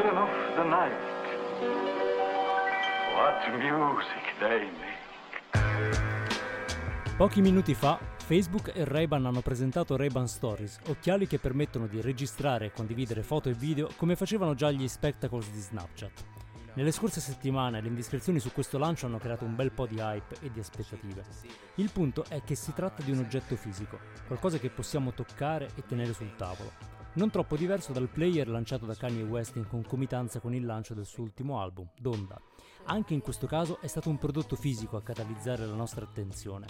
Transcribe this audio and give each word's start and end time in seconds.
children 0.00 0.16
of 0.16 0.30
the 0.56 0.64
night. 0.64 0.96
What 3.14 3.46
music 3.58 4.38
they 4.38 4.70
make. 4.78 4.98
Pochi 7.16 7.42
minuti 7.42 7.74
fa 7.74 7.98
Facebook 8.16 8.72
e 8.74 8.84
Ray-Ban 8.84 9.26
hanno 9.26 9.42
presentato 9.42 9.96
Ray-Ban 9.96 10.26
Stories, 10.26 10.78
occhiali 10.86 11.26
che 11.26 11.38
permettono 11.38 11.86
di 11.86 12.00
registrare 12.00 12.66
e 12.66 12.72
condividere 12.72 13.22
foto 13.22 13.50
e 13.50 13.52
video 13.52 13.90
come 13.96 14.16
facevano 14.16 14.54
già 14.54 14.70
gli 14.70 14.88
Spectacles 14.88 15.50
di 15.50 15.60
Snapchat. 15.60 16.24
Nelle 16.74 16.92
scorse 16.92 17.20
settimane 17.20 17.80
le 17.80 17.88
indiscrezioni 17.88 18.38
su 18.38 18.52
questo 18.52 18.78
lancio 18.78 19.06
hanno 19.06 19.18
creato 19.18 19.44
un 19.44 19.56
bel 19.56 19.72
po' 19.72 19.86
di 19.86 19.98
hype 19.98 20.36
e 20.40 20.50
di 20.50 20.60
aspettative. 20.60 21.24
Il 21.74 21.90
punto 21.90 22.24
è 22.28 22.42
che 22.42 22.54
si 22.54 22.72
tratta 22.72 23.02
di 23.02 23.10
un 23.10 23.18
oggetto 23.18 23.56
fisico, 23.56 23.98
qualcosa 24.26 24.58
che 24.58 24.70
possiamo 24.70 25.12
toccare 25.12 25.68
e 25.74 25.84
tenere 25.84 26.14
sul 26.14 26.34
tavolo. 26.36 26.99
Non 27.12 27.28
troppo 27.28 27.56
diverso 27.56 27.92
dal 27.92 28.08
player 28.08 28.46
lanciato 28.46 28.86
da 28.86 28.94
Kanye 28.94 29.24
West 29.24 29.56
in 29.56 29.66
concomitanza 29.66 30.38
con 30.38 30.54
il 30.54 30.64
lancio 30.64 30.94
del 30.94 31.06
suo 31.06 31.24
ultimo 31.24 31.60
album, 31.60 31.88
Donda. 31.98 32.40
Anche 32.84 33.14
in 33.14 33.20
questo 33.20 33.48
caso 33.48 33.80
è 33.80 33.88
stato 33.88 34.08
un 34.08 34.16
prodotto 34.16 34.54
fisico 34.54 34.96
a 34.96 35.02
catalizzare 35.02 35.66
la 35.66 35.74
nostra 35.74 36.04
attenzione. 36.04 36.66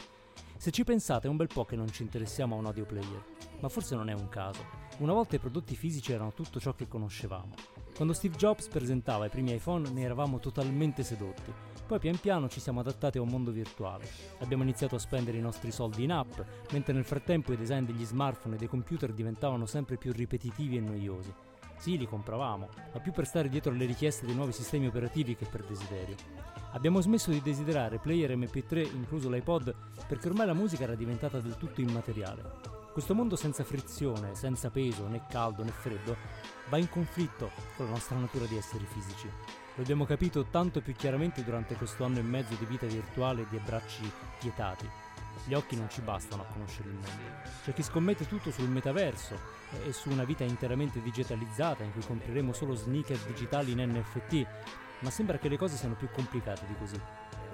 Se 0.56 0.70
ci 0.70 0.82
pensate 0.82 1.26
è 1.26 1.30
un 1.30 1.36
bel 1.36 1.50
po' 1.52 1.66
che 1.66 1.76
non 1.76 1.90
ci 1.92 2.02
interessiamo 2.02 2.54
a 2.54 2.58
un 2.58 2.64
audio 2.64 2.86
player, 2.86 3.22
ma 3.60 3.68
forse 3.68 3.94
non 3.94 4.08
è 4.08 4.14
un 4.14 4.30
caso. 4.30 4.64
Una 5.00 5.12
volta 5.12 5.36
i 5.36 5.40
prodotti 5.40 5.76
fisici 5.76 6.12
erano 6.12 6.32
tutto 6.32 6.58
ciò 6.58 6.74
che 6.74 6.88
conoscevamo. 6.88 7.54
Quando 7.94 8.14
Steve 8.14 8.36
Jobs 8.36 8.68
presentava 8.68 9.26
i 9.26 9.30
primi 9.30 9.52
iPhone 9.52 9.90
ne 9.90 10.00
eravamo 10.00 10.38
totalmente 10.38 11.02
sedotti. 11.02 11.52
Poi 11.90 11.98
pian 11.98 12.20
piano 12.20 12.48
ci 12.48 12.60
siamo 12.60 12.78
adattati 12.78 13.18
a 13.18 13.20
un 13.20 13.26
mondo 13.26 13.50
virtuale. 13.50 14.08
Abbiamo 14.38 14.62
iniziato 14.62 14.94
a 14.94 15.00
spendere 15.00 15.38
i 15.38 15.40
nostri 15.40 15.72
soldi 15.72 16.04
in 16.04 16.12
app, 16.12 16.38
mentre 16.70 16.92
nel 16.92 17.02
frattempo 17.02 17.52
i 17.52 17.56
design 17.56 17.84
degli 17.84 18.04
smartphone 18.04 18.54
e 18.54 18.58
dei 18.58 18.68
computer 18.68 19.12
diventavano 19.12 19.66
sempre 19.66 19.96
più 19.96 20.12
ripetitivi 20.12 20.76
e 20.76 20.80
noiosi. 20.80 21.34
Sì, 21.78 21.98
li 21.98 22.06
compravamo, 22.06 22.68
ma 22.92 23.00
più 23.00 23.10
per 23.10 23.26
stare 23.26 23.48
dietro 23.48 23.72
alle 23.72 23.86
richieste 23.86 24.24
dei 24.24 24.36
nuovi 24.36 24.52
sistemi 24.52 24.86
operativi 24.86 25.34
che 25.34 25.46
per 25.46 25.64
desiderio. 25.64 26.14
Abbiamo 26.70 27.00
smesso 27.00 27.32
di 27.32 27.42
desiderare 27.42 27.98
player 27.98 28.36
MP3, 28.36 28.94
incluso 28.94 29.28
l'iPod, 29.28 29.74
perché 30.06 30.28
ormai 30.28 30.46
la 30.46 30.54
musica 30.54 30.84
era 30.84 30.94
diventata 30.94 31.40
del 31.40 31.56
tutto 31.56 31.80
immateriale. 31.80 32.79
Questo 32.92 33.14
mondo 33.14 33.36
senza 33.36 33.62
frizione, 33.62 34.34
senza 34.34 34.68
peso, 34.68 35.06
né 35.06 35.24
caldo 35.28 35.62
né 35.62 35.70
freddo, 35.70 36.16
va 36.68 36.76
in 36.76 36.88
conflitto 36.88 37.52
con 37.76 37.86
la 37.86 37.92
nostra 37.92 38.18
natura 38.18 38.46
di 38.46 38.56
esseri 38.56 38.84
fisici. 38.84 39.30
Lo 39.76 39.82
abbiamo 39.82 40.04
capito 40.04 40.46
tanto 40.50 40.80
più 40.80 40.92
chiaramente 40.94 41.44
durante 41.44 41.76
questo 41.76 42.02
anno 42.02 42.18
e 42.18 42.22
mezzo 42.22 42.56
di 42.56 42.64
vita 42.64 42.86
virtuale 42.86 43.42
e 43.42 43.46
di 43.48 43.56
abbracci 43.56 44.10
vietati. 44.40 44.90
Gli 45.44 45.54
occhi 45.54 45.76
non 45.76 45.88
ci 45.88 46.00
bastano 46.00 46.42
a 46.42 46.46
conoscere 46.46 46.88
il 46.88 46.94
mondo. 46.94 47.48
C'è 47.62 47.72
chi 47.72 47.84
scommette 47.84 48.26
tutto 48.26 48.50
sul 48.50 48.68
metaverso 48.68 49.38
e 49.86 49.92
su 49.92 50.10
una 50.10 50.24
vita 50.24 50.42
interamente 50.42 51.00
digitalizzata 51.00 51.84
in 51.84 51.92
cui 51.92 52.04
compreremo 52.04 52.52
solo 52.52 52.74
sneaker 52.74 53.18
digitali 53.18 53.70
in 53.70 53.88
NFT, 53.88 54.46
ma 55.00 55.10
sembra 55.10 55.38
che 55.38 55.48
le 55.48 55.56
cose 55.56 55.76
siano 55.76 55.94
più 55.94 56.10
complicate 56.10 56.66
di 56.66 56.74
così. 56.76 57.00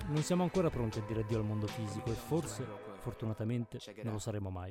Non 0.06 0.22
siamo 0.22 0.44
ancora 0.44 0.70
pronti 0.70 0.98
a 0.98 1.02
dire 1.06 1.20
addio 1.20 1.36
al 1.36 1.44
mondo 1.44 1.66
fisico 1.66 2.10
e 2.10 2.14
forse, 2.14 2.66
fortunatamente, 3.00 3.78
non 4.02 4.14
lo 4.14 4.18
saremo 4.18 4.48
mai. 4.48 4.70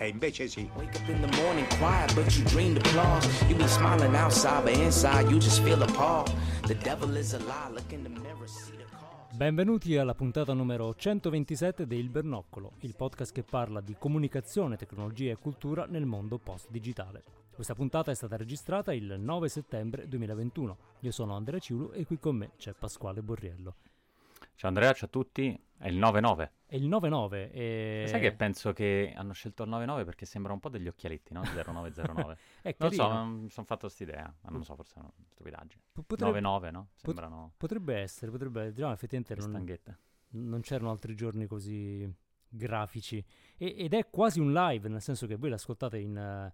E 0.00 0.06
invece 0.06 0.46
sì. 0.46 0.70
Benvenuti 9.32 9.96
alla 9.96 10.14
puntata 10.14 10.52
numero 10.52 10.94
127 10.94 11.84
di 11.84 11.96
Il 11.96 12.10
Bernoccolo, 12.10 12.74
il 12.80 12.94
podcast 12.94 13.32
che 13.32 13.42
parla 13.42 13.80
di 13.80 13.96
comunicazione, 13.98 14.76
tecnologia 14.76 15.32
e 15.32 15.36
cultura 15.36 15.86
nel 15.86 16.06
mondo 16.06 16.38
post-digitale. 16.38 17.24
Questa 17.52 17.74
puntata 17.74 18.12
è 18.12 18.14
stata 18.14 18.36
registrata 18.36 18.92
il 18.92 19.16
9 19.18 19.48
settembre 19.48 20.06
2021. 20.06 20.76
Io 21.00 21.10
sono 21.10 21.34
Andrea 21.34 21.58
Ciulu 21.58 21.90
e 21.92 22.06
qui 22.06 22.20
con 22.20 22.36
me 22.36 22.52
c'è 22.56 22.72
Pasquale 22.72 23.20
Borriello. 23.20 23.74
Ciao 24.58 24.70
Andrea, 24.70 24.92
ciao 24.92 25.06
a 25.06 25.08
tutti. 25.08 25.56
È 25.76 25.86
il 25.86 26.00
9-9. 26.00 26.50
È 26.66 26.74
il 26.74 26.88
9-9 26.88 27.50
e... 27.52 28.06
Sai 28.08 28.18
che 28.18 28.32
penso 28.34 28.72
che 28.72 29.12
hanno 29.14 29.32
scelto 29.32 29.62
il 29.62 29.70
9-9 29.70 30.04
perché 30.04 30.26
sembra 30.26 30.52
un 30.52 30.58
po' 30.58 30.68
degli 30.68 30.88
occhialetti, 30.88 31.32
no? 31.32 31.42
0909. 31.44 32.36
È 32.62 32.74
non 32.76 32.90
so, 32.90 33.24
mi 33.24 33.50
sono 33.50 33.66
fatto 33.66 33.82
quest'idea, 33.82 34.24
ma 34.24 34.50
non 34.50 34.58
lo 34.58 34.64
so, 34.64 34.74
forse 34.74 34.94
è 34.96 34.98
una 34.98 35.12
stupidaggine. 35.28 35.82
P- 35.92 36.02
potrebbe, 36.04 36.40
9-9, 36.40 36.70
no? 36.72 36.88
Sembrano 36.96 37.52
potrebbe 37.56 37.98
essere, 37.98 38.32
potrebbe... 38.32 38.72
Diciamo, 38.72 38.92
effettivamente 38.92 39.36
le 39.36 39.46
non, 39.46 40.48
non 40.48 40.60
c'erano 40.60 40.90
altri 40.90 41.14
giorni 41.14 41.46
così 41.46 42.12
grafici 42.48 43.24
E- 43.58 43.74
ed 43.78 43.94
è 43.94 44.10
quasi 44.10 44.40
un 44.40 44.52
live 44.52 44.88
nel 44.88 45.02
senso 45.02 45.28
che 45.28 45.36
voi 45.36 45.50
l'ascoltate 45.50 45.98
in, 45.98 46.16
eh, 46.16 46.52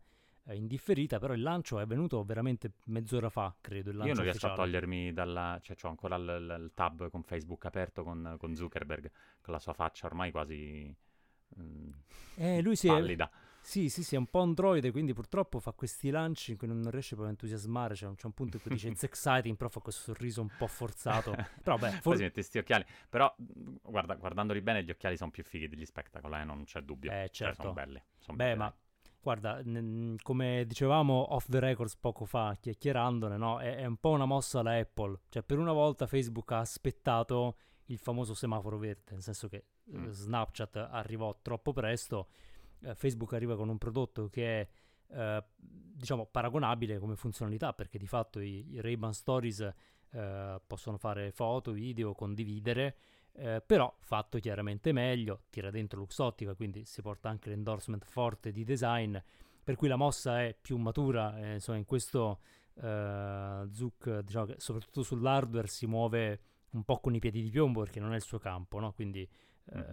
in 0.52 0.66
differita 0.66 1.18
però 1.18 1.32
il 1.34 1.40
lancio 1.42 1.78
è 1.78 1.82
avvenuto 1.82 2.22
veramente 2.24 2.72
mezz'ora 2.84 3.30
fa 3.30 3.54
credo 3.60 3.90
Io 3.98 4.14
non 4.14 4.22
riesco 4.22 4.46
a 4.46 4.50
ufficiale. 4.50 4.54
togliermi 4.62 5.12
dalla... 5.12 5.58
cioè 5.62 5.76
ho 5.82 5.88
ancora 5.88 6.14
il, 6.16 6.22
il- 6.60 6.70
tab 6.74 7.08
con 7.10 7.22
Facebook 7.24 7.64
aperto 7.64 8.04
con, 8.04 8.36
con 8.38 8.54
Zuckerberg, 8.54 9.10
con 9.40 9.52
la 9.52 9.58
sua 9.58 9.72
faccia 9.72 10.06
ormai 10.06 10.30
quasi... 10.30 10.94
mm, 11.60 11.90
eh, 12.36 12.60
lui 12.62 12.76
si 12.76 12.88
è, 12.88 13.10
sì 13.60 13.88
sì 13.88 14.02
sì 14.02 14.14
è 14.14 14.18
un 14.18 14.26
po' 14.26 14.40
androide 14.40 14.90
quindi 14.90 15.12
purtroppo 15.14 15.60
fa 15.60 15.72
questi 15.72 16.10
lanci 16.10 16.52
in 16.52 16.56
cui 16.58 16.66
non 16.66 16.80
non 16.80 16.90
riesce 16.90 17.10
proprio 17.14 17.28
a 17.28 17.30
entusiasmare 17.30 17.94
c'è 17.94 18.06
un, 18.06 18.14
c'è 18.16 18.26
un 18.26 18.32
punto 18.32 18.56
in 18.56 18.62
cui 18.62 18.70
dice 18.72 18.88
it's 18.88 19.02
exciting 19.04 19.56
però 19.56 19.70
fa 19.70 19.80
questo 19.80 20.02
sorriso 20.02 20.42
un 20.42 20.50
po' 20.56 20.66
forzato 20.66 21.38
però 21.62 21.78
beh 21.78 21.92
for- 22.00 22.16
si 22.16 22.22
mette 22.22 22.42
sti 22.42 22.58
occhiali. 22.58 22.84
Però, 23.08 23.34
guarda, 23.82 24.14
guardandoli 24.14 24.60
bene, 24.60 24.82
gli 24.84 24.90
occhiali 24.90 25.16
sono 25.16 25.30
più 25.30 25.42
fighi 25.44 25.68
degli 25.68 25.84
spectacle, 25.84 26.40
eh, 26.40 26.44
non 26.44 26.64
c'è 26.64 26.80
dubbio. 26.80 27.12
Eh, 27.12 27.28
Cioè, 27.38 27.52
certo. 27.52 27.62
sono 27.62 27.72
belli. 27.72 28.02
son 28.18 28.36
Beh, 28.36 28.54
belli, 28.54 28.58
ma. 28.58 28.74
Guarda, 29.24 29.62
n- 29.64 30.16
come 30.22 30.64
dicevamo 30.66 31.34
off 31.34 31.48
the 31.48 31.58
records 31.58 31.96
poco 31.96 32.26
fa, 32.26 32.56
chiacchierandone, 32.60 33.36
no? 33.38 33.58
È, 33.58 33.76
è 33.76 33.86
un 33.86 33.96
po' 33.96 34.10
una 34.10 34.26
mossa 34.26 34.60
alla 34.60 34.78
Apple. 34.78 35.20
Cioè, 35.30 35.42
per 35.42 35.58
una 35.58 35.72
volta 35.72 36.06
Facebook 36.06 36.52
ha 36.52 36.58
aspettato 36.58 37.56
il 37.86 37.98
famoso 37.98 38.34
semaforo 38.34 38.78
verde, 38.78 39.12
nel 39.12 39.22
senso 39.22 39.48
che 39.48 39.56
eh, 39.56 39.96
Mm. 39.96 40.08
Snapchat 40.08 40.76
arrivò 40.76 41.38
troppo 41.42 41.72
presto, 41.72 42.28
eh, 42.82 42.94
Facebook 42.94 43.34
arriva 43.34 43.54
con 43.56 43.68
un 43.68 43.76
prodotto 43.76 44.28
che 44.28 44.60
è, 44.60 44.68
eh, 45.08 45.44
diciamo, 45.58 46.26
paragonabile 46.26 46.98
come 46.98 47.16
funzionalità, 47.16 47.72
perché 47.74 47.98
di 47.98 48.06
fatto 48.06 48.40
i, 48.40 48.72
i 48.72 48.80
Ray-Ban 48.80 49.12
Stories 49.12 49.60
eh, 50.10 50.60
possono 50.66 50.96
fare 50.96 51.32
foto, 51.32 51.72
video, 51.72 52.14
condividere, 52.14 52.96
eh, 53.36 53.62
però 53.64 53.92
fatto 54.00 54.38
chiaramente 54.38 54.92
meglio, 54.92 55.42
tira 55.50 55.70
dentro 55.70 55.98
Luxottica, 55.98 56.54
quindi 56.54 56.84
si 56.84 57.02
porta 57.02 57.28
anche 57.28 57.48
l'endorsement 57.48 58.04
forte 58.04 58.52
di 58.52 58.64
design, 58.64 59.16
per 59.62 59.76
cui 59.76 59.88
la 59.88 59.96
mossa 59.96 60.42
è 60.42 60.56
più 60.60 60.76
matura, 60.76 61.38
eh, 61.38 61.54
insomma 61.54 61.78
in 61.78 61.84
questo 61.84 62.40
eh, 62.74 63.68
Zuck, 63.72 64.20
diciamo 64.20 64.46
che 64.46 64.54
soprattutto 64.58 65.02
sull'hardware 65.02 65.66
si 65.66 65.86
muove 65.86 66.40
un 66.70 66.84
po' 66.84 66.98
con 67.00 67.14
i 67.14 67.18
piedi 67.18 67.42
di 67.42 67.50
piombo 67.50 67.80
perché 67.80 68.00
non 68.00 68.12
è 68.12 68.16
il 68.16 68.22
suo 68.22 68.38
campo, 68.38 68.78
no? 68.78 68.92
quindi 68.92 69.28
eh, 69.72 69.84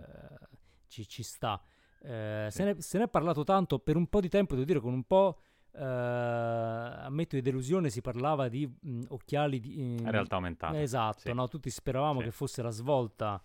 ci, 0.87 1.07
ci 1.07 1.23
sta. 1.23 1.61
Eh, 2.03 2.47
se, 2.49 2.63
ne, 2.63 2.81
se 2.81 2.97
ne 2.97 3.05
è 3.05 3.07
parlato 3.07 3.43
tanto 3.43 3.79
per 3.79 3.95
un 3.95 4.07
po' 4.07 4.19
di 4.19 4.29
tempo, 4.29 4.53
devo 4.53 4.65
dire 4.65 4.79
con 4.79 4.93
un 4.93 5.03
po'... 5.03 5.39
eh, 5.73 5.83
ammetto 5.83 7.35
di 7.35 7.41
delusione 7.41 7.89
si 7.89 8.01
parlava 8.01 8.47
di 8.47 8.67
mh, 8.67 9.01
occhiali 9.09 9.59
di, 9.59 9.79
In 9.79 10.11
realtà 10.11 10.35
aumentata. 10.35 10.79
Esatto, 10.81 11.19
sì. 11.21 11.33
no? 11.33 11.47
tutti 11.47 11.69
speravamo 11.69 12.19
Sì. 12.19 12.25
che 12.25 12.31
fosse 12.31 12.61
la 12.61 12.69
svolta 12.71 13.41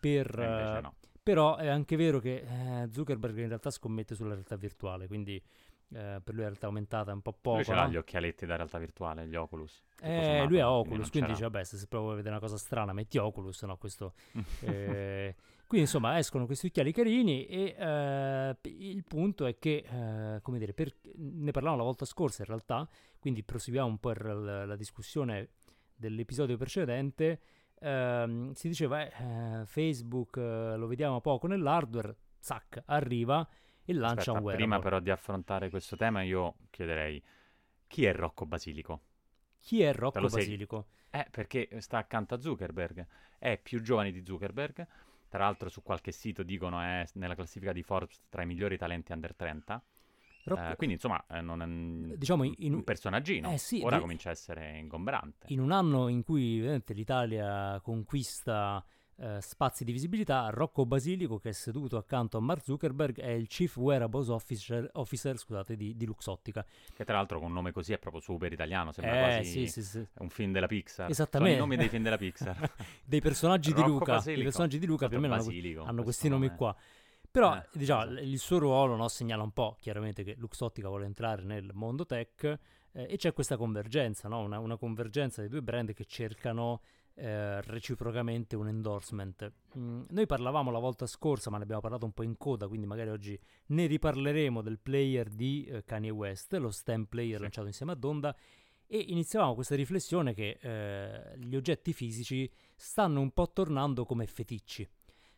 per... 0.00 0.38
E 0.38 0.44
invece 0.44 0.78
eh, 0.78 0.80
no. 0.80 0.94
Però 1.22 1.56
è 1.56 1.68
anche 1.68 1.96
vero 1.96 2.18
che 2.18 2.44
eh, 2.82 2.88
Zuckerberg 2.90 3.38
in 3.38 3.48
realtà 3.48 3.70
scommette 3.70 4.14
sulla 4.14 4.32
realtà 4.32 4.56
virtuale, 4.56 5.06
quindi 5.06 5.36
eh, 5.36 6.20
per 6.22 6.34
lui 6.34 6.38
la 6.38 6.48
realtà 6.48 6.66
aumentata 6.66 7.10
è 7.12 7.14
un 7.14 7.20
po' 7.22 7.32
poco. 7.32 7.56
Lui 7.56 7.64
ce 7.64 7.74
l'ha 7.74 7.84
no? 7.84 7.90
gli 7.90 7.96
occhialetti 7.96 8.44
da 8.44 8.56
realtà 8.56 8.78
virtuale, 8.78 9.26
gli 9.28 9.36
Oculus. 9.36 9.82
Eh, 10.00 10.44
lui 10.46 10.58
ha 10.58 10.66
quindi 10.66 10.80
Oculus, 10.80 11.10
quindi 11.10 11.10
c'era- 11.10 11.26
dice, 11.28 11.42
vabbè, 11.44 11.64
se 11.64 11.76
proprio 11.76 12.00
vuoi 12.02 12.14
vedere 12.16 12.34
una 12.34 12.44
cosa 12.44 12.56
strana, 12.56 12.92
metti 12.92 13.18
Oculus, 13.18 13.62
no, 13.62 13.76
questo... 13.76 14.14
eh, 14.62 15.36
quindi, 15.72 15.88
insomma, 15.90 16.18
escono 16.18 16.44
questi 16.44 16.66
occhiali 16.66 16.92
carini 16.92 17.46
e 17.46 17.74
eh, 17.78 18.56
il 18.62 19.04
punto 19.04 19.46
è 19.46 19.58
che, 19.58 19.86
eh, 19.88 20.42
come 20.42 20.58
dire, 20.58 20.74
per- 20.74 20.94
ne 21.14 21.50
parlavamo 21.50 21.78
la 21.78 21.86
volta 21.86 22.04
scorsa 22.04 22.42
in 22.42 22.48
realtà, 22.48 22.86
quindi 23.18 23.42
proseguiamo 23.42 23.88
un 23.88 23.98
po' 23.98 24.12
la, 24.12 24.66
la 24.66 24.76
discussione 24.76 25.52
dell'episodio 25.94 26.58
precedente, 26.58 27.40
ehm, 27.80 28.52
si 28.52 28.68
diceva, 28.68 29.08
eh, 29.08 29.64
Facebook 29.64 30.36
eh, 30.36 30.76
lo 30.76 30.86
vediamo 30.86 31.22
poco 31.22 31.46
nell'hardware, 31.46 32.16
zac, 32.38 32.82
arriva 32.84 33.48
e 33.82 33.94
lancia 33.94 34.20
Aspetta, 34.20 34.32
un 34.32 34.44
wearable. 34.44 34.66
prima 34.66 34.78
però 34.78 35.00
di 35.00 35.08
affrontare 35.10 35.70
questo 35.70 35.96
tema 35.96 36.20
io 36.20 36.56
chiederei 36.68 37.22
chi 37.86 38.04
è 38.04 38.12
Rocco 38.12 38.44
Basilico? 38.44 39.04
Chi 39.58 39.80
è 39.80 39.94
Rocco 39.94 40.20
Basilico? 40.20 40.88
Eh, 41.08 41.26
perché 41.30 41.80
sta 41.80 41.96
accanto 41.96 42.34
a 42.34 42.40
Zuckerberg, 42.42 43.06
è 43.38 43.58
più 43.58 43.80
giovane 43.80 44.12
di 44.12 44.22
Zuckerberg, 44.22 44.86
Tra 45.32 45.44
l'altro 45.44 45.70
su 45.70 45.82
qualche 45.82 46.12
sito 46.12 46.42
dicono 46.42 46.78
è 46.82 47.06
nella 47.14 47.34
classifica 47.34 47.72
di 47.72 47.82
Forbes 47.82 48.20
tra 48.28 48.42
i 48.42 48.46
migliori 48.46 48.76
talenti 48.76 49.12
under 49.12 49.34
30. 49.34 49.82
Rocco- 50.44 50.60
Eh, 50.72 50.76
quindi 50.76 50.96
insomma 50.96 51.24
è 51.26 51.40
non 51.40 52.12
Diciamo 52.18 52.42
in- 52.44 52.52
in- 52.58 52.74
un 52.74 52.84
personaggino. 52.84 53.50
Eh 53.50 53.56
sì, 53.56 53.80
Ora 53.82 53.96
di- 53.96 54.02
comincia 54.02 54.28
a 54.28 54.32
essere 54.32 54.76
ingombrante. 54.76 55.46
in 55.48 55.60
un 55.60 55.72
anno 55.72 56.08
in 56.08 56.22
cui 56.22 56.60
l'Italia 56.88 57.80
conquista 57.82 58.84
eh, 59.16 59.40
spazi 59.40 59.84
di 59.84 59.92
visibilità, 59.92 60.48
Rocco 60.50 60.84
Basilico, 60.86 61.38
che 61.38 61.50
è 61.50 61.52
seduto 61.52 61.96
accanto 61.96 62.36
a 62.38 62.40
Mark 62.40 62.62
Zuckerberg, 62.62 63.20
è 63.20 63.30
il 63.30 63.46
Chief 63.46 63.76
Wearables 63.76 64.28
Officer, 64.28 64.88
officer, 64.94 65.38
scusate, 65.38 65.76
di, 65.76 65.96
di 65.96 66.06
Luxottica. 66.06 66.64
Che 66.94 67.04
tra 67.04 67.16
l'altro 67.16 67.38
con 67.38 67.48
un 67.48 67.54
nome 67.54 67.72
così 67.72 67.92
è 67.92 67.98
proprio 67.98 68.20
super 68.22 68.52
italiano, 68.52 68.92
sembra 68.92 69.16
eh, 69.16 69.20
quasi 69.20 69.50
sì, 69.50 69.66
sì, 69.66 69.82
sì. 69.82 70.06
un 70.18 70.28
film 70.28 70.52
della 70.52 70.66
Pixar. 70.66 71.10
Esattamente. 71.10 71.58
Sono 71.58 71.64
i 71.64 71.68
nomi 71.68 71.80
dei 71.80 71.88
film 71.90 72.02
della 72.02 72.18
Pixar. 72.18 72.70
Dei 73.04 73.20
personaggi 73.20 73.72
di 73.72 73.80
Rocco 73.80 73.92
Luca, 73.92 74.12
Basilico. 74.14 74.40
i 74.40 74.44
personaggi 74.44 74.78
di 74.78 74.86
Luca 74.86 75.08
più 75.08 75.18
o 75.18 75.20
meno 75.20 75.34
hanno, 75.34 75.44
Basilico, 75.44 75.82
hanno 75.84 76.02
questi 76.02 76.28
nomi 76.28 76.46
nome. 76.46 76.56
qua. 76.58 76.76
Però, 77.30 77.56
Eh, 77.56 77.66
diciamo, 77.72 78.02
esatto. 78.04 78.20
il 78.20 78.38
suo 78.38 78.58
ruolo 78.58 78.94
no, 78.96 79.08
segnala 79.08 79.42
un 79.42 79.52
po' 79.52 79.76
chiaramente 79.80 80.22
che 80.22 80.34
Luxottica 80.36 80.88
vuole 80.88 81.06
entrare 81.06 81.42
nel 81.42 81.70
mondo 81.72 82.04
tech 82.04 82.58
eh, 82.92 83.06
e 83.10 83.16
c'è 83.16 83.32
questa 83.32 83.56
convergenza, 83.56 84.28
no? 84.28 84.40
una, 84.40 84.58
una 84.58 84.76
convergenza 84.76 85.40
dei 85.40 85.50
due 85.50 85.62
brand 85.62 85.92
che 85.92 86.04
cercano 86.04 86.80
eh, 87.14 87.60
reciprocamente 87.62 88.56
un 88.56 88.68
endorsement. 88.68 89.52
Mm, 89.76 90.02
noi 90.10 90.26
parlavamo 90.26 90.70
la 90.70 90.78
volta 90.78 91.06
scorsa, 91.06 91.50
ma 91.50 91.58
ne 91.58 91.64
abbiamo 91.64 91.82
parlato 91.82 92.04
un 92.06 92.12
po' 92.12 92.22
in 92.22 92.36
coda, 92.36 92.68
quindi 92.68 92.86
magari 92.86 93.10
oggi 93.10 93.38
ne 93.66 93.86
riparleremo 93.86 94.62
del 94.62 94.78
player 94.78 95.28
di 95.28 95.64
eh, 95.64 95.84
Kanye 95.84 96.10
West, 96.10 96.54
lo 96.54 96.70
STEM 96.70 97.04
player 97.06 97.36
Sì. 97.36 97.42
lanciato 97.42 97.66
insieme 97.66 97.92
a 97.92 97.96
Donda. 97.96 98.34
E 98.86 98.98
iniziavamo 99.08 99.54
questa 99.54 99.74
riflessione 99.74 100.34
che 100.34 100.58
eh, 100.60 101.38
gli 101.38 101.56
oggetti 101.56 101.94
fisici 101.94 102.50
stanno 102.76 103.20
un 103.20 103.30
po' 103.32 103.50
tornando 103.50 104.04
come 104.04 104.26
feticci. 104.26 104.86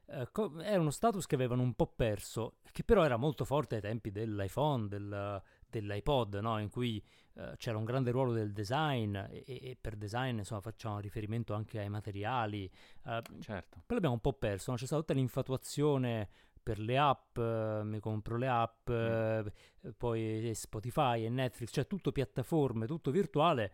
Eh, 0.06 0.28
co- 0.32 0.60
era 0.60 0.80
uno 0.80 0.90
status 0.90 1.24
che 1.26 1.36
avevano 1.36 1.62
un 1.62 1.74
po' 1.74 1.86
perso, 1.86 2.56
che 2.72 2.82
però 2.82 3.04
era 3.04 3.16
molto 3.16 3.44
forte 3.44 3.76
ai 3.76 3.80
tempi 3.80 4.10
dell'iPhone, 4.10 4.88
del- 4.88 5.40
dell'iPod, 5.68 6.34
no? 6.36 6.58
in 6.58 6.68
cui 6.68 7.02
eh, 7.36 7.54
c'era 7.56 7.76
un 7.76 7.84
grande 7.84 8.10
ruolo 8.10 8.32
del 8.32 8.52
design 8.52 9.16
e, 9.16 9.44
e 9.44 9.76
per 9.80 9.96
design 9.96 10.38
insomma, 10.38 10.60
facciamo 10.60 11.00
riferimento 11.00 11.54
anche 11.54 11.80
ai 11.80 11.88
materiali. 11.88 12.70
eh, 13.06 13.22
certo. 13.40 13.82
poi 13.84 13.94
l'abbiamo 13.96 14.14
un 14.14 14.20
po' 14.20 14.34
perso, 14.34 14.70
no? 14.70 14.76
c'è 14.76 14.86
stata 14.86 15.00
tutta 15.00 15.14
l'infatuazione 15.14 16.28
per 16.62 16.78
le 16.78 16.96
app, 16.96 17.36
eh, 17.36 17.82
mi 17.84 18.00
compro 18.00 18.36
le 18.38 18.48
app, 18.48 18.88
eh, 18.88 19.52
poi 19.96 20.50
Spotify 20.54 21.24
e 21.24 21.28
Netflix, 21.28 21.70
cioè 21.72 21.86
tutto 21.86 22.10
piattaforme, 22.10 22.86
tutto 22.86 23.10
virtuale, 23.10 23.72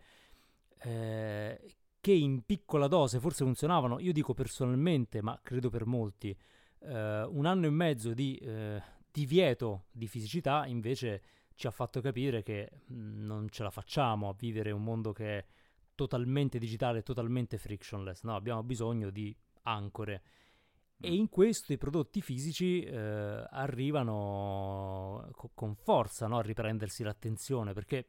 eh, 0.79 1.75
che 2.01 2.11
in 2.11 2.43
piccola 2.45 2.87
dose 2.87 3.19
forse 3.19 3.45
funzionavano, 3.45 3.99
io 3.99 4.11
dico 4.11 4.33
personalmente, 4.33 5.21
ma 5.21 5.39
credo 5.41 5.69
per 5.69 5.85
molti, 5.85 6.35
eh, 6.79 7.23
un 7.23 7.45
anno 7.45 7.67
e 7.67 7.69
mezzo 7.69 8.13
di 8.13 8.35
eh, 8.37 8.81
divieto 9.09 9.85
di 9.91 10.07
fisicità 10.07 10.65
invece 10.65 11.21
ci 11.61 11.67
ha 11.67 11.71
fatto 11.71 12.01
capire 12.01 12.41
che 12.41 12.71
mh, 12.87 13.23
non 13.23 13.47
ce 13.49 13.61
la 13.61 13.69
facciamo 13.69 14.29
a 14.29 14.35
vivere 14.35 14.71
un 14.71 14.83
mondo 14.83 15.13
che 15.13 15.37
è 15.37 15.45
totalmente 15.93 16.57
digitale, 16.57 17.03
totalmente 17.03 17.59
frictionless, 17.59 18.23
no? 18.23 18.35
abbiamo 18.35 18.63
bisogno 18.63 19.11
di 19.11 19.35
ancore. 19.63 20.23
E 20.99 21.13
in 21.13 21.29
questo 21.29 21.71
i 21.71 21.77
prodotti 21.77 22.21
fisici 22.21 22.83
eh, 22.83 22.95
arrivano 22.95 25.29
co- 25.33 25.51
con 25.53 25.75
forza 25.75 26.25
no, 26.25 26.39
a 26.39 26.41
riprendersi 26.41 27.03
l'attenzione 27.03 27.73
perché 27.73 28.07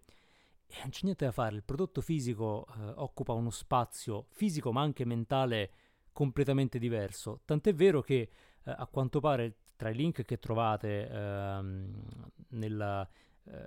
eh, 0.67 0.79
non 0.81 0.91
c'è 0.91 1.01
niente 1.03 1.27
da 1.27 1.33
fare, 1.33 1.55
il 1.55 1.63
prodotto 1.63 2.01
fisico 2.01 2.67
eh, 2.67 2.93
occupa 2.97 3.33
uno 3.33 3.51
spazio 3.51 4.27
fisico 4.31 4.73
ma 4.73 4.81
anche 4.81 5.05
mentale 5.05 5.71
completamente 6.13 6.79
diverso. 6.79 7.41
Tant'è 7.45 7.75
vero 7.75 8.01
che 8.01 8.31
eh, 8.65 8.71
a 8.71 8.87
quanto 8.87 9.21
pare 9.21 9.57
tra 9.77 9.91
i 9.91 9.95
link 9.95 10.23
che 10.23 10.39
trovate 10.39 11.09
ehm, 11.09 12.05
nella, 12.51 13.09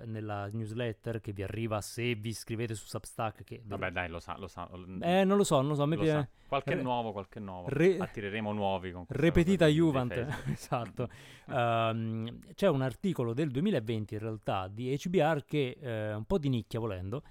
nella 0.06 0.48
newsletter 0.48 1.20
che 1.20 1.32
vi 1.32 1.42
arriva 1.42 1.80
se 1.80 2.14
vi 2.14 2.30
iscrivete 2.30 2.74
su 2.74 2.86
Substack, 2.86 3.44
che 3.44 3.60
Vabbè, 3.64 3.90
dai, 3.90 4.08
lo 4.08 4.20
sa, 4.20 4.36
lo 4.38 4.48
sa. 4.48 4.68
eh, 5.00 5.24
non 5.24 5.36
lo 5.36 5.44
so, 5.44 5.56
non 5.56 5.68
lo 5.68 5.74
so, 5.74 5.82
a 5.82 5.86
me 5.86 5.96
piace. 5.98 6.30
Qualche 6.48 6.74
re- 6.74 6.82
nuovo, 6.82 7.12
qualche 7.12 7.40
nuovo. 7.40 7.68
re- 7.68 7.98
Attireremo 7.98 8.52
nuovi 8.52 8.92
con 8.92 9.04
questa 9.04 9.22
Repetita 9.24 9.66
Juvent, 9.66 10.12
esatto. 10.52 11.08
Ehm, 11.48 12.38
c'è 12.54 12.68
un 12.68 12.82
articolo 12.82 13.34
del 13.34 13.50
2020 13.50 14.14
in 14.14 14.20
realtà 14.20 14.68
di 14.68 14.96
HBR 14.96 15.44
che 15.44 15.76
eh, 15.80 16.14
un 16.14 16.24
po' 16.24 16.38
di 16.38 16.48
nicchia 16.48 16.80
volendo, 16.80 17.22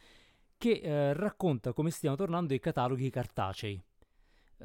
che 0.57 0.81
eh, 0.83 1.13
racconta 1.13 1.73
come 1.73 1.89
stiano 1.91 2.15
tornando 2.15 2.53
i 2.53 2.59
cataloghi 2.59 3.09
cartacei. 3.09 3.81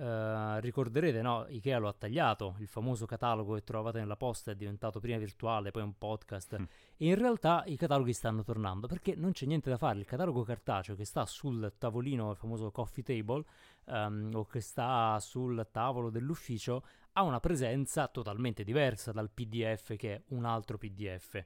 Eh, 0.00 0.60
ricorderete, 0.60 1.20
no? 1.20 1.44
Ikea 1.46 1.76
lo 1.76 1.86
ha 1.86 1.92
tagliato, 1.92 2.56
il 2.60 2.68
famoso 2.68 3.04
catalogo 3.04 3.52
che 3.52 3.62
trovate 3.62 3.98
nella 3.98 4.16
posta 4.16 4.50
è 4.50 4.54
diventato 4.54 4.98
prima 4.98 5.18
virtuale, 5.18 5.70
poi 5.72 5.82
un 5.82 5.98
podcast. 5.98 6.58
Mm. 6.58 6.64
E 6.96 7.06
in 7.06 7.16
realtà 7.16 7.64
i 7.66 7.76
cataloghi 7.76 8.14
stanno 8.14 8.42
tornando 8.42 8.86
perché 8.86 9.14
non 9.14 9.32
c'è 9.32 9.44
niente 9.44 9.68
da 9.68 9.76
fare. 9.76 9.98
Il 9.98 10.06
catalogo 10.06 10.42
cartaceo 10.42 10.94
che 10.94 11.04
sta 11.04 11.26
sul 11.26 11.74
tavolino, 11.76 12.30
il 12.30 12.36
famoso 12.38 12.70
coffee 12.70 13.04
table, 13.04 13.44
ehm, 13.84 14.30
o 14.32 14.46
che 14.46 14.60
sta 14.60 15.18
sul 15.20 15.68
tavolo 15.70 16.08
dell'ufficio, 16.08 16.82
ha 17.12 17.22
una 17.22 17.40
presenza 17.40 18.08
totalmente 18.08 18.64
diversa 18.64 19.12
dal 19.12 19.30
PDF 19.30 19.96
che 19.96 20.14
è 20.14 20.22
un 20.28 20.46
altro 20.46 20.78
PDF. 20.78 21.44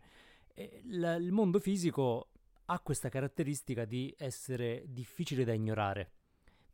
Il, 0.55 1.19
il 1.21 1.33
mondo 1.33 1.59
fisico 1.59 2.29
ha 2.67 2.79
questa 2.79 3.09
caratteristica 3.09 3.85
di 3.85 4.15
essere 4.17 4.85
difficile 4.87 5.43
da 5.43 5.53
ignorare. 5.53 6.13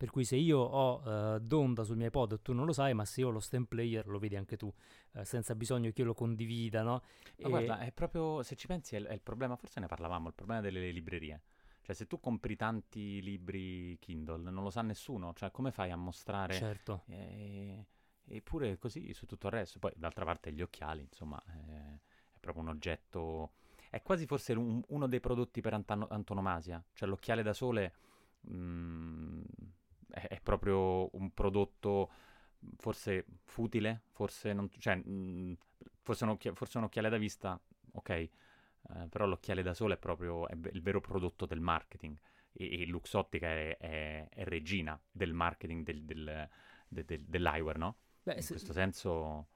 Per 0.00 0.08
cui 0.11 0.25
se 0.25 0.37
io 0.37 0.58
ho 0.58 1.35
eh, 1.35 1.41
Donda 1.43 1.85
sul 1.85 1.99
mio 1.99 2.06
iPod 2.06 2.41
tu 2.41 2.55
non 2.55 2.64
lo 2.64 2.73
sai, 2.73 2.94
ma 2.94 3.05
se 3.05 3.20
io 3.20 3.29
ho 3.29 3.31
lo 3.31 3.38
stem 3.38 3.67
player 3.67 4.06
lo 4.06 4.19
vedi 4.19 4.35
anche 4.35 4.56
tu, 4.56 4.73
eh, 5.12 5.26
senza 5.26 5.55
bisogno 5.55 5.91
che 5.91 6.00
io 6.00 6.06
lo 6.06 6.14
condivida, 6.14 6.81
no? 6.82 7.02
Ma 7.41 7.47
E- 7.47 7.50
guarda, 7.50 7.81
è 7.81 7.93
proprio, 7.93 8.43
se 8.43 8.56
ci 8.56 8.67
pensi, 8.67 8.94
è, 8.94 8.99
il- 8.99 9.05
è 9.05 9.12
il 9.12 9.20
problema, 9.20 9.56
forse 9.56 9.79
ne 9.79 9.88
parlavamo, 9.88 10.29
il 10.29 10.32
problema 10.35 10.62
delle 10.62 10.91
librerie. 10.91 11.43
Cioè, 11.82 11.94
se 11.94 12.06
tu 12.06 12.19
compri 12.19 12.56
tanti 12.56 13.20
libri 13.20 13.99
Kindle, 13.99 14.50
non 14.50 14.62
lo 14.62 14.70
sa 14.70 14.81
nessuno, 14.81 15.35
cioè, 15.35 15.50
come 15.50 15.70
fai 15.70 15.91
a 15.91 15.97
mostrare... 15.97 16.55
certo. 16.55 17.02
E- 17.06 17.85
Eppure 18.32 18.79
così 18.79 19.12
su 19.12 19.26
tutto 19.26 19.49
il 19.49 19.52
resto. 19.52 19.79
Poi, 19.79 19.93
d'altra 19.97 20.25
parte, 20.25 20.50
gli 20.52 20.62
occhiali, 20.62 21.02
insomma, 21.02 21.38
è, 21.44 21.99
è 22.32 22.38
proprio 22.41 22.62
un 22.62 22.70
oggetto... 22.70 23.50
È 23.91 24.00
quasi 24.00 24.25
forse 24.25 24.55
un- 24.55 24.81
uno 24.88 25.06
dei 25.08 25.20
prodotti 25.20 25.61
per 25.61 25.75
antano- 25.75 26.06
antonomasia. 26.08 26.82
Cioè, 26.94 27.06
l'occhiale 27.06 27.43
da 27.43 27.52
sole 27.52 27.93
mm, 28.50 29.42
è, 30.12 30.29
è 30.29 30.40
proprio 30.40 31.14
un 31.17 31.33
prodotto 31.33 32.11
forse 32.76 33.25
futile, 33.45 34.02
forse, 34.11 34.52
non, 34.52 34.69
cioè, 34.79 34.97
mm, 34.97 35.52
forse, 36.02 36.25
un 36.25 36.31
occhia- 36.31 36.55
forse 36.55 36.79
un 36.79 36.85
occhiale 36.85 37.09
da 37.09 37.17
vista, 37.19 37.59
ok, 37.93 38.09
eh, 38.11 38.31
però 39.09 39.26
l'occhiale 39.26 39.62
da 39.62 39.75
sole 39.75 39.95
è 39.95 39.99
proprio 39.99 40.49
è 40.49 40.55
il 40.73 40.83
vero 40.83 41.00
prodotto 41.00 41.47
del 41.47 41.61
marketing. 41.61 42.19
E, 42.52 42.83
e 42.83 42.87
Luxottica 42.87 43.49
è, 43.49 43.76
è- 43.79 44.29
è 44.29 44.45
regina 44.45 45.00
del 45.11 45.33
marketing 45.33 45.85
del, 45.85 46.05
del, 46.05 46.49
de- 46.88 47.05
del- 47.05 47.25
dell'eyewear, 47.26 47.79
no? 47.79 47.97
Beh, 48.25 48.35
In 48.37 48.43
se- 48.43 48.50
questo 48.50 48.73
senso 48.73 49.49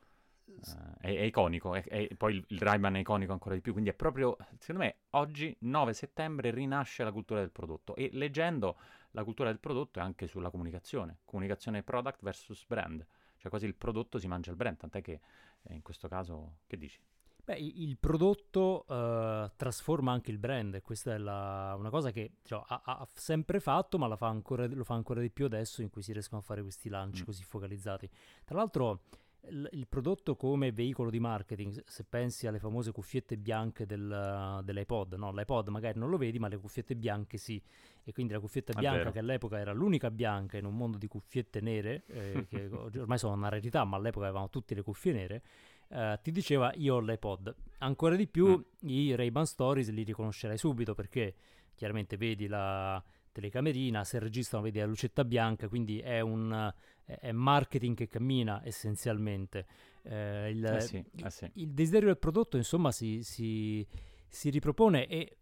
eh, 0.46 1.00
è, 1.00 1.06
è 1.08 1.22
iconico, 1.22 1.74
è- 1.74 1.84
è- 1.84 2.14
poi 2.16 2.34
il, 2.36 2.44
il 2.48 2.58
Ray-Ban 2.60 2.96
è 2.96 3.00
iconico 3.00 3.32
ancora 3.32 3.54
di 3.54 3.60
più, 3.60 3.72
quindi 3.72 3.90
è 3.90 3.94
proprio, 3.94 4.36
secondo 4.58 4.82
me, 4.82 4.96
oggi, 5.10 5.54
9 5.60 5.92
settembre, 5.94 6.50
rinasce 6.50 7.04
la 7.04 7.12
cultura 7.12 7.40
del 7.40 7.50
prodotto 7.50 7.94
e 7.94 8.10
leggendo 8.12 8.76
la 9.12 9.24
cultura 9.24 9.48
del 9.50 9.60
prodotto 9.60 9.98
è 9.98 10.02
anche 10.02 10.26
sulla 10.26 10.50
comunicazione, 10.50 11.18
comunicazione 11.24 11.82
product 11.82 12.22
versus 12.22 12.64
brand, 12.66 13.06
cioè 13.36 13.50
quasi 13.50 13.66
il 13.66 13.74
prodotto 13.74 14.18
si 14.18 14.26
mangia 14.26 14.50
il 14.50 14.56
brand, 14.56 14.76
tant'è 14.76 15.00
che 15.02 15.20
eh, 15.62 15.74
in 15.74 15.82
questo 15.82 16.08
caso, 16.08 16.58
che 16.66 16.76
dici? 16.76 16.98
Beh, 17.44 17.58
il 17.58 17.98
prodotto 17.98 18.86
eh, 18.88 19.50
trasforma 19.56 20.12
anche 20.12 20.30
il 20.30 20.38
brand, 20.38 20.80
questa 20.80 21.12
è 21.12 21.18
la- 21.18 21.74
una 21.78 21.90
cosa 21.90 22.10
che 22.10 22.32
diciamo, 22.40 22.64
ha, 22.66 22.82
ha 22.84 23.08
sempre 23.12 23.60
fatto, 23.60 23.98
ma 23.98 24.06
la 24.06 24.16
fa 24.16 24.28
ancora- 24.28 24.66
lo 24.66 24.82
fa 24.82 24.94
ancora 24.94 25.20
di 25.20 25.30
più 25.30 25.44
adesso 25.44 25.82
in 25.82 25.90
cui 25.90 26.00
si 26.00 26.12
riescono 26.12 26.40
a 26.40 26.42
fare 26.42 26.62
questi 26.62 26.88
lanci 26.88 27.20
Mm. 27.20 27.24
così 27.26 27.42
focalizzati. 27.44 28.08
Tra 28.46 28.56
l'altro, 28.56 29.02
il, 29.48 29.86
prodotto 29.88 30.36
come 30.36 30.72
veicolo 30.72 31.10
di 31.10 31.20
marketing, 31.20 31.82
se- 31.84 32.04
pensi 32.08 32.46
alle 32.46 32.58
famose 32.58 32.92
cuffiette 32.92 33.36
bianche 33.36 33.86
del, 33.86 34.60
dell'iPod, 34.64 35.14
no? 35.14 35.32
L'iPod 35.32 35.68
magari 35.68 35.98
non 35.98 36.10
lo 36.10 36.16
vedi, 36.16 36.38
ma 36.38 36.48
le 36.48 36.58
cuffiette 36.58 36.96
bianche 36.96 37.36
sì. 37.36 37.60
E 38.02 38.12
quindi 38.12 38.32
la 38.32 38.40
cuffietta 38.40 38.72
È 38.72 38.78
bianca, 38.78 38.98
vero. 38.98 39.12
che 39.12 39.18
all'epoca 39.18 39.58
era 39.58 39.72
l'unica 39.72 40.10
bianca 40.10 40.56
in 40.58 40.64
un 40.64 40.76
mondo 40.76 40.98
di 40.98 41.06
cuffiette 41.08 41.60
nere, 41.60 42.04
eh, 42.06 42.46
che 42.48 42.68
ormai 42.98 43.18
sono 43.18 43.34
una 43.34 43.48
rarità, 43.48 43.84
ma 43.84 43.96
all'epoca 43.96 44.26
avevamo 44.26 44.50
tutte 44.50 44.74
le 44.74 44.82
cuffie 44.82 45.12
nere 45.12 45.42
eh, 45.88 46.18
ti 46.22 46.30
diceva 46.32 46.72
io 46.76 46.94
ho 46.96 47.00
l'iPod. 47.00 47.54
Ancora 47.78 48.16
di 48.16 48.26
più 48.26 48.56
Mm. 48.56 48.88
i 48.88 49.14
Ray-Ban 49.14 49.46
Stories 49.46 49.90
li 49.90 50.02
riconoscerai 50.02 50.56
subito 50.56 50.94
perché 50.94 51.34
chiaramente 51.74 52.16
vedi 52.16 52.46
la 52.46 53.02
telecamerina, 53.32 54.04
se 54.04 54.18
registrano 54.18 54.64
vedi 54.64 54.78
la 54.78 54.86
lucetta 54.86 55.24
bianca, 55.24 55.68
quindi 55.68 55.98
è 55.98 56.20
un 56.20 56.72
è- 57.04 57.32
marketing 57.32 57.96
che 57.96 58.08
cammina 58.08 58.62
essenzialmente. 58.64 59.66
Eh, 60.02 60.50
il, 60.50 60.64
Eh 60.64 60.80
sì, 60.80 61.04
eh 61.16 61.30
sì. 61.30 61.50
il 61.54 61.72
desiderio 61.72 62.08
del 62.08 62.18
prodotto 62.18 62.56
insomma 62.56 62.92
si, 62.92 63.22
si- 63.22 63.86
si 64.28 64.50
ripropone 64.50 65.06
e 65.06 65.36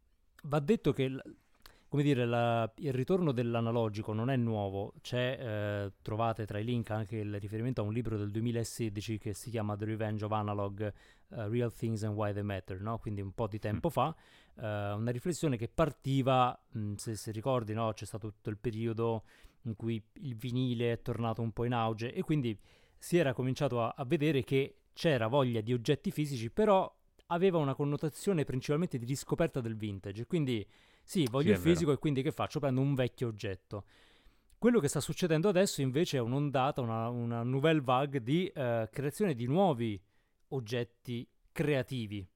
va 0.44 0.60
detto 0.60 0.92
che 0.92 1.20
come 1.92 2.04
dire, 2.04 2.24
la, 2.24 2.72
il 2.76 2.94
ritorno 2.94 3.32
dell'analogico 3.32 4.14
non 4.14 4.30
è 4.30 4.36
nuovo, 4.36 4.94
c'è, 5.02 5.36
eh, 5.38 5.92
trovate 6.00 6.46
tra 6.46 6.58
i 6.58 6.64
link 6.64 6.88
anche 6.88 7.16
il 7.16 7.38
riferimento 7.38 7.82
a 7.82 7.84
un 7.84 7.92
libro 7.92 8.16
del 8.16 8.30
2016 8.30 9.18
che 9.18 9.34
si 9.34 9.50
chiama 9.50 9.76
The 9.76 9.84
Revenge 9.84 10.24
of 10.24 10.32
Analog, 10.32 10.90
uh, 11.28 11.48
Real 11.50 11.70
Things 11.74 12.02
and 12.04 12.14
Why 12.14 12.32
They 12.32 12.44
Matter, 12.44 12.80
no? 12.80 12.96
quindi 12.96 13.20
un 13.20 13.32
po' 13.32 13.46
di 13.46 13.58
tempo 13.58 13.88
mm. 13.88 13.90
fa, 13.90 14.06
uh, 14.06 14.62
una 14.96 15.10
riflessione 15.10 15.58
che 15.58 15.68
partiva, 15.68 16.58
mh, 16.70 16.94
se, 16.94 17.14
se, 17.14 17.30
ricordi, 17.30 17.74
no? 17.74 17.92
c'è 17.92 18.06
stato 18.06 18.30
tutto 18.30 18.48
il 18.48 18.56
periodo 18.56 19.24
in 19.62 19.76
cui 19.76 20.02
il 20.14 20.36
vinile 20.36 20.92
è 20.92 21.02
tornato 21.02 21.42
un 21.42 21.52
po' 21.52 21.64
in 21.64 21.72
auge 21.72 22.12
e 22.12 22.22
quindi 22.22 22.58
si 22.98 23.16
era 23.16 23.32
cominciato 23.32 23.82
a, 23.82 23.94
a 23.96 24.04
vedere 24.04 24.44
che 24.44 24.76
c'era 24.92 25.26
voglia 25.26 25.60
di 25.60 25.72
oggetti 25.72 26.10
fisici, 26.10 26.50
però 26.50 26.90
aveva 27.26 27.58
una 27.58 27.74
connotazione 27.74 28.44
principalmente 28.44 28.98
di 28.98 29.06
riscoperta 29.06 29.60
del 29.60 29.76
vintage, 29.76 30.26
quindi 30.26 30.66
sì, 31.02 31.26
voglio 31.30 31.48
sì, 31.48 31.54
il 31.54 31.58
fisico 31.58 31.86
vero. 31.86 31.96
e 31.96 32.00
quindi 32.00 32.22
che 32.22 32.30
faccio? 32.30 32.60
Prendo 32.60 32.80
un 32.80 32.94
vecchio 32.94 33.28
oggetto. 33.28 33.84
Quello 34.58 34.78
che 34.78 34.88
sta 34.88 35.00
succedendo 35.00 35.48
adesso 35.48 35.82
invece 35.82 36.18
è 36.18 36.20
un'ondata, 36.20 36.80
una, 36.80 37.08
una 37.08 37.42
nouvelle 37.42 37.80
vague 37.80 38.22
di 38.22 38.50
uh, 38.54 38.88
creazione 38.90 39.34
di 39.34 39.46
nuovi 39.46 40.00
oggetti 40.48 41.28
creativi. 41.50 42.26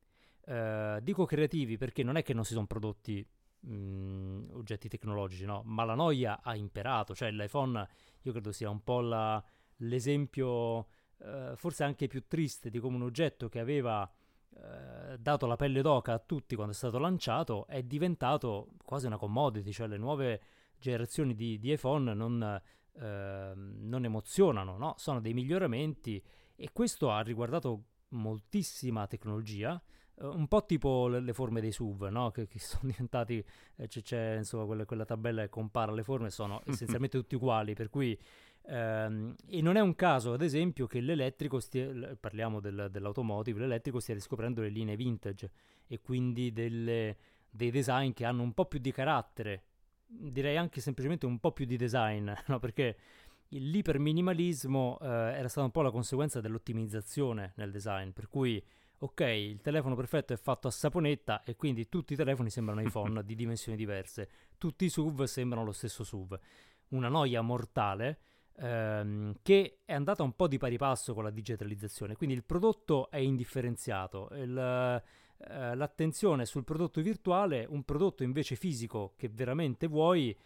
Uh, 0.47 1.01
dico 1.01 1.25
creativi 1.25 1.77
perché 1.77 2.03
non 2.03 2.17
è 2.17 2.23
che 2.23 2.33
non 2.33 2.45
si 2.45 2.55
sono 2.55 2.67
prodotti 2.67 3.27
mh, 3.67 4.51
oggetti 4.53 4.89
tecnologici, 4.89 5.45
no? 5.45 5.63
Ma 5.65 5.85
la 5.85 5.95
noia 5.95 6.41
ha 6.43 6.55
imperato, 6.57 7.15
cioè 7.15 7.31
l'iPhone 7.31 7.89
io 8.23 8.33
credo 8.33 8.53
sia 8.53 8.71
un 8.71 8.83
po' 8.83 9.01
la, 9.01 9.43
l'esempio 9.77 10.87
uh, 11.19 11.55
forse 11.55 11.85
anche 11.85 12.07
più 12.07 12.27
triste 12.27 12.71
di 12.71 12.79
come 12.79 12.97
un 12.97 13.03
oggetto 13.03 13.49
che 13.49 13.61
aveva 13.61 14.11
eh, 14.59 15.19
dato 15.19 15.47
la 15.47 15.57
pelle 15.57 15.83
d'oca 15.83 16.15
a 16.15 16.19
tutti 16.19 16.55
quando 16.55 16.73
è 16.73 16.77
stato 16.77 16.99
lanciato, 16.99 17.67
è 17.67 17.83
diventato 17.83 18.69
quasi 18.85 19.07
una 19.07 19.19
commodity, 19.19 19.71
cioè 19.71 19.87
le 19.87 19.99
nuove 19.99 20.41
generazioni 20.79 21.35
di, 21.35 21.59
di 21.59 21.73
iPhone 21.73 22.15
non, 22.15 22.61
eh, 22.99 23.53
non 23.55 24.05
emozionano, 24.05 24.79
no? 24.79 24.95
sono 24.97 25.21
dei 25.21 25.35
miglioramenti 25.35 26.23
e 26.55 26.73
questo 26.73 27.11
ha 27.11 27.21
riguardato 27.21 27.85
moltissima 28.11 29.07
tecnologia, 29.07 29.81
un 30.19 30.49
po' 30.49 30.65
tipo 30.65 31.09
le, 31.09 31.21
le, 31.21 31.33
forme 31.33 31.61
dei 31.61 31.73
SUV, 31.73 32.05
no? 32.05 32.31
che, 32.31 32.47
che, 32.47 32.59
sono 32.61 32.91
diventati, 32.91 33.45
eh, 33.77 33.87
c'è, 33.87 34.03
c'è 34.03 34.35
insomma 34.37 34.65
quella, 34.65 34.85
quella, 34.85 35.05
tabella 35.05 35.43
che 35.43 35.49
compara 35.49 35.93
le 35.93 36.03
forme, 36.03 36.31
sono 36.31 36.63
essenzialmente 36.67 37.19
tutti 37.19 37.35
uguali, 37.35 37.75
per 37.75 37.91
cui 37.91 38.19
Ehm, 38.69 39.35
e 39.47 39.63
non 39.63 39.77
è 39.77 39.81
un 39.81 39.95
caso, 39.95 40.33
ad 40.33 40.43
esempio, 40.43 40.87
che 40.87 41.01
l'elettrico 41.01 41.61
stia, 41.61 42.17
parliamo 42.19 42.61
del, 42.61 42.89
dell'automotive, 42.91 43.61
l'elettrico 43.61 44.01
stia 44.01 44.15
riscoprendo 44.15 44.61
le 44.61 44.69
linee 44.69 44.97
vintage 44.97 45.51
e 45.87 46.01
quindi 46.01 46.53
delle, 46.53 47.17
dei 47.49 47.71
design 47.71 48.13
che 48.13 48.25
hanno 48.25 48.43
un 48.43 48.53
po' 48.53 48.67
più 48.67 48.79
di 48.79 48.93
carattere, 48.93 49.63
direi 50.07 50.57
anche 50.57 50.81
semplicemente 50.81 51.27
un 51.27 51.39
po' 51.39 51.53
più 51.53 51.65
di 51.65 51.77
design, 51.77 52.31
no? 52.47 52.59
perché 52.59 52.97
l'iperminimalismo 53.49 54.99
eh, 55.01 55.07
era 55.07 55.49
stata 55.49 55.67
un 55.67 55.73
po' 55.73 55.83
la 55.83 55.93
conseguenza 55.93 56.41
dell'ottimizzazione 56.41 57.53
nel 57.57 57.71
design, 57.71 58.11
per 58.11 58.29
cui 58.29 58.63
ok, 58.99 59.21
il 59.21 59.61
telefono 59.61 59.95
perfetto 59.95 60.33
è 60.33 60.37
fatto 60.37 60.69
a 60.69 60.71
saponetta 60.71 61.43
e 61.43 61.57
quindi 61.57 61.89
tutti 61.89 62.15
i 62.15 62.17
telefoni 62.17 62.51
sembrano 62.51 62.81
iPhone 62.87 63.25
di 63.25 63.35
dimensioni 63.35 63.77
diverse, 63.77 64.29
tutti 64.59 64.85
i 64.85 64.89
SUV 64.89 65.25
sembrano 65.25 65.65
lo 65.65 65.73
stesso 65.73 66.05
SUV. 66.05 66.39
Una 66.89 67.09
noia 67.09 67.43
mortale 67.43 68.21
ehm, 68.57 69.35
che 69.43 69.81
è 69.85 69.93
andata 69.93 70.23
un 70.23 70.35
po' 70.35 70.49
di 70.49 70.59
pari 70.59 70.77
passo 70.77 71.15
con 71.15 71.25
la 71.25 71.31
digitalizzazione, 71.31 72.17
quindi 72.17 72.35
il 72.35 72.45
prodotto 72.45 73.11
è 73.11 73.19
indifferenziato, 73.19 74.29
il, 74.35 75.03
eh, 75.39 75.75
l'attenzione 75.75 76.47
sul 76.47 76.65
prodotto 76.65 77.01
virtuale, 77.01 77.67
un 77.69 77.83
prodotto 77.83 78.23
invece 78.23 78.57
fisico 78.57 79.15
che 79.17 79.29
veramente 79.29 79.87
vuoi, 79.87 80.37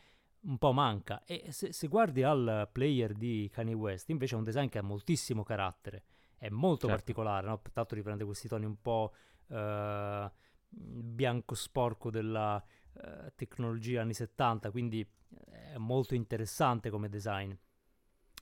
un 0.42 0.59
po' 0.59 0.73
manca. 0.73 1.23
E 1.25 1.52
se, 1.52 1.73
se 1.73 1.87
guardi 1.87 2.23
al 2.23 2.69
player 2.73 3.12
di 3.12 3.49
Kanye 3.52 3.75
West, 3.75 4.09
invece 4.09 4.35
è 4.35 4.38
un 4.38 4.45
design 4.45 4.69
che 4.69 4.78
ha 4.78 4.83
moltissimo 4.83 5.42
carattere, 5.42 6.04
è 6.40 6.49
molto 6.49 6.87
certo. 6.87 6.97
particolare, 6.97 7.47
no? 7.47 7.61
tanto 7.70 7.94
riprende 7.94 8.25
questi 8.25 8.49
toni 8.49 8.64
un 8.64 8.80
po' 8.80 9.12
eh, 9.49 10.30
bianco 10.68 11.54
sporco 11.54 12.11
della 12.11 12.62
eh, 12.94 13.32
tecnologia 13.35 14.00
anni 14.00 14.14
70, 14.14 14.70
quindi 14.70 15.06
è 15.50 15.76
molto 15.76 16.14
interessante 16.14 16.88
come 16.88 17.11
design. 17.11 17.52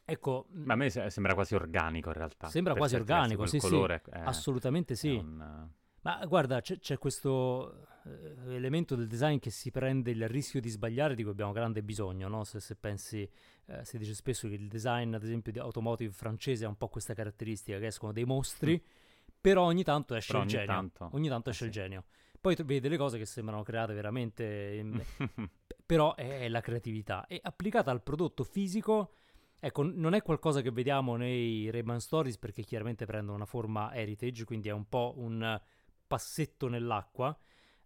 Ecco, 0.04 0.46
Ma 0.50 0.74
a 0.74 0.76
me 0.76 0.90
sembra 0.90 1.34
quasi 1.34 1.56
organico 1.56 2.10
in 2.10 2.14
realtà. 2.14 2.46
Sembra 2.46 2.74
quasi 2.74 2.94
organico, 2.94 3.46
sì, 3.46 3.58
sì, 3.58 3.76
è, 3.76 4.00
assolutamente 4.12 4.94
sì. 4.94 5.16
Un... 5.16 5.68
Ma 6.02 6.24
guarda, 6.26 6.60
c'è, 6.60 6.78
c'è 6.78 6.98
questo 6.98 7.84
uh, 8.08 8.50
elemento 8.50 8.94
del 8.96 9.06
design 9.06 9.38
che 9.38 9.50
si 9.50 9.70
prende 9.70 10.10
il 10.10 10.28
rischio 10.28 10.60
di 10.60 10.68
sbagliare 10.68 11.14
di 11.14 11.22
cui 11.22 11.32
abbiamo 11.32 11.52
grande 11.52 11.82
bisogno, 11.82 12.28
no? 12.28 12.44
Se, 12.44 12.60
se 12.60 12.76
pensi, 12.76 13.28
uh, 13.66 13.82
si 13.82 13.98
dice 13.98 14.14
spesso 14.14 14.48
che 14.48 14.54
il 14.54 14.68
design, 14.68 15.14
ad 15.14 15.22
esempio, 15.22 15.52
di 15.52 15.58
automotive 15.58 16.12
francese 16.12 16.64
ha 16.64 16.68
un 16.68 16.76
po' 16.76 16.88
questa 16.88 17.14
caratteristica, 17.14 17.78
che 17.78 17.86
escono 17.86 18.12
dei 18.12 18.24
mostri, 18.24 18.74
mm. 18.74 19.34
però 19.40 19.64
ogni 19.64 19.84
tanto 19.84 20.14
esce 20.14 20.32
però 20.32 20.44
il 20.44 20.48
ogni 20.48 20.58
genio. 20.58 20.74
Tanto. 20.74 21.08
Ogni 21.12 21.28
tanto 21.28 21.48
eh, 21.48 21.52
esce 21.52 21.64
sì. 21.64 21.68
il 21.70 21.74
genio. 21.74 22.04
Poi 22.40 22.54
vedi 22.54 22.80
delle 22.80 22.96
cose 22.96 23.18
che 23.18 23.26
sembrano 23.26 23.62
create 23.62 23.94
veramente... 23.94 25.04
però 25.84 26.14
è, 26.14 26.40
è 26.40 26.48
la 26.48 26.60
creatività. 26.60 27.26
E 27.26 27.40
applicata 27.42 27.90
al 27.90 28.02
prodotto 28.02 28.44
fisico 28.44 29.12
Ecco, 29.60 29.82
non 29.82 30.14
è 30.14 30.22
qualcosa 30.22 30.60
che 30.60 30.70
vediamo 30.70 31.16
nei 31.16 31.68
Rayman 31.70 32.00
Stories 32.00 32.38
perché 32.38 32.62
chiaramente 32.62 33.06
prendono 33.06 33.34
una 33.34 33.44
forma 33.44 33.92
heritage, 33.92 34.44
quindi 34.44 34.68
è 34.68 34.72
un 34.72 34.88
po' 34.88 35.14
un 35.16 35.60
passetto 36.06 36.68
nell'acqua. 36.68 37.36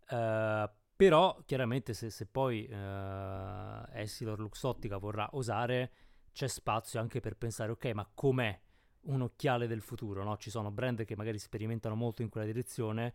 Uh, 0.09 0.69
però 0.95 1.43
chiaramente 1.45 1.95
se, 1.95 2.11
se 2.11 2.27
poi 2.27 2.69
uh, 2.71 3.85
Essilor 3.93 4.39
Luxottica 4.39 4.99
vorrà 4.99 5.29
osare, 5.33 5.91
c'è 6.33 6.47
spazio 6.47 7.01
anche 7.01 7.21
per 7.21 7.37
pensare, 7.37 7.73
ok, 7.73 7.87
ma 7.87 8.09
com'è 8.15 8.57
un 9.03 9.23
occhiale 9.23 9.67
del 9.67 9.81
futuro? 9.81 10.23
No? 10.23 10.37
Ci 10.37 10.51
sono 10.51 10.71
brand 10.71 11.05
che 11.05 11.17
magari 11.17 11.39
sperimentano 11.39 11.95
molto 11.95 12.23
in 12.23 12.29
quella 12.29 12.47
direzione. 12.47 13.13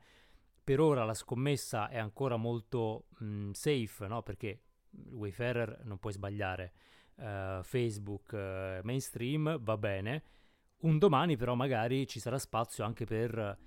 Per 0.63 0.79
ora 0.81 1.05
la 1.05 1.13
scommessa 1.13 1.87
è 1.87 1.97
ancora 1.97 2.35
molto 2.35 3.05
mh, 3.19 3.51
safe, 3.51 4.07
no? 4.07 4.21
perché 4.21 4.61
Wayfarer 5.11 5.81
non 5.85 5.97
puoi 5.97 6.13
sbagliare 6.13 6.73
uh, 7.15 7.63
Facebook 7.63 8.31
uh, 8.33 8.79
mainstream, 8.83 9.59
va 9.61 9.77
bene. 9.77 10.23
Un 10.79 10.97
domani 10.97 11.37
però 11.37 11.55
magari 11.55 12.05
ci 12.05 12.19
sarà 12.19 12.37
spazio 12.37 12.83
anche 12.83 13.05
per 13.05 13.57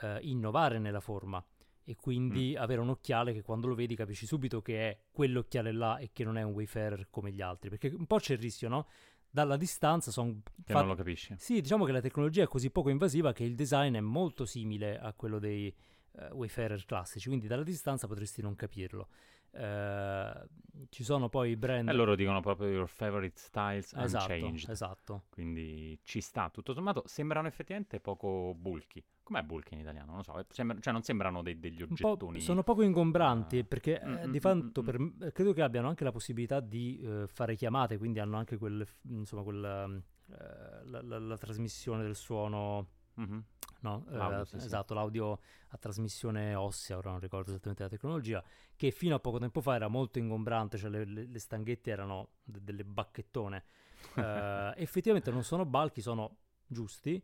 uh, 0.00 0.06
innovare 0.20 0.78
nella 0.78 1.00
forma 1.00 1.44
e 1.84 1.96
quindi 1.96 2.54
mm. 2.56 2.62
avere 2.62 2.80
un 2.80 2.88
occhiale 2.88 3.32
che 3.32 3.42
quando 3.42 3.66
lo 3.66 3.74
vedi 3.74 3.94
capisci 3.94 4.26
subito 4.26 4.62
che 4.62 4.90
è 4.90 4.98
quell'occhiale 5.10 5.72
là 5.72 5.98
e 5.98 6.10
che 6.12 6.24
non 6.24 6.38
è 6.38 6.42
un 6.42 6.52
Wayfarer 6.52 7.08
come 7.10 7.30
gli 7.30 7.40
altri, 7.40 7.68
perché 7.68 7.88
un 7.88 8.06
po' 8.06 8.18
c'è 8.18 8.34
il 8.34 8.40
rischio, 8.40 8.68
no? 8.68 8.88
Dalla 9.28 9.56
distanza 9.56 10.10
sono... 10.10 10.40
Che 10.44 10.72
fat... 10.72 10.80
non 10.80 10.88
lo 10.88 10.94
capisci. 10.94 11.34
Sì, 11.38 11.60
diciamo 11.60 11.84
che 11.84 11.92
la 11.92 12.00
tecnologia 12.00 12.42
è 12.42 12.46
così 12.46 12.70
poco 12.70 12.88
invasiva 12.88 13.32
che 13.32 13.44
il 13.44 13.54
design 13.54 13.94
è 13.96 14.00
molto 14.00 14.46
simile 14.46 14.98
a 14.98 15.12
quello 15.12 15.38
dei 15.38 15.74
uh, 16.12 16.34
Wayfarer 16.34 16.84
classici, 16.84 17.28
quindi 17.28 17.46
dalla 17.46 17.64
distanza 17.64 18.06
potresti 18.06 18.40
non 18.42 18.54
capirlo. 18.54 19.08
Uh, 19.54 20.46
ci 20.88 21.04
sono 21.04 21.28
poi 21.28 21.50
i 21.50 21.56
brand. 21.56 21.88
E 21.88 21.92
loro 21.92 22.14
dicono 22.14 22.40
proprio 22.40 22.68
your 22.68 22.88
favorite 22.88 23.38
styles 23.38 23.92
esatto, 23.94 24.32
unchanged. 24.32 24.70
Esatto. 24.70 25.22
Quindi 25.30 25.98
ci 26.02 26.20
sta. 26.20 26.50
Tutto 26.50 26.72
sommato 26.72 27.02
sembrano 27.06 27.46
effettivamente 27.46 28.00
poco 28.00 28.54
bulky. 28.56 29.02
Com'è 29.22 29.42
bulky 29.42 29.74
in 29.74 29.80
italiano? 29.80 30.06
Non 30.06 30.16
lo 30.16 30.22
so. 30.22 30.44
Sembra, 30.50 30.78
cioè, 30.80 30.92
non 30.92 31.02
sembrano 31.02 31.42
dei, 31.42 31.58
degli 31.58 31.82
oggettoni. 31.82 32.38
Po', 32.38 32.44
sono 32.44 32.62
poco 32.62 32.82
ingombranti 32.82 33.58
uh, 33.58 33.66
perché 33.66 34.00
eh, 34.00 34.26
mm, 34.26 34.30
di 34.30 34.40
fatto 34.40 34.82
mm, 34.82 34.86
mm, 34.86 35.08
per, 35.18 35.32
credo 35.32 35.52
che 35.52 35.62
abbiano 35.62 35.88
anche 35.88 36.04
la 36.04 36.12
possibilità 36.12 36.60
di 36.60 37.00
uh, 37.02 37.26
fare 37.26 37.54
chiamate. 37.54 37.96
Quindi 37.96 38.18
hanno 38.18 38.36
anche 38.36 38.58
quel, 38.58 38.86
insomma, 39.08 39.42
quella, 39.42 39.84
uh, 39.84 40.02
la, 40.84 41.02
la, 41.02 41.18
la, 41.18 41.36
trasmissione 41.38 42.02
del 42.02 42.16
suono. 42.16 42.88
Mm-hmm 43.20 43.38
no? 43.84 44.04
L'audio, 44.08 44.42
eh, 44.42 44.46
sì, 44.46 44.56
esatto, 44.56 44.88
sì. 44.88 44.94
l'audio 44.94 45.38
a 45.68 45.76
trasmissione 45.76 46.54
ossea, 46.54 46.96
ora 46.96 47.10
non 47.10 47.20
ricordo 47.20 47.50
esattamente 47.50 47.82
la 47.82 47.88
tecnologia, 47.88 48.42
che 48.74 48.90
fino 48.90 49.14
a 49.14 49.20
poco 49.20 49.38
tempo 49.38 49.60
fa 49.60 49.74
era 49.74 49.88
molto 49.88 50.18
ingombrante, 50.18 50.78
cioè 50.78 50.90
le, 50.90 51.04
le, 51.04 51.26
le 51.26 51.38
stanghette 51.38 51.90
erano 51.90 52.30
de- 52.42 52.62
delle 52.62 52.84
bacchettone. 52.84 53.64
eh, 54.16 54.72
effettivamente 54.76 55.30
non 55.30 55.44
sono 55.44 55.64
balchi, 55.64 56.00
sono 56.00 56.38
giusti, 56.66 57.22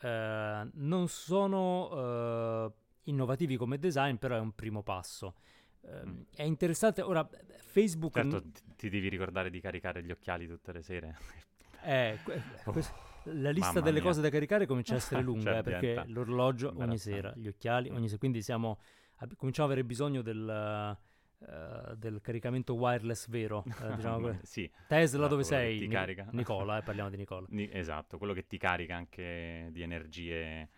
eh, 0.00 0.68
non 0.72 1.08
sono 1.08 1.90
eh, 1.92 2.72
innovativi 3.04 3.56
come 3.56 3.78
design, 3.78 4.16
però 4.16 4.36
è 4.36 4.40
un 4.40 4.54
primo 4.54 4.82
passo. 4.82 5.34
Uh, 5.80 6.06
mm. 6.06 6.20
È 6.36 6.44
interessante. 6.44 7.02
Ora, 7.02 7.28
Facebook. 7.56 8.14
Certo, 8.14 8.36
n- 8.36 8.52
ti 8.76 8.88
devi 8.88 9.08
ricordare 9.08 9.50
di 9.50 9.60
caricare 9.60 10.04
gli 10.04 10.12
occhiali 10.12 10.46
tutte 10.46 10.72
le 10.72 10.82
sere. 10.82 11.18
Eh, 11.84 12.16
que- 12.22 12.40
oh. 12.64 12.70
questo, 12.70 12.94
la 13.24 13.50
lista 13.50 13.68
Mamma 13.72 13.80
delle 13.80 14.00
mia. 14.00 14.08
cose 14.08 14.20
da 14.20 14.28
caricare 14.28 14.66
comincia 14.66 14.94
a 14.94 14.96
essere 14.96 15.22
lunga, 15.22 15.58
eh, 15.58 15.62
perché 15.62 16.04
l'orologio 16.06 16.72
ogni 16.76 16.98
sera, 16.98 17.32
gli 17.36 17.46
occhiali 17.48 17.90
ogni 17.90 18.06
sera, 18.06 18.18
quindi 18.18 18.42
siamo, 18.42 18.78
ab- 19.16 19.36
cominciamo 19.36 19.68
ad 19.68 19.72
avere 19.74 19.86
bisogno 19.86 20.22
del, 20.22 20.96
uh, 21.38 21.94
del 21.94 22.20
caricamento 22.20 22.74
wireless 22.74 23.28
vero. 23.28 23.64
Uh, 23.80 23.94
diciamo 23.96 24.38
sì, 24.42 24.70
Tesla 24.86 25.02
esatto, 25.02 25.26
dove 25.28 25.44
sei? 25.44 25.80
Ni- 25.80 25.88
carica. 25.88 26.28
Nicola, 26.32 26.78
eh, 26.78 26.82
parliamo 26.82 27.10
di 27.10 27.16
Nicola. 27.16 27.46
Ni- 27.50 27.70
esatto, 27.72 28.18
quello 28.18 28.32
che 28.32 28.46
ti 28.46 28.58
carica 28.58 28.96
anche 28.96 29.68
di 29.72 29.82
energie 29.82 30.68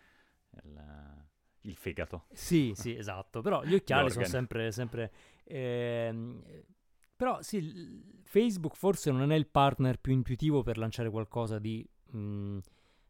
il, 0.63 1.25
il 1.61 1.75
fegato. 1.75 2.25
Sì, 2.31 2.73
sì, 2.75 2.95
esatto, 2.95 3.41
però 3.41 3.63
gli 3.63 3.73
occhiali 3.73 4.09
sono 4.11 4.25
sempre... 4.25 4.71
sempre 4.71 5.11
ehm, 5.43 6.41
Però 7.15 7.41
sì, 7.41 8.21
Facebook 8.23 8.75
forse 8.75 9.11
non 9.11 9.31
è 9.31 9.35
il 9.35 9.47
partner 9.47 9.99
più 9.99 10.13
intuitivo 10.13 10.63
per 10.63 10.77
lanciare 10.77 11.09
qualcosa 11.09 11.59
di 11.59 11.87
mh, 12.15 12.59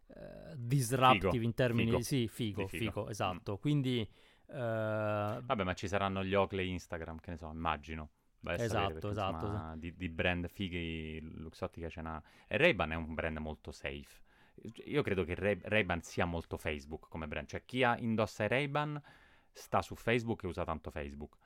eh, 0.08 0.54
disruptive 0.56 1.32
Figo, 1.32 1.44
in 1.44 1.54
termini 1.54 1.90
figo, 1.92 2.02
sì, 2.02 2.28
figo, 2.28 2.62
di 2.64 2.68
figo. 2.68 2.92
figo, 2.92 3.10
esatto. 3.10 3.58
Quindi 3.58 4.08
eh, 4.48 5.42
Vabbè, 5.44 5.64
ma 5.64 5.74
ci 5.74 5.88
saranno 5.88 6.24
gli 6.24 6.34
Oakley 6.34 6.70
Instagram, 6.70 7.20
che 7.20 7.32
ne 7.32 7.38
so, 7.38 7.50
immagino. 7.50 8.10
Vai 8.42 8.60
Esatto, 8.62 8.94
perché, 8.94 9.08
esatto, 9.10 9.46
insomma, 9.48 9.76
Di, 9.76 9.96
di 9.96 10.10
brand 10.10 10.48
fighi, 10.48 11.20
Luxottica 11.40 11.90
ce 11.90 12.02
n'ha. 12.02 12.22
E 12.48 12.58
Ray-Ban 12.58 12.92
è 12.92 12.96
un 12.96 13.14
brand 13.14 13.38
molto 13.38 13.72
safe. 13.72 14.22
Io 14.86 15.02
credo 15.02 15.24
che 15.24 15.34
Ray- 15.36 15.62
Ray-Ban 15.64 16.02
sia 16.02 16.26
molto 16.26 16.58
Facebook 16.58 17.08
come 17.10 17.28
brand. 17.28 17.48
Cioè, 17.48 17.66
chi 17.66 17.84
ha, 17.84 17.98
indossa 17.98 18.48
Ray-Ban 18.48 19.02
sta 19.52 19.82
su 19.82 19.96
Facebook 19.96 20.44
e 20.44 20.48
usa 20.48 20.64
tanto 20.64 20.92
Facebook. 20.92 21.38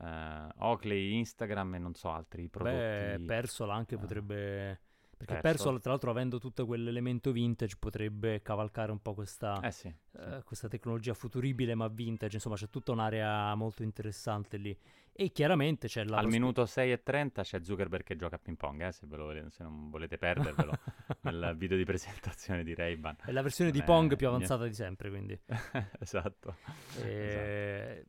Eh, 0.00 0.48
Oakley, 0.58 1.16
Instagram 1.16 1.74
e 1.74 1.78
non 1.78 1.94
so, 1.94 2.10
altri 2.10 2.48
prodotti. 2.48 2.76
beh, 2.76 3.22
Persol 3.26 3.70
anche 3.70 3.96
eh, 3.96 3.98
potrebbe 3.98 4.80
perché 5.18 5.34
Persol. 5.34 5.50
Persol, 5.50 5.80
tra 5.80 5.90
l'altro, 5.90 6.10
avendo 6.10 6.38
tutto 6.38 6.64
quell'elemento 6.64 7.32
vintage, 7.32 7.76
potrebbe 7.78 8.40
cavalcare 8.40 8.90
un 8.92 9.02
po' 9.02 9.12
questa, 9.14 9.60
Eh 9.62 9.70
sì, 9.72 9.92
sì. 10.10 10.16
eh, 10.18 10.42
questa 10.44 10.68
tecnologia 10.68 11.12
futuribile 11.12 11.74
ma 11.74 11.88
vintage. 11.88 12.36
Insomma, 12.36 12.54
c'è 12.56 12.70
tutta 12.70 12.92
un'area 12.92 13.54
molto 13.56 13.82
interessante 13.82 14.56
lì. 14.56 14.78
E 15.12 15.32
chiaramente 15.32 15.88
c'è 15.88 16.04
la 16.04 16.18
Al 16.18 16.28
minuto 16.28 16.64
6 16.64 16.92
e 16.92 17.02
30 17.02 17.42
c'è 17.42 17.60
Zuckerberg 17.60 18.04
che 18.04 18.14
gioca 18.14 18.36
a 18.36 18.38
ping 18.38 18.56
pong, 18.56 18.80
eh, 18.86 18.92
se, 18.92 19.04
volete- 19.08 19.50
se 19.50 19.64
non 19.64 19.90
volete 19.90 20.16
perdervelo, 20.16 20.72
nel 21.22 21.54
video 21.58 21.76
di 21.76 21.84
presentazione 21.84 22.62
di 22.62 22.72
Ray-Ban. 22.74 23.16
È 23.24 23.32
la 23.32 23.42
versione 23.42 23.72
di 23.72 23.80
Eh, 23.80 23.82
Pong 23.82 24.14
più 24.14 24.28
niente. 24.28 24.44
avanzata 24.46 24.64
di 24.68 24.74
sempre, 24.74 25.10
quindi. 25.10 25.36
esatto. 25.98 26.54
Eh, 27.00 28.06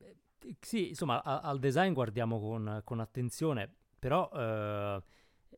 Sì, 0.62 0.90
insomma, 0.90 1.22
a- 1.24 1.42
al 1.42 1.60
design 1.60 1.94
guardiamo 1.94 2.40
con, 2.40 2.82
con 2.84 3.00
attenzione, 3.00 3.70
però 4.00 4.30
eh, 4.34 5.02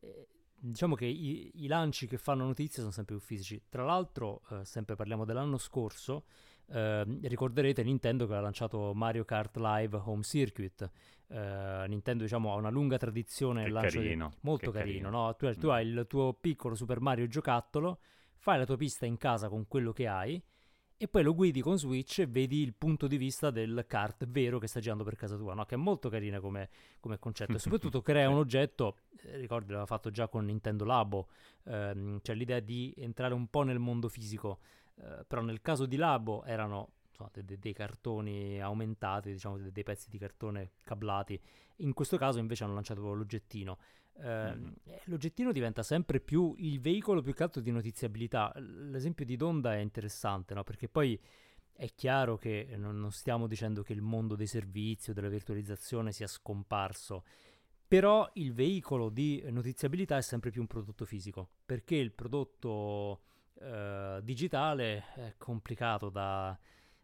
eh, 0.00 0.26
diciamo 0.64 0.94
che 0.94 1.06
i, 1.06 1.50
i 1.64 1.66
lanci 1.66 2.06
che 2.06 2.18
fanno 2.18 2.44
notizia 2.44 2.80
sono 2.80 2.92
sempre 2.92 3.16
più 3.16 3.24
fisici. 3.24 3.60
Tra 3.68 3.84
l'altro, 3.84 4.42
eh, 4.50 4.64
sempre 4.64 4.94
parliamo 4.94 5.24
dell'anno 5.24 5.58
scorso, 5.58 6.24
eh, 6.68 7.04
ricorderete 7.22 7.82
Nintendo 7.82 8.26
che 8.26 8.34
ha 8.34 8.40
lanciato 8.40 8.92
Mario 8.94 9.24
Kart 9.24 9.56
Live 9.56 9.96
Home 10.04 10.22
Circuit. 10.22 10.88
Eh, 11.28 11.84
Nintendo, 11.88 12.22
diciamo, 12.22 12.52
ha 12.52 12.56
una 12.56 12.70
lunga 12.70 12.96
tradizione 12.96 13.60
Che 13.60 13.64
nel 13.64 13.72
lancio 13.72 13.98
di- 13.98 14.04
carino, 14.04 14.32
molto 14.40 14.70
che 14.70 14.78
carino, 14.78 15.10
carino. 15.10 15.24
no? 15.26 15.36
Tu, 15.36 15.52
tu 15.58 15.66
Mm. 15.66 15.70
hai 15.70 15.86
il 15.86 16.04
tuo 16.08 16.32
piccolo 16.34 16.74
Super 16.74 17.00
Mario 17.00 17.26
giocattolo, 17.26 17.98
fai 18.36 18.58
la 18.58 18.64
tua 18.66 18.76
pista 18.76 19.04
in 19.06 19.16
casa 19.16 19.48
con 19.48 19.66
quello 19.66 19.92
che 19.92 20.06
hai 20.06 20.40
e 21.02 21.08
poi 21.08 21.24
lo 21.24 21.34
guidi 21.34 21.60
con 21.62 21.76
Switch 21.80 22.20
e 22.20 22.28
vedi 22.28 22.62
il 22.62 22.74
punto 22.74 23.08
di 23.08 23.16
vista 23.16 23.50
del 23.50 23.86
kart 23.88 24.24
vero 24.28 24.60
che 24.60 24.68
sta 24.68 24.78
girando 24.78 25.02
per 25.02 25.16
casa 25.16 25.36
tua, 25.36 25.52
no? 25.52 25.64
Che 25.64 25.74
è 25.74 25.76
molto 25.76 26.08
carina 26.08 26.38
come, 26.38 26.68
come 27.00 27.18
concetto 27.18 27.54
e 27.54 27.58
soprattutto 27.58 28.02
crea 28.02 28.28
un 28.28 28.36
oggetto, 28.36 28.98
eh, 29.22 29.36
ricordi 29.36 29.66
l'aveva 29.66 29.86
fatto 29.86 30.12
già 30.12 30.28
con 30.28 30.44
Nintendo 30.44 30.84
Labo, 30.84 31.26
ehm, 31.64 32.20
cioè 32.22 32.36
l'idea 32.36 32.60
di 32.60 32.94
entrare 32.98 33.34
un 33.34 33.48
po' 33.48 33.62
nel 33.64 33.80
mondo 33.80 34.08
fisico, 34.08 34.60
eh, 35.00 35.24
però 35.26 35.42
nel 35.42 35.60
caso 35.60 35.86
di 35.86 35.96
Labo 35.96 36.44
erano 36.44 36.90
insomma, 37.08 37.30
de- 37.32 37.44
de- 37.44 37.58
dei 37.58 37.72
cartoni 37.72 38.62
aumentati, 38.62 39.32
diciamo 39.32 39.58
de- 39.58 39.72
dei 39.72 39.82
pezzi 39.82 40.08
di 40.08 40.18
cartone 40.18 40.74
cablati, 40.84 41.36
in 41.78 41.94
questo 41.94 42.16
caso 42.16 42.38
invece 42.38 42.62
hanno 42.62 42.74
lanciato 42.74 43.00
proprio 43.00 43.18
l'oggettino. 43.18 43.76
Eh, 44.14 44.56
L'oggettino 45.04 45.52
diventa 45.52 45.82
sempre 45.82 46.20
più 46.20 46.54
il 46.58 46.80
veicolo 46.80 47.22
più 47.22 47.34
che 47.34 47.42
altro 47.42 47.60
di 47.60 47.70
notiziabilità. 47.70 48.52
L'esempio 48.56 49.24
di 49.24 49.36
Donda 49.36 49.74
è 49.74 49.78
interessante, 49.78 50.54
no? 50.54 50.62
Perché 50.64 50.88
poi 50.88 51.20
è 51.72 51.92
chiaro 51.94 52.36
che 52.36 52.74
non, 52.76 53.00
non 53.00 53.10
stiamo 53.10 53.46
dicendo 53.46 53.82
che 53.82 53.92
il 53.92 54.02
mondo 54.02 54.36
dei 54.36 54.46
servizi 54.46 55.10
o 55.10 55.12
della 55.14 55.28
virtualizzazione 55.28 56.12
sia 56.12 56.26
scomparso, 56.26 57.24
però 57.88 58.30
il 58.34 58.52
veicolo 58.52 59.08
di 59.08 59.42
notiziabilità 59.48 60.16
è 60.16 60.22
sempre 60.22 60.50
più 60.50 60.60
un 60.60 60.66
prodotto 60.66 61.04
fisico, 61.04 61.48
perché 61.66 61.96
il 61.96 62.12
prodotto 62.12 63.22
eh, 63.54 64.20
digitale 64.22 65.04
è 65.14 65.34
complicato 65.36 66.10
da, 66.10 66.56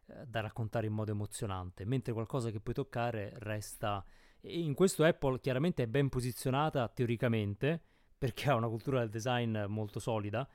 eh, 0.07 0.27
da 0.27 0.41
raccontare 0.41 0.87
in 0.87 0.93
modo 0.93 1.11
emozionante, 1.11 1.85
mentre 1.85 2.13
qualcosa 2.13 2.51
che 2.51 2.61
puoi 2.61 2.75
toccare 2.75 3.33
resta... 3.39 4.05
E 4.41 4.61
in 4.61 4.75
questo 4.75 5.05
Apple 5.05 5.41
chiaramente 5.41 5.83
è 5.83 5.87
ben 5.87 6.09
posizionata 6.09 6.89
teoricamente, 6.89 7.81
perché 8.19 8.51
ha 8.51 8.55
una 8.55 8.69
cultura 8.69 9.01
del 9.01 9.11
design 9.11 9.59
molto 9.67 9.99
solida. 10.01 10.49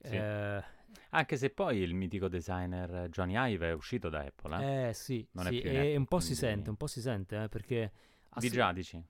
Sì. 0.00 0.16
Eh, 0.16 0.62
Anche 1.10 1.36
se 1.36 1.50
poi 1.50 1.78
il 1.78 1.94
mitico 1.94 2.28
designer 2.28 3.08
Johnny 3.08 3.34
Ive 3.52 3.68
è 3.70 3.72
uscito 3.72 4.08
da 4.08 4.20
Apple, 4.20 4.58
eh? 4.64 4.88
eh, 4.88 4.92
sì, 4.92 5.26
sì, 5.32 5.60
e 5.60 5.76
Apple, 5.76 5.96
un 5.96 6.06
po' 6.06 6.20
si 6.20 6.34
sente, 6.34 6.70
un 6.70 6.76
po' 6.76 6.86
si 6.86 7.00
sente, 7.00 7.44
eh, 7.44 7.48
perché... 7.48 7.92
Di 8.38 8.46
ass- 8.46 8.52
già, 8.54 8.72
dici? 8.72 9.02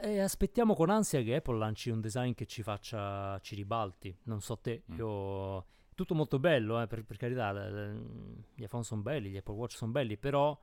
eh, 0.00 0.20
aspettiamo 0.20 0.74
con 0.74 0.90
ansia 0.90 1.20
che 1.22 1.34
Apple 1.36 1.58
lanci 1.58 1.90
un 1.90 2.00
design 2.00 2.32
che 2.34 2.46
ci 2.46 2.62
faccia, 2.62 3.38
ci 3.40 3.54
ribalti. 3.56 4.16
Non 4.24 4.40
so 4.40 4.58
te, 4.58 4.82
Mm. 4.92 4.96
io... 4.96 5.66
Tutto 5.94 6.14
molto 6.14 6.38
bello, 6.38 6.80
eh, 6.80 6.86
per, 6.86 7.04
per 7.04 7.16
carità, 7.16 7.52
gli 7.52 8.62
iPhone 8.62 8.84
sono 8.84 9.02
belli, 9.02 9.30
gli 9.30 9.36
Apple 9.36 9.54
Watch 9.54 9.74
sono 9.76 9.90
belli, 9.90 10.16
però 10.16 10.56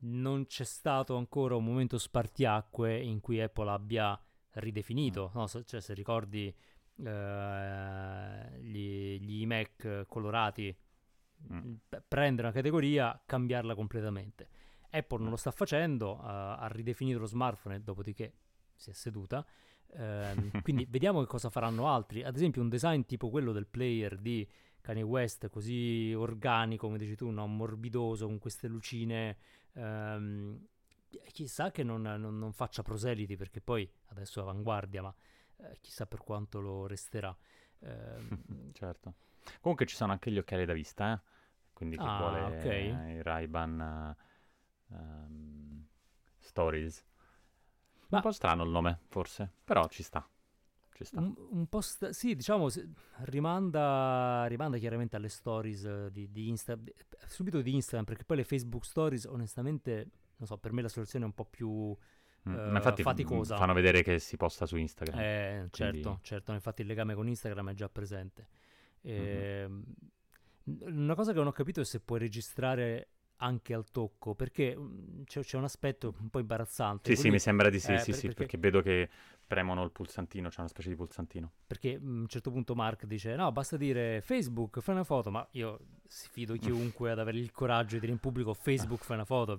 non 0.00 0.46
c'è 0.46 0.64
stato 0.64 1.16
ancora 1.16 1.56
un 1.56 1.64
momento 1.64 1.98
spartiacque 1.98 2.98
in 2.98 3.20
cui 3.20 3.40
Apple 3.40 3.70
abbia 3.70 4.18
ridefinito, 4.52 5.30
Mm. 5.34 5.38
no? 5.38 5.46
Cioè 5.48 5.80
se 5.80 5.94
ricordi 5.94 6.54
eh, 6.98 8.58
gli, 8.60 9.18
gli 9.20 9.40
iMac 9.42 10.04
colorati, 10.08 10.74
Mm. 11.52 11.74
prendere 12.08 12.48
una 12.48 12.56
categoria, 12.56 13.20
cambiarla 13.26 13.74
completamente. 13.74 14.48
Apple 14.90 15.18
non 15.18 15.26
Mm. 15.26 15.30
lo 15.32 15.36
sta 15.36 15.50
facendo, 15.50 16.18
ha- 16.18 16.56
ha 16.56 16.66
ridefinito 16.68 17.18
lo 17.18 17.26
smartphone 17.26 17.82
dopodiché 17.82 18.32
si 18.74 18.88
è 18.88 18.92
seduta. 18.94 19.44
Ehm, 19.98 20.50
quindi 20.64 20.86
vediamo 20.88 21.20
che 21.20 21.26
cosa 21.26 21.50
faranno 21.50 21.88
altri. 21.88 22.22
Ad 22.24 22.34
esempio, 22.34 22.62
un 22.62 22.70
design 22.70 23.02
tipo 23.02 23.28
quello 23.28 23.52
del 23.52 23.66
player 23.66 24.16
di 24.16 24.48
Kanye 24.80 25.02
West, 25.02 25.50
così 25.50 26.14
organico, 26.16 26.86
come 26.86 26.96
dici 26.98 27.14
tu, 27.16 27.28
no? 27.30 27.46
morbidoso, 27.46 28.26
con 28.26 28.38
queste 28.38 28.66
lucine. 28.68 29.36
Ehm, 29.76 30.66
chissà 31.32 31.70
che 31.70 31.82
non, 31.82 32.02
non- 32.02 32.38
non 32.38 32.52
faccia 32.52 32.82
proseliti, 32.82 33.36
perché 33.36 33.60
poi 33.60 33.90
adesso 34.06 34.40
è 34.40 34.42
avanguardia, 34.42 35.02
ma 35.02 35.14
eh, 35.58 35.78
chissà 35.80 36.06
per 36.06 36.20
quanto 36.22 36.60
lo 36.60 36.86
resterà. 36.86 37.36
Ehm, 37.80 38.28
certo. 38.72 39.14
Comunque 39.60 39.86
ci 39.86 39.96
sono 39.96 40.12
anche 40.12 40.30
gli 40.30 40.38
occhiali 40.38 40.64
da 40.64 40.72
vista, 40.72 41.12
eh? 41.14 41.20
Quindi 41.72 41.98
chi 41.98 42.08
Ah, 42.08 42.08
vuole 42.10 42.40
ok. 42.48 42.64
eh, 42.64 43.12
i 43.18 43.22
Ray-Ban 43.22 44.16
eh, 44.90 44.94
ehm, 44.94 45.86
Stories. 46.38 47.04
Ma- 48.08 48.16
Un 48.16 48.20
po' 48.22 48.32
strano 48.32 48.64
il 48.64 48.70
nome, 48.70 48.98
forse, 49.08 49.48
però 49.64 49.86
ci 49.88 50.02
sta. 50.02 50.28
Ci 50.96 51.04
sta. 51.04 51.20
Un, 51.20 51.34
un 51.50 51.66
po' 51.68 51.80
sta- 51.82 52.12
sì, 52.12 52.34
diciamo, 52.34 52.68
rimanda, 53.24 54.44
rimanda 54.46 54.78
chiaramente 54.78 55.16
alle 55.16 55.28
stories 55.28 56.06
di, 56.08 56.30
di 56.30 56.48
Insta, 56.48 56.78
subito 57.26 57.60
di 57.60 57.74
Instagram, 57.74 58.04
perché 58.04 58.24
poi 58.24 58.38
le 58.38 58.44
Facebook 58.44 58.84
stories, 58.84 59.24
onestamente, 59.24 60.08
non 60.36 60.46
so, 60.48 60.56
per 60.58 60.72
me 60.72 60.82
la 60.82 60.88
soluzione 60.88 61.24
è 61.24 61.28
un 61.28 61.34
po' 61.34 61.44
più 61.44 61.96
Mm, 62.48 62.54
eh, 62.54 62.70
ma 62.70 62.76
infatti 62.76 63.02
f- 63.02 63.04
faticosa. 63.04 63.56
fanno 63.56 63.72
vedere 63.72 64.04
che 64.04 64.20
si 64.20 64.36
posta 64.36 64.66
su 64.66 64.76
Instagram. 64.76 65.18
Eh, 65.18 65.66
certo, 65.72 66.00
Quindi- 66.00 66.18
certo, 66.22 66.52
infatti 66.52 66.82
il 66.82 66.86
legame 66.86 67.12
con 67.16 67.26
Instagram 67.26 67.70
è 67.70 67.74
già 67.74 67.88
presente. 67.88 68.46
Mhm. 69.00 69.12
Ehm, 69.12 69.84
n- 70.66 70.78
Una 71.02 71.14
cosa 71.16 71.32
che 71.32 71.38
non 71.38 71.48
ho 71.48 71.52
capito 71.52 71.80
è 71.80 71.84
se 71.84 71.98
puoi 71.98 72.20
registrare 72.20 73.08
anche 73.38 73.74
al 73.74 73.90
tocco, 73.90 74.34
perché 74.34 74.76
mm, 74.76 75.22
c'è, 75.24 75.40
c'è 75.42 75.56
un 75.56 75.64
aspetto 75.64 76.14
un 76.20 76.28
po' 76.30 76.38
imbarazzante. 76.38 77.10
Sì, 77.10 77.14
sì, 77.14 77.20
Quindi- 77.22 77.36
mi 77.36 77.42
sembra 77.42 77.68
di 77.70 77.78
sì, 77.80 77.92
eh, 77.92 77.98
sì, 77.98 78.10
per- 78.10 78.14
sì, 78.20 78.26
perché- 78.28 78.40
perché 78.42 78.58
vedo 78.58 78.82
che 78.82 79.08
premono 79.46 79.84
il 79.84 79.90
pulsantino, 79.92 80.48
c'è 80.48 80.60
una 80.60 80.68
specie 80.68 80.88
di 80.88 80.96
pulsantino. 80.96 81.52
Perché 81.66 81.98
mm, 81.98 82.16
a 82.16 82.20
un 82.22 82.26
certo 82.28 82.50
punto 82.50 82.74
Mark 82.74 83.04
dice: 83.06 83.34
No, 83.36 83.52
basta 83.52 83.76
dire 83.76 84.20
Facebook, 84.22 84.80
fai 84.80 84.94
una 84.94 85.04
foto. 85.04 85.30
Ma 85.30 85.46
io 85.52 85.78
sfido 86.06 86.54
chiunque 86.98 87.10
ad 87.10 87.18
avere 87.18 87.38
il 87.38 87.50
coraggio 87.52 87.94
di 87.94 88.00
dire 88.00 88.12
in 88.12 88.18
pubblico 88.18 88.54
Facebook, 88.54 89.02
fai 89.04 89.16
una 89.16 89.24
foto. 89.24 89.58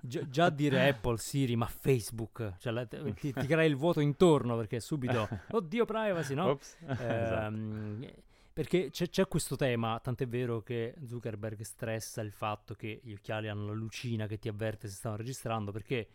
Gi- 0.00 0.28
già 0.28 0.50
dire 0.50 0.88
Apple, 0.88 1.16
Siri, 1.18 1.56
ma 1.56 1.66
Facebook, 1.66 2.54
cioè 2.58 2.72
la- 2.72 2.86
ti, 2.86 3.32
ti 3.32 3.46
crei 3.46 3.68
il 3.68 3.76
vuoto 3.76 4.00
intorno 4.00 4.56
perché 4.56 4.78
subito, 4.80 5.26
oddio, 5.52 5.84
privacy, 5.84 6.34
no? 6.34 6.50
Ops. 6.50 6.76
Esatto. 6.86 8.26
Perché 8.58 8.90
c'è, 8.90 9.08
c'è 9.08 9.28
questo 9.28 9.54
tema, 9.54 10.00
tant'è 10.00 10.26
vero 10.26 10.62
che 10.62 10.92
Zuckerberg 11.04 11.60
stressa 11.60 12.22
il 12.22 12.32
fatto 12.32 12.74
che 12.74 12.98
gli 13.04 13.12
occhiali 13.12 13.46
hanno 13.46 13.66
la 13.66 13.72
lucina 13.72 14.26
che 14.26 14.40
ti 14.40 14.48
avverte 14.48 14.88
se 14.88 14.96
stanno 14.96 15.14
registrando, 15.14 15.70
perché 15.70 16.08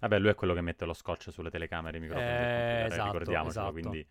Vabbè, 0.00 0.18
lui 0.18 0.30
è 0.30 0.34
quello 0.34 0.52
che 0.52 0.62
mette 0.62 0.84
lo 0.84 0.92
scotch 0.92 1.30
sulle 1.30 1.48
telecamere 1.48 1.94
e 1.96 2.00
i 2.00 2.02
microfoni 2.02 2.28
Eh, 2.28 2.32
eh, 2.32 2.84
esatto, 2.86 3.04
ricordiamocelo, 3.12 3.48
esatto. 3.68 3.70
quindi 3.70 4.06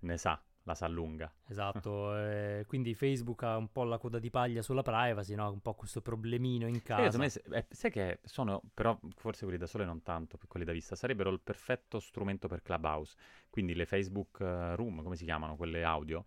ne 0.00 0.16
sa, 0.18 0.38
la 0.64 0.74
sa 0.74 0.86
lunga. 0.86 1.32
Esatto, 1.48 2.14
eh, 2.20 2.64
quindi 2.66 2.94
Facebook 2.94 3.42
ha 3.42 3.56
un 3.56 3.72
po' 3.72 3.84
la 3.84 3.96
coda 3.96 4.18
di 4.18 4.28
paglia 4.28 4.60
sulla 4.60 4.82
privacy, 4.82 5.34
no? 5.34 5.50
Un 5.50 5.62
po' 5.62 5.72
questo 5.72 6.02
problemino 6.02 6.66
in 6.68 6.74
Eh, 6.74 6.82
casa. 6.82 7.16
me 7.16 7.32
eh, 7.52 7.66
sai 7.70 7.90
che 7.90 8.20
sono, 8.24 8.60
però 8.74 9.00
forse 9.16 9.44
quelli 9.44 9.58
da 9.58 9.66
sole 9.66 9.86
non 9.86 10.02
tanto, 10.02 10.38
quelli 10.46 10.66
da 10.66 10.72
vista, 10.72 10.94
sarebbero 10.94 11.30
il 11.30 11.40
perfetto 11.40 12.00
strumento 12.00 12.48
per 12.48 12.60
Clubhouse. 12.60 13.16
Quindi 13.48 13.74
le 13.74 13.86
Facebook 13.86 14.40
eh, 14.40 14.76
Room, 14.76 15.02
come 15.02 15.16
si 15.16 15.24
chiamano, 15.24 15.56
quelle 15.56 15.84
audio, 15.84 16.26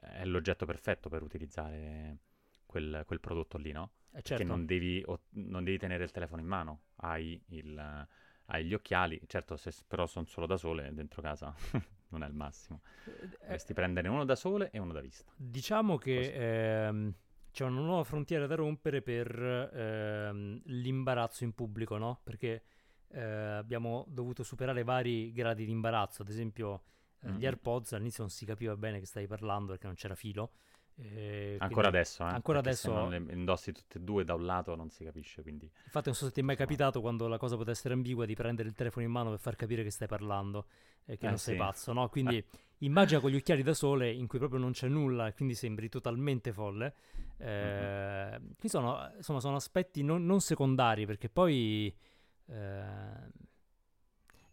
è 0.00 0.24
l'oggetto 0.24 0.66
perfetto 0.66 1.08
per 1.08 1.22
utilizzare 1.22 2.18
quel, 2.66 3.02
quel 3.06 3.20
prodotto 3.20 3.58
lì, 3.58 3.72
no? 3.72 3.92
Eh, 4.12 4.22
Che 4.22 4.22
certo. 4.22 4.44
non 4.44 4.64
devi, 4.66 5.02
o- 5.06 5.22
non 5.30 5.64
devi 5.64 5.78
tenere 5.78 6.04
il 6.04 6.10
telefono 6.10 6.40
in 6.40 6.46
mano, 6.48 6.82
hai 6.96 7.40
il, 7.48 8.06
hai 8.46 8.64
gli 8.64 8.74
occhiali, 8.74 9.20
certo 9.26 9.56
se 9.56 9.72
però 9.86 10.06
sono 10.06 10.26
solo 10.26 10.46
da 10.46 10.56
sole 10.56 10.92
dentro 10.94 11.22
casa 11.22 11.54
non 12.08 12.22
è 12.22 12.26
il 12.26 12.34
massimo. 12.34 12.80
Eh, 13.04 13.28
Dovresti 13.40 13.74
prendere 13.74 14.08
uno 14.08 14.24
da 14.24 14.36
sole 14.36 14.70
e 14.70 14.78
uno 14.78 14.92
da 14.92 15.00
vista. 15.00 15.32
Diciamo 15.34 15.96
che 15.98 16.86
ehm, 16.86 17.14
c'è 17.52 17.64
una 17.64 17.80
nuova 17.80 18.02
frontiera 18.04 18.46
da 18.46 18.56
rompere 18.56 19.02
per 19.02 19.30
ehm, 19.72 20.62
l'imbarazzo 20.64 21.44
in 21.44 21.52
pubblico, 21.54 21.96
no? 21.96 22.20
Perché 22.24 22.62
eh, 23.08 23.20
abbiamo 23.20 24.04
dovuto 24.08 24.42
superare 24.42 24.82
vari 24.82 25.32
gradi 25.32 25.64
di 25.64 25.70
imbarazzo. 25.70 26.22
Ad 26.22 26.28
esempio, 26.28 26.82
eh, 27.20 27.28
Mhm. 27.30 27.38
gli 27.38 27.44
AirPods 27.46 27.92
all'inizio 27.92 28.22
non 28.22 28.30
si 28.30 28.44
capiva 28.44 28.76
bene 28.76 28.98
che 29.00 29.06
stavi 29.06 29.26
parlando 29.26 29.72
perché 29.72 29.86
non 29.86 29.94
c'era 29.96 30.14
filo. 30.14 30.52
eh, 31.00 31.56
Ancora 31.60 31.86
adesso, 31.88 32.24
eh? 32.24 32.26
ancora 32.30 32.60
perché 32.60 32.76
se 32.76 32.88
adesso- 32.88 33.08
non 33.08 33.24
le 33.26 33.32
indossi 33.34 33.70
tutte 33.72 33.98
e 33.98 34.00
due 34.00 34.24
da 34.24 34.34
un 34.34 34.44
lato 34.44 34.74
non 34.74 34.90
si 34.90 35.04
capisce, 35.04 35.42
quindi... 35.42 35.70
Infatti, 35.84 36.06
non 36.06 36.14
so 36.16 36.26
se 36.26 36.32
ti 36.32 36.40
è 36.40 36.42
mai 36.42 36.56
capitato 36.56 37.00
quando 37.00 37.28
la 37.28 37.38
cosa 37.38 37.54
potesse 37.56 37.78
essere 37.78 37.94
ambigua 37.94 38.26
di 38.26 38.34
prendere 38.34 38.68
il 38.68 38.74
telefono 38.74 39.04
in 39.04 39.12
mano 39.12 39.30
per 39.30 39.38
far 39.38 39.54
capire 39.54 39.84
che 39.84 39.90
stai 39.90 40.08
parlando 40.08 40.66
e 41.04 41.16
che 41.16 41.26
Eh, 41.26 41.28
non 41.28 41.38
sei 41.38 41.54
sì. 41.54 41.60
pazzo, 41.60 41.92
no? 41.92 42.08
Quindi 42.08 42.44
immagina 42.78 43.20
con 43.20 43.30
gli 43.30 43.36
occhiali 43.36 43.62
da 43.62 43.74
sole 43.74 44.10
in 44.12 44.26
cui 44.26 44.38
proprio 44.38 44.58
non 44.58 44.72
c'è 44.72 44.88
nulla 44.88 45.28
e 45.28 45.34
quindi 45.34 45.54
sembri 45.54 45.88
totalmente 45.88 46.52
folle. 46.52 46.94
Eh, 47.38 48.40
Qui 48.58 48.68
sono, 48.68 49.12
insomma, 49.16 49.38
sono 49.38 49.54
aspetti 49.54 50.02
non, 50.02 50.26
non 50.26 50.40
secondari 50.40 51.06
perché 51.06 51.28
poi 51.28 51.94
eh, 52.46 53.12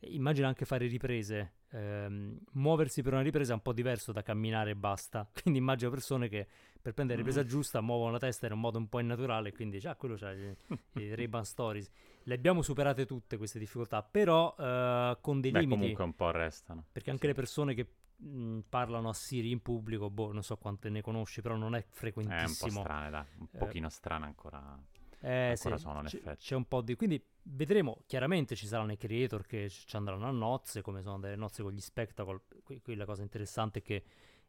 immagina 0.02 0.48
anche 0.48 0.66
fare 0.66 0.88
riprese. 0.88 1.54
Ehm, 1.76 2.38
muoversi 2.54 3.02
per 3.02 3.14
una 3.14 3.22
ripresa 3.22 3.52
è 3.52 3.56
un 3.56 3.62
po' 3.62 3.74
diverso 3.74 4.12
da 4.12 4.22
camminare 4.22 4.72
e 4.72 4.76
basta. 4.76 5.28
Quindi 5.42 5.60
immagino 5.60 5.90
persone 5.90 6.28
che 6.30 6.48
per 6.82 6.94
prendere 6.94 7.20
la 7.22 7.26
ripresa 7.26 7.46
Mm. 7.46 7.50
giusta 7.50 7.82
muovono 7.82 8.12
la 8.12 8.20
testa 8.20 8.46
in 8.48 8.54
un 8.54 8.60
modo 8.60 8.78
un 8.78 8.88
po' 8.88 9.00
innaturale. 9.00 9.52
Quindi 9.52 9.80
già 9.80 9.96
quello 9.96 10.16
c'ha 10.16 10.32
i, 10.32 10.56
i 10.94 11.14
Ray-Ban 11.16 11.44
Stories. 11.46 11.90
Le 12.24 12.34
abbiamo 12.34 12.62
superate 12.62 13.06
tutte 13.06 13.38
queste 13.38 13.60
difficoltà, 13.60 14.02
però 14.04 14.56
eh, 14.58 15.18
con 15.22 15.42
dei 15.42 15.52
Beh, 15.52 15.60
limiti. 15.60 15.80
comunque 15.80 16.04
un 16.04 16.16
po' 16.16 16.32
restano. 16.32 16.86
Perché 16.92 17.10
anche 17.12 17.22
Sì. 17.22 17.28
le 17.28 17.34
persone 17.34 17.74
che 17.74 17.88
mh, 18.18 18.60
parlano 18.70 19.10
a 19.10 19.14
Siri 19.14 19.52
in 19.52 19.62
pubblico, 19.62 20.10
boh, 20.10 20.32
non 20.32 20.44
so 20.44 20.58
quante 20.58 20.90
ne 20.90 21.02
conosci, 21.02 21.42
però 21.42 21.56
non 21.56 21.76
è 21.76 21.80
È 21.80 21.84
un 21.84 21.88
po' 21.92 21.98
frequentissimo. 21.98 22.80
strane, 22.82 23.10
dai. 23.10 23.26
Un 23.38 23.48
Eh, 23.52 23.58
pochino 23.58 23.90
strane 23.90 24.26
ancora. 24.26 24.78
Eh, 25.26 25.56
ancora 25.58 25.78
sì, 25.78 25.78
sono, 25.78 26.00
in 26.02 26.06
c- 26.06 26.14
effetti. 26.16 26.44
c'è 26.44 26.56
un 26.56 26.66
po' 26.68 26.82
di... 26.82 26.96
Quindi 26.96 27.24
vedremo, 27.44 28.04
chiaramente 28.06 28.56
ci 28.56 28.68
saranno 28.68 28.92
i 28.92 28.98
creator 28.98 29.46
che 29.46 29.70
ci 29.70 29.96
andranno 29.96 30.28
a 30.28 30.32
nozze, 30.32 30.82
come 30.82 31.02
sono 31.02 31.20
delle 31.20 31.36
nozze 31.36 31.64
con 31.64 31.72
gli 31.72 31.82
spectacle. 31.82 32.42
Qui, 32.64 32.82
qui 32.82 32.96
la 32.96 33.06
cosa 33.06 33.24
interessante 33.24 33.80
è 33.80 33.82
che 33.82 34.04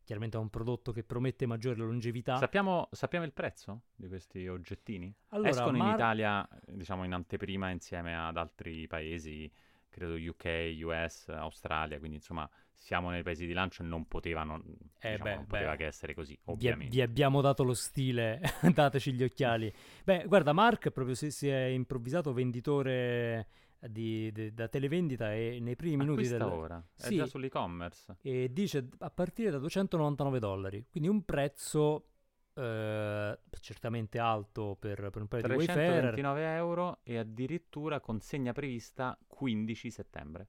chiaramente 0.04 0.36
è 0.36 0.40
un 0.40 0.50
prodotto 0.50 0.92
che 0.92 1.02
promette 1.02 1.46
maggiore 1.46 1.76
longevità. 1.76 2.36
Sappiamo, 2.36 2.88
sappiamo 2.92 3.24
il 3.24 3.32
prezzo 3.32 3.82
di 3.94 4.06
questi 4.08 4.46
oggettini? 4.46 5.12
Allora, 5.28 5.50
Escono 5.50 5.76
in 5.76 5.82
Mar- 5.84 5.94
Italia, 5.94 6.48
eh, 6.48 6.76
diciamo, 6.76 7.04
in 7.04 7.12
anteprima 7.12 7.70
insieme 7.70 8.14
ad 8.16 8.36
altri 8.36 8.86
paesi, 8.86 9.50
credo 9.88 10.14
UK, 10.14 10.76
US, 10.82 11.28
Australia, 11.28 11.98
quindi 11.98 12.16
insomma 12.16 12.48
siamo 12.78 13.10
nei 13.10 13.22
paesi 13.22 13.46
di 13.46 13.52
lancio 13.52 13.82
e 13.82 13.86
non 13.86 14.06
potevano, 14.06 14.62
Eh, 15.00 15.10
diciamo, 15.12 15.24
beh, 15.24 15.34
non 15.34 15.46
poteva 15.46 15.70
beh. 15.72 15.76
che 15.78 15.86
essere 15.86 16.14
così, 16.14 16.34
Vi, 16.34 16.40
ovviamente. 16.52 16.94
vi 16.94 17.00
abbiamo 17.02 17.40
dato 17.40 17.64
lo 17.64 17.74
stile, 17.74 18.40
dateci 18.74 19.12
gli 19.12 19.22
occhiali. 19.24 19.72
Beh, 20.04 20.24
guarda, 20.26 20.52
Mark 20.52 20.90
proprio 20.90 21.14
si, 21.14 21.30
si 21.30 21.48
è 21.48 21.64
improvvisato 21.64 22.32
venditore 22.32 23.48
di, 23.80 24.30
di- 24.32 24.52
da 24.54 24.68
televendita 24.68 25.32
e 25.34 25.58
nei 25.60 25.74
primi 25.76 25.96
minuti 25.96 26.28
del... 26.28 26.42
ora, 26.42 26.78
è 26.96 27.02
Sì. 27.02 27.16
già 27.16 27.26
sull'e-commerce. 27.26 28.16
e 28.22 28.50
dice 28.52 28.88
a 28.98 29.10
partire 29.10 29.50
da 29.50 29.58
299 29.58 30.38
dollari, 30.38 30.86
quindi 30.90 31.08
un 31.08 31.24
prezzo 31.24 32.08
eh, 32.54 33.38
certamente 33.60 34.18
alto 34.18 34.76
per, 34.78 35.10
per 35.10 35.20
un 35.22 35.28
paio 35.28 35.42
di 35.42 35.48
Wayfarer. 35.48 35.74
329 36.14 36.54
euro 36.56 37.00
e 37.02 37.18
addirittura 37.18 38.00
consegna 38.00 38.52
prevista 38.52 39.18
15 39.26 39.90
settembre. 39.90 40.48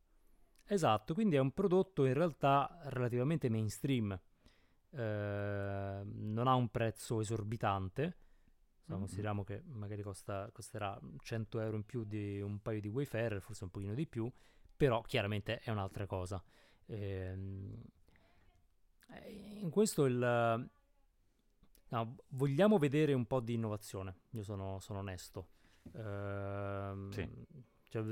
Esatto, 0.69 1.13
quindi 1.13 1.35
è 1.37 1.39
un 1.39 1.51
prodotto 1.53 2.05
in 2.05 2.13
realtà 2.13 2.79
relativamente 2.85 3.49
mainstream, 3.49 4.19
Eh, 4.89 6.01
non 6.03 6.47
ha 6.47 6.55
un 6.55 6.69
prezzo 6.69 7.19
esorbitante, 7.19 8.17
Se 8.85 8.93
Mhm. 8.93 8.99
consideriamo 8.99 9.43
che 9.43 9.61
magari 9.65 10.01
costa- 10.01 10.49
costerà 10.53 10.97
100 11.21 11.59
euro 11.59 11.75
in 11.75 11.85
più 11.85 12.05
di 12.05 12.39
un 12.41 12.61
paio 12.61 12.79
di 12.79 12.87
Wayfarer, 12.87 13.41
forse 13.41 13.65
un 13.65 13.69
pochino 13.69 13.93
di 13.93 14.07
più, 14.07 14.31
però 14.77 15.01
chiaramente 15.01 15.59
è 15.59 15.69
un'altra 15.71 16.05
cosa. 16.05 16.41
Ehm, 16.85 17.83
eh, 19.09 19.59
in 19.59 19.69
questo 19.69 20.05
il... 20.05 20.69
no, 21.89 22.15
vogliamo 22.29 22.77
vedere 22.77 23.13
un 23.13 23.25
po' 23.25 23.39
di 23.39 23.53
innovazione, 23.53 24.15
io 24.31 24.43
sono, 24.43 24.79
sono 24.79 24.99
onesto. 24.99 25.47
Ehm, 25.93 27.11
Sì. 27.11 27.29
Cioè, 27.89 28.03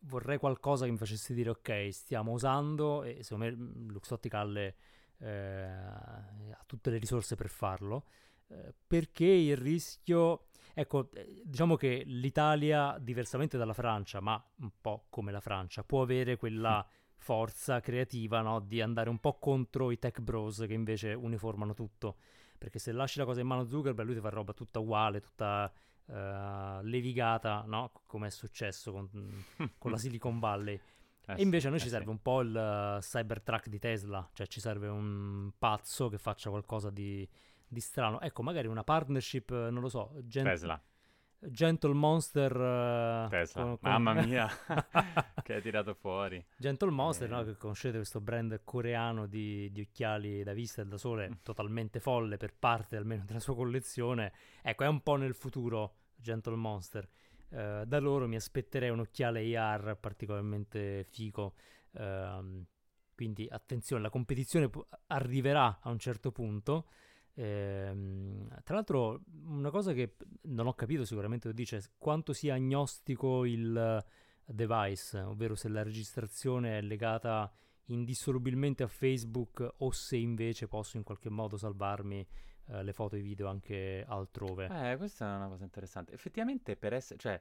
vorrei 0.00 0.38
qualcosa 0.38 0.84
che 0.84 0.90
mi 0.90 0.96
facesse 0.96 1.34
dire 1.34 1.50
ok, 1.50 1.88
stiamo 1.90 2.32
usando 2.32 3.02
e 3.02 3.22
secondo 3.22 3.44
me 3.44 3.56
mm, 3.56 3.88
Luxottica 3.90 4.40
ha, 4.40 4.44
le, 4.44 4.76
eh, 5.18 5.66
ha 5.66 6.62
tutte 6.66 6.90
le 6.90 6.98
risorse 6.98 7.34
per 7.34 7.48
farlo. 7.48 8.04
Eh, 8.48 8.72
perché 8.86 9.24
il 9.24 9.56
rischio 9.56 10.46
ecco 10.72 11.10
eh, 11.14 11.42
diciamo 11.44 11.74
che 11.74 12.04
l'Italia 12.06 12.96
diversamente 13.00 13.58
dalla 13.58 13.72
Francia 13.72 14.20
ma 14.20 14.40
un 14.60 14.70
po' 14.80 15.06
come 15.10 15.32
la 15.32 15.40
Francia 15.40 15.82
può 15.82 16.02
avere 16.02 16.36
quella 16.36 16.86
forza 17.16 17.80
creativa 17.80 18.40
no, 18.40 18.60
di 18.60 18.80
andare 18.80 19.08
un 19.08 19.18
po' 19.18 19.38
contro 19.40 19.90
i 19.90 19.98
tech 19.98 20.20
bros 20.20 20.64
che 20.66 20.74
invece 20.74 21.12
uniformano 21.12 21.74
tutto. 21.74 22.18
Perché 22.56 22.78
se 22.78 22.92
lasci 22.92 23.18
la 23.18 23.24
cosa 23.24 23.40
in 23.40 23.48
mano 23.48 23.62
a 23.62 23.68
Zuckerberg 23.68 24.06
lui 24.06 24.16
ti 24.16 24.22
fa 24.22 24.30
roba 24.30 24.52
tutta 24.52 24.78
uguale 24.78 25.20
tutta 25.20 25.70
eh, 26.08 26.78
levigata 26.82 27.64
no? 27.66 27.90
come 28.06 28.28
è 28.28 28.30
successo 28.30 28.92
con, 28.92 29.08
con 29.78 29.90
la 29.90 29.98
Silicon 29.98 30.38
Valley 30.38 30.80
Eh 31.26 31.34
e 31.34 31.42
invece 31.42 31.66
a 31.66 31.70
noi 31.70 31.80
sì, 31.80 31.86
ci 31.86 31.90
eh 31.90 31.92
serve 31.92 32.06
sì. 32.06 32.10
un 32.10 32.22
po' 32.22 32.40
il 32.40 32.54
uh, 32.54 33.00
Cybertruck 33.00 33.68
di 33.68 33.78
Tesla, 33.80 34.28
cioè 34.32 34.46
ci 34.46 34.60
serve 34.60 34.86
un 34.88 35.50
pazzo 35.58 36.08
che 36.08 36.18
faccia 36.18 36.50
qualcosa 36.50 36.90
di, 36.90 37.28
di 37.66 37.80
strano. 37.80 38.20
Ecco, 38.20 38.42
magari 38.42 38.68
una 38.68 38.84
partnership, 38.84 39.50
eh, 39.50 39.70
non 39.70 39.80
lo 39.80 39.88
so, 39.88 40.12
Gen- 40.22 40.44
Tesla, 40.44 40.80
Gentle 41.38 41.92
Monster... 41.92 42.50
eh, 42.52 43.26
Tesla. 43.28 43.62
con- 43.62 43.78
con- 43.78 43.90
Mamma 43.90 44.14
mia, 44.22 44.48
che 45.42 45.54
hai 45.54 45.62
tirato 45.62 45.94
fuori. 45.94 46.44
Gentle 46.56 46.90
Monster, 46.90 47.28
no? 47.28 47.40
Eh. 47.40 47.44
Che 47.44 47.56
conoscete 47.56 47.96
questo 47.96 48.20
brand 48.20 48.60
coreano 48.64 49.26
di, 49.26 49.70
di 49.70 49.82
occhiali 49.82 50.42
da 50.42 50.52
vista 50.52 50.82
e 50.82 50.86
da 50.86 50.96
sole, 50.98 51.28
Mm. 51.28 51.32
totalmente 51.42 52.00
folle 52.00 52.36
per 52.36 52.54
parte 52.58 52.96
almeno 52.96 53.24
della 53.24 53.40
sua 53.40 53.54
collezione. 53.54 54.32
Ecco, 54.62 54.84
è 54.84 54.88
un 54.88 55.02
po' 55.02 55.16
nel 55.16 55.34
futuro 55.34 55.96
Gentle 56.16 56.56
Monster. 56.56 57.08
Eh, 57.48 57.84
da 57.86 57.98
loro 58.00 58.26
mi 58.26 58.36
aspetterei 58.36 58.90
un 58.90 59.00
occhiale 59.00 59.56
AR 59.56 59.96
particolarmente 60.00 61.04
figo. 61.04 61.54
ehm, 61.92 62.64
quindi 63.14 63.46
attenzione, 63.50 64.02
la 64.02 64.10
competizione 64.10 64.68
pu- 64.68 64.86
arriverà 65.06 65.78
a 65.80 65.88
un 65.90 65.98
certo 65.98 66.30
punto. 66.32 66.88
Ehm, 67.38 68.48
tra 68.64 68.74
l'altro, 68.74 69.20
una 69.44 69.70
cosa 69.70 69.92
che 69.92 70.16
non 70.42 70.66
ho 70.66 70.74
capito, 70.74 71.04
sicuramente 71.04 71.48
lo 71.48 71.54
dice, 71.54 71.82
quanto 71.98 72.32
sia 72.32 72.54
agnostico 72.54 73.44
il 73.44 74.04
device, 74.44 75.20
ovvero 75.20 75.54
se 75.54 75.68
la 75.68 75.82
registrazione 75.82 76.78
è 76.78 76.80
legata 76.80 77.50
indissolubilmente 77.86 78.82
a 78.82 78.88
Facebook 78.88 79.74
o 79.78 79.90
se 79.90 80.16
invece 80.16 80.66
posso 80.66 80.96
in 80.96 81.02
qualche 81.02 81.28
modo 81.28 81.56
salvarmi 81.56 82.26
eh, 82.68 82.82
le 82.82 82.92
foto 82.92 83.16
e 83.16 83.18
i 83.18 83.22
video 83.22 83.48
anche 83.48 84.04
altrove. 84.06 84.68
Eh, 84.70 84.96
questa 84.96 85.34
è 85.34 85.36
una 85.36 85.48
cosa 85.48 85.64
interessante. 85.64 86.14
Effettivamente 86.14 86.76
per 86.76 86.94
essere, 86.94 87.18
cioè, 87.18 87.40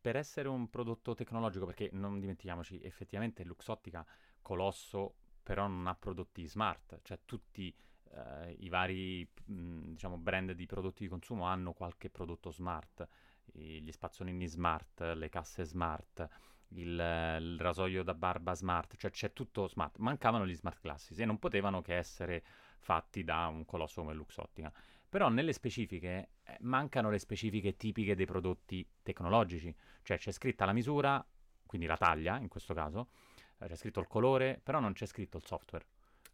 per 0.00 0.16
essere 0.16 0.48
un 0.48 0.70
prodotto 0.70 1.14
tecnologico, 1.14 1.66
perché 1.66 1.90
non 1.92 2.20
dimentichiamoci, 2.20 2.80
effettivamente 2.82 3.42
Luxottica, 3.42 4.06
colosso, 4.40 5.16
però 5.42 5.66
non 5.66 5.86
ha 5.86 5.94
prodotti 5.94 6.46
smart, 6.46 7.00
cioè 7.02 7.18
tutti 7.24 7.74
eh, 8.14 8.56
i 8.60 8.68
vari 8.68 9.28
mh, 9.46 9.92
diciamo, 9.92 10.16
brand 10.18 10.52
di 10.52 10.66
prodotti 10.66 11.02
di 11.02 11.08
consumo 11.08 11.44
hanno 11.44 11.72
qualche 11.72 12.10
prodotto 12.10 12.50
smart, 12.50 13.06
i- 13.54 13.80
gli 13.82 13.92
spazzolini 13.92 14.46
smart, 14.46 15.00
le 15.00 15.28
casse 15.28 15.64
smart, 15.64 16.28
il, 16.68 16.88
il 17.40 17.60
rasoio 17.60 18.02
da 18.02 18.14
barba 18.14 18.54
smart, 18.54 18.96
cioè 18.96 19.10
c'è 19.10 19.32
tutto 19.32 19.68
smart. 19.68 19.98
Mancavano 19.98 20.46
gli 20.46 20.54
smart 20.54 20.80
glasses 20.80 21.18
e 21.18 21.24
non 21.24 21.38
potevano 21.38 21.82
che 21.82 21.96
essere 21.96 22.42
fatti 22.78 23.24
da 23.24 23.46
un 23.46 23.64
colosso 23.64 24.00
come 24.02 24.14
Luxottica. 24.14 24.72
Però 25.08 25.28
nelle 25.28 25.52
specifiche 25.52 26.30
eh, 26.42 26.56
mancano 26.60 27.10
le 27.10 27.18
specifiche 27.18 27.76
tipiche 27.76 28.16
dei 28.16 28.26
prodotti 28.26 28.86
tecnologici, 29.02 29.72
cioè 30.02 30.18
c'è 30.18 30.32
scritta 30.32 30.64
la 30.64 30.72
misura, 30.72 31.24
quindi 31.66 31.86
la 31.86 31.96
taglia 31.96 32.38
in 32.38 32.48
questo 32.48 32.74
caso, 32.74 33.10
eh, 33.58 33.68
c'è 33.68 33.76
scritto 33.76 34.00
il 34.00 34.08
colore, 34.08 34.60
però 34.60 34.80
non 34.80 34.92
c'è 34.92 35.06
scritto 35.06 35.36
il 35.36 35.44
software 35.44 35.86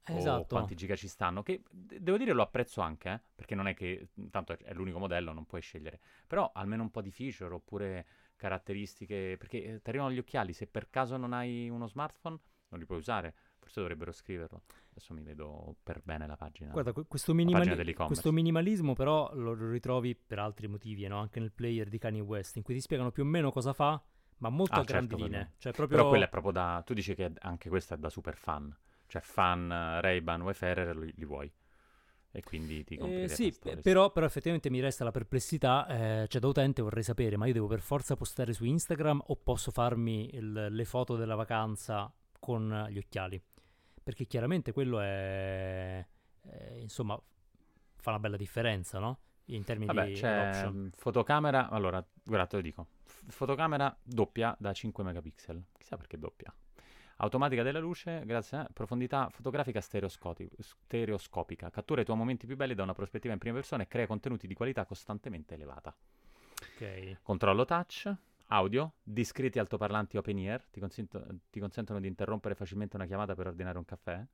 o 0.09 0.17
esatto. 0.17 0.47
quanti 0.47 0.75
giga 0.75 0.97
ci 0.97 1.09
stanno, 1.09 1.43
che 1.43 1.63
de- 1.71 2.01
devo 2.03 2.17
dire 2.17 2.33
lo 2.33 2.43
apprezzo 2.43 2.81
anche, 2.81 3.11
eh, 3.11 3.21
perché 3.35 3.55
non 3.55 3.69
è 3.69 3.75
che 3.75 4.09
tanto 4.31 4.57
è, 4.59 4.73
l'unico 4.73 4.99
modello, 4.99 5.33
non 5.33 5.47
puoi 5.47 5.61
scegliere, 5.61 6.01
però 6.27 6.51
almeno 6.55 6.83
un 6.83 6.91
po' 6.91 7.03
di 7.03 7.11
feature 7.11 7.55
oppure 7.55 8.07
caratteristiche, 8.37 9.37
perché 9.39 9.63
eh, 9.65 9.83
ti 9.83 9.89
arrivano 9.89 10.13
gli 10.13 10.19
occhiali, 10.19 10.53
se 10.53 10.67
per 10.67 10.89
caso 10.91 11.17
non 11.17 11.33
hai 11.33 11.69
uno 11.69 11.87
smartphone 11.87 12.39
non 12.71 12.81
li 12.81 12.87
puoi 12.87 12.99
usare, 12.99 13.35
forse 13.59 13.81
dovrebbero 13.81 14.13
scriverlo. 14.13 14.63
Adesso 14.91 15.15
mi 15.15 15.23
vedo 15.23 15.77
per 15.83 16.01
bene 16.03 16.27
la 16.27 16.37
pagina. 16.37 16.71
Guarda, 16.71 16.93
que- 16.93 17.05
questo, 17.07 17.33
pagina 17.33 17.51
minimali- 17.51 17.77
dell'e-commerce. 17.77 18.07
questo 18.07 18.33
minimalismo 18.33 18.95
però 18.95 19.31
lo, 19.35 19.55
ritrovi 19.55 20.15
per 20.15 20.39
altri 20.39 20.69
motivi, 20.69 21.07
no? 21.07 21.19
anche 21.19 21.41
nel 21.41 21.53
player 21.53 21.89
di 21.89 21.99
Kanye 21.99 22.21
West, 22.21 22.57
in 22.57 22.63
cui 22.63 22.75
ti 22.75 22.81
spiegano 22.81 23.11
più 23.11 23.23
o 23.23 23.27
meno 23.27 23.51
cosa 23.51 23.73
fa, 23.73 24.01
ma 24.39 24.49
molto 24.49 24.75
Ah, 24.75 24.83
a 24.83 24.85
certo, 24.85 24.93
grandi 24.93 25.17
linee. 25.17 25.53
Cioè 25.59 25.73
proprio... 25.73 25.99
Però 25.99 26.09
quella 26.09 26.25
è 26.27 26.29
proprio 26.29 26.53
da... 26.53 26.83
Tu 26.85 26.95
dici 26.95 27.15
che 27.15 27.33
anche 27.41 27.69
questa 27.69 27.97
è 27.97 27.99
da 27.99 28.09
super 28.09 28.37
fan. 28.37 28.75
Cioè 29.11 29.20
fan 29.23 29.70
eh, 29.73 30.01
Ray-Ban, 30.01 30.40
Wayfarer, 30.42 30.96
li, 30.96 31.12
li 31.16 31.25
vuoi. 31.25 31.53
E 32.33 32.42
quindi 32.44 32.85
ti 32.85 32.96
compri 32.96 33.23
Eh, 33.25 33.29
sì, 33.29 33.53
però, 33.83 34.12
però 34.12 34.25
effettivamente 34.25 34.70
mi 34.70 34.79
resta 34.79 35.03
la 35.03 35.11
perplessità, 35.11 36.23
eh, 36.23 36.29
cioè 36.29 36.40
da 36.40 36.46
utente 36.46 36.81
vorrei 36.81 37.03
sapere, 37.03 37.37
ma 37.37 37.46
io 37.46 37.53
devo 37.53 37.66
per 37.66 37.81
forza 37.81 38.14
postare 38.14 38.53
su 38.53 38.64
Instagram 38.64 39.20
o 39.27 39.35
posso 39.35 39.73
farmi 39.73 40.33
il- 40.37 40.68
le 40.70 40.85
foto 40.85 41.16
della 41.16 41.35
vacanza 41.35 42.12
con 42.38 42.87
gli 42.88 42.99
occhiali? 42.99 43.42
Perché 44.01 44.27
chiaramente 44.27 44.70
quello 44.70 45.01
è, 45.01 46.07
eh, 46.42 46.79
insomma, 46.81 47.20
fa 47.96 48.11
una 48.11 48.20
bella 48.20 48.37
differenza, 48.37 49.01
no? 49.01 49.18
In 49.46 49.64
termini 49.64 49.92
Vabbè, 49.92 50.07
di 50.07 50.14
c'è 50.14 50.29
adoption. 50.29 50.90
fotocamera... 50.94 51.68
Allora, 51.68 52.05
guarda, 52.23 52.46
te 52.46 52.57
lo 52.57 52.62
dico. 52.62 52.87
F- 53.03 53.25
fotocamera 53.27 53.94
doppia 54.05 54.55
da 54.57 54.73
5 54.73 55.03
megapixel. 55.03 55.64
Chissà 55.77 55.96
perché 55.96 56.16
doppia. 56.16 56.55
Automatica 57.22 57.62
della 57.62 57.80
luce, 57.80 58.22
grazie 58.24 58.56
a 58.56 58.68
profondità 58.72 59.28
fotografica 59.28 59.83
stereoscopica. 59.83 61.68
Cattura 61.68 62.00
i 62.00 62.04
tuoi 62.04 62.16
momenti 62.16 62.46
più 62.46 62.56
belli 62.56 62.74
da 62.74 62.83
una 62.83 62.94
prospettiva 62.94 63.35
in 63.35 63.38
prima 63.38 63.56
persona 63.56 63.83
e 63.83 63.88
crea 63.88 64.06
contenuti 64.06 64.46
di 64.46 64.54
qualità 64.54 64.87
costantemente 64.87 65.52
elevata. 65.52 65.94
Ok. 66.62 67.18
Controllo 67.20 67.66
touch, 67.66 68.11
audio, 68.46 68.94
discreti 69.02 69.59
altoparlanti 69.59 70.16
open 70.16 70.38
ear, 70.38 70.64
ti, 70.70 70.80
consento- 70.80 71.26
ti 71.50 71.61
consentono 71.61 72.00
di 72.00 72.09
interrompere 72.09 72.54
facilmente 72.54 72.96
una 72.96 73.04
chiamata 73.04 73.35
per 73.35 73.48
ordinare 73.48 73.76
un 73.76 73.85
caffè. 73.85 74.24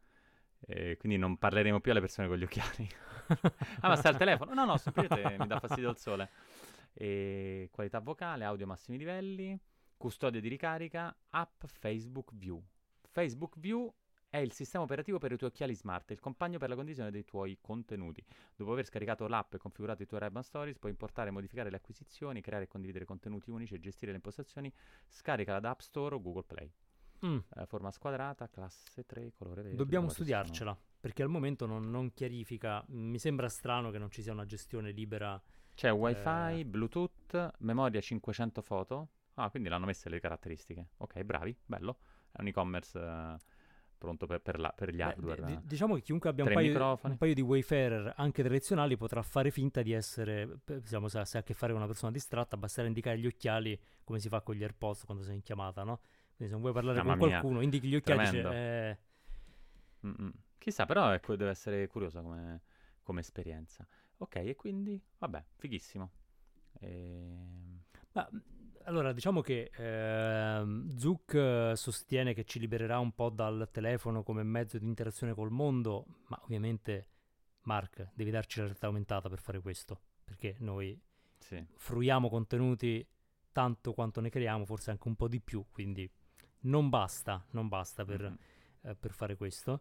E 0.60 0.96
quindi 0.96 1.18
non 1.18 1.38
parleremo 1.38 1.80
più 1.80 1.90
alle 1.90 2.00
persone 2.00 2.28
con 2.28 2.36
gli 2.36 2.44
occhiali. 2.44 2.88
ah, 3.80 3.88
ma 3.88 3.96
sta 3.96 4.10
al 4.10 4.16
telefono? 4.16 4.54
No, 4.54 4.64
no, 4.64 4.76
semplicemente 4.76 5.36
mi 5.40 5.48
dà 5.48 5.58
fastidio 5.58 5.90
il 5.90 5.98
sole. 5.98 6.30
E 6.94 7.68
qualità 7.72 7.98
vocale, 7.98 8.44
audio 8.44 8.64
massimi 8.64 8.96
livelli, 8.96 9.58
custodia 9.96 10.40
di 10.40 10.46
ricarica, 10.46 11.12
app 11.30 11.64
Facebook 11.66 12.30
View. 12.32 12.62
Facebook 13.20 13.58
View 13.58 13.90
è 14.28 14.36
il 14.36 14.52
sistema 14.52 14.84
operativo 14.84 15.16
per 15.16 15.32
i 15.32 15.38
tuoi 15.38 15.48
occhiali 15.48 15.74
smart, 15.74 16.10
il 16.10 16.20
compagno 16.20 16.58
per 16.58 16.68
la 16.68 16.74
condivisione 16.74 17.10
dei 17.10 17.24
tuoi 17.24 17.56
contenuti. 17.62 18.22
Dopo 18.54 18.72
aver 18.72 18.84
scaricato 18.84 19.26
l'app 19.26 19.54
e 19.54 19.56
configurato 19.56 20.02
i 20.02 20.06
tuoi 20.06 20.20
Ray-Ban 20.20 20.42
Stories, 20.42 20.76
puoi 20.78 20.90
importare 20.90 21.30
e 21.30 21.32
modificare 21.32 21.70
le 21.70 21.76
acquisizioni, 21.76 22.42
creare 22.42 22.64
e 22.64 22.66
condividere 22.68 23.06
contenuti 23.06 23.48
unici 23.48 23.72
e 23.74 23.78
gestire 23.80 24.10
le 24.10 24.16
impostazioni. 24.18 24.70
Scaricala 25.08 25.60
da 25.60 25.70
App 25.70 25.80
Store 25.80 26.14
o 26.14 26.20
Google 26.20 26.42
Play. 26.46 26.70
Mm, 27.24 27.38
Eh, 27.56 27.64
forma 27.64 27.90
squadrata, 27.90 28.50
classe 28.50 29.06
3, 29.06 29.32
colore 29.32 29.62
verde. 29.62 29.76
Dobbiamo 29.78 30.08
ci 30.08 30.12
sono- 30.16 30.26
studiarcela, 30.26 30.78
perché 31.00 31.22
al 31.22 31.30
momento 31.30 31.64
non, 31.64 31.88
non 31.88 32.12
chiarifica. 32.12 32.84
Mi 32.88 33.18
sembra 33.18 33.48
strano 33.48 33.90
che 33.90 33.96
non 33.96 34.10
ci 34.10 34.20
sia 34.20 34.32
una 34.32 34.44
gestione 34.44 34.90
libera. 34.90 35.40
C'è 35.74 35.90
Wi-Fi, 35.90 36.58
Eh. 36.60 36.64
Bluetooth, 36.66 37.54
memoria 37.60 38.02
500 38.02 38.60
foto. 38.60 39.08
Ah, 39.38 39.48
quindi 39.48 39.70
l'hanno 39.70 39.86
messe 39.86 40.10
le 40.10 40.20
caratteristiche. 40.20 40.88
Ok, 40.98 41.22
bravi, 41.22 41.56
bello. 41.64 41.98
È 42.36 42.40
un 42.40 42.46
e-commerce 42.48 42.98
eh, 42.98 43.36
pronto 43.98 44.26
per, 44.26 44.40
per 44.40 44.58
la- 44.60 44.72
per 44.72 44.90
gli 44.94 45.00
Beh, 45.00 45.02
hardware. 45.08 45.42
di- 45.42 45.58
diciamo 45.66 45.94
che 45.94 46.02
chiunque 46.02 46.28
abbia 46.30 46.44
un 46.44 46.52
paio, 46.52 46.98
un 47.02 47.16
paio 47.16 47.34
di 47.34 47.40
Wayfarer 47.40 48.14
anche 48.16 48.42
tradizionali 48.42 48.96
potrà 48.96 49.22
fare 49.22 49.50
finta 49.50 49.82
di 49.82 49.92
essere, 49.92 50.58
diciamo, 50.64 51.08
se, 51.08 51.24
se 51.24 51.36
ha 51.38 51.40
a 51.40 51.42
che 51.42 51.54
fare 51.54 51.72
con 51.72 51.80
una 51.80 51.90
persona 51.90 52.12
distratta, 52.12 52.56
basterà 52.56 52.86
indicare 52.86 53.18
gli 53.18 53.26
occhiali 53.26 53.78
come 54.04 54.18
si 54.20 54.28
fa 54.28 54.40
con 54.42 54.54
gli 54.54 54.62
AirPods 54.62 55.04
quando 55.04 55.22
sei 55.22 55.36
in 55.36 55.42
chiamata, 55.42 55.82
no? 55.82 56.00
Quindi 56.36 56.46
se 56.46 56.50
non 56.52 56.60
vuoi 56.60 56.72
parlare 56.72 56.98
Mamma 56.98 57.14
con 57.16 57.16
mia, 57.16 57.40
qualcuno, 57.40 57.60
indichi 57.62 57.88
gli 57.88 57.94
occhiali 57.96 58.20
e 58.20 58.24
dici, 58.24 58.36
tremendo. 58.36 58.50
eh, 58.52 58.98
Mm-mm. 60.06 60.32
Chissà, 60.58 60.84
però 60.86 61.12
ecco, 61.12 61.36
deve 61.36 61.50
essere 61.50 61.86
curiosa 61.86 62.20
come, 62.22 62.62
come 63.02 63.20
esperienza. 63.20 63.86
Ok, 64.18 64.36
e 64.36 64.54
quindi, 64.56 65.00
vabbè, 65.18 65.44
fighissimo. 65.56 66.10
Ehm, 66.80 67.82
Ma 68.12 68.28
allora 68.86 69.12
diciamo 69.12 69.40
che 69.40 69.70
ehm, 69.74 70.96
Zuck 70.96 71.34
eh, 71.34 71.72
sostiene 71.74 72.34
che 72.34 72.44
ci 72.44 72.58
libererà 72.58 72.98
un 72.98 73.12
po' 73.12 73.30
dal 73.30 73.68
telefono 73.72 74.22
come 74.22 74.42
mezzo 74.42 74.78
di 74.78 74.86
interazione 74.86 75.34
col 75.34 75.50
mondo, 75.50 76.06
ma 76.28 76.40
ovviamente 76.42 77.08
Mark 77.62 78.10
devi 78.14 78.30
darci 78.30 78.58
la 78.58 78.66
realtà 78.66 78.86
aumentata 78.86 79.28
per 79.28 79.40
fare 79.40 79.60
questo, 79.60 80.00
perché 80.24 80.56
noi 80.60 80.98
sì. 81.38 81.64
fruiamo 81.74 82.28
contenuti 82.28 83.06
tanto 83.50 83.92
quanto 83.92 84.20
ne 84.20 84.30
creiamo, 84.30 84.64
forse 84.64 84.90
anche 84.90 85.08
un 85.08 85.16
po' 85.16 85.28
di 85.28 85.40
più, 85.40 85.64
quindi 85.70 86.08
non 86.60 86.88
basta, 86.88 87.44
non 87.50 87.68
basta 87.68 88.04
per, 88.04 88.22
Mm-mm. 88.22 88.36
eh, 88.82 88.94
per 88.94 89.12
fare 89.12 89.36
questo. 89.36 89.80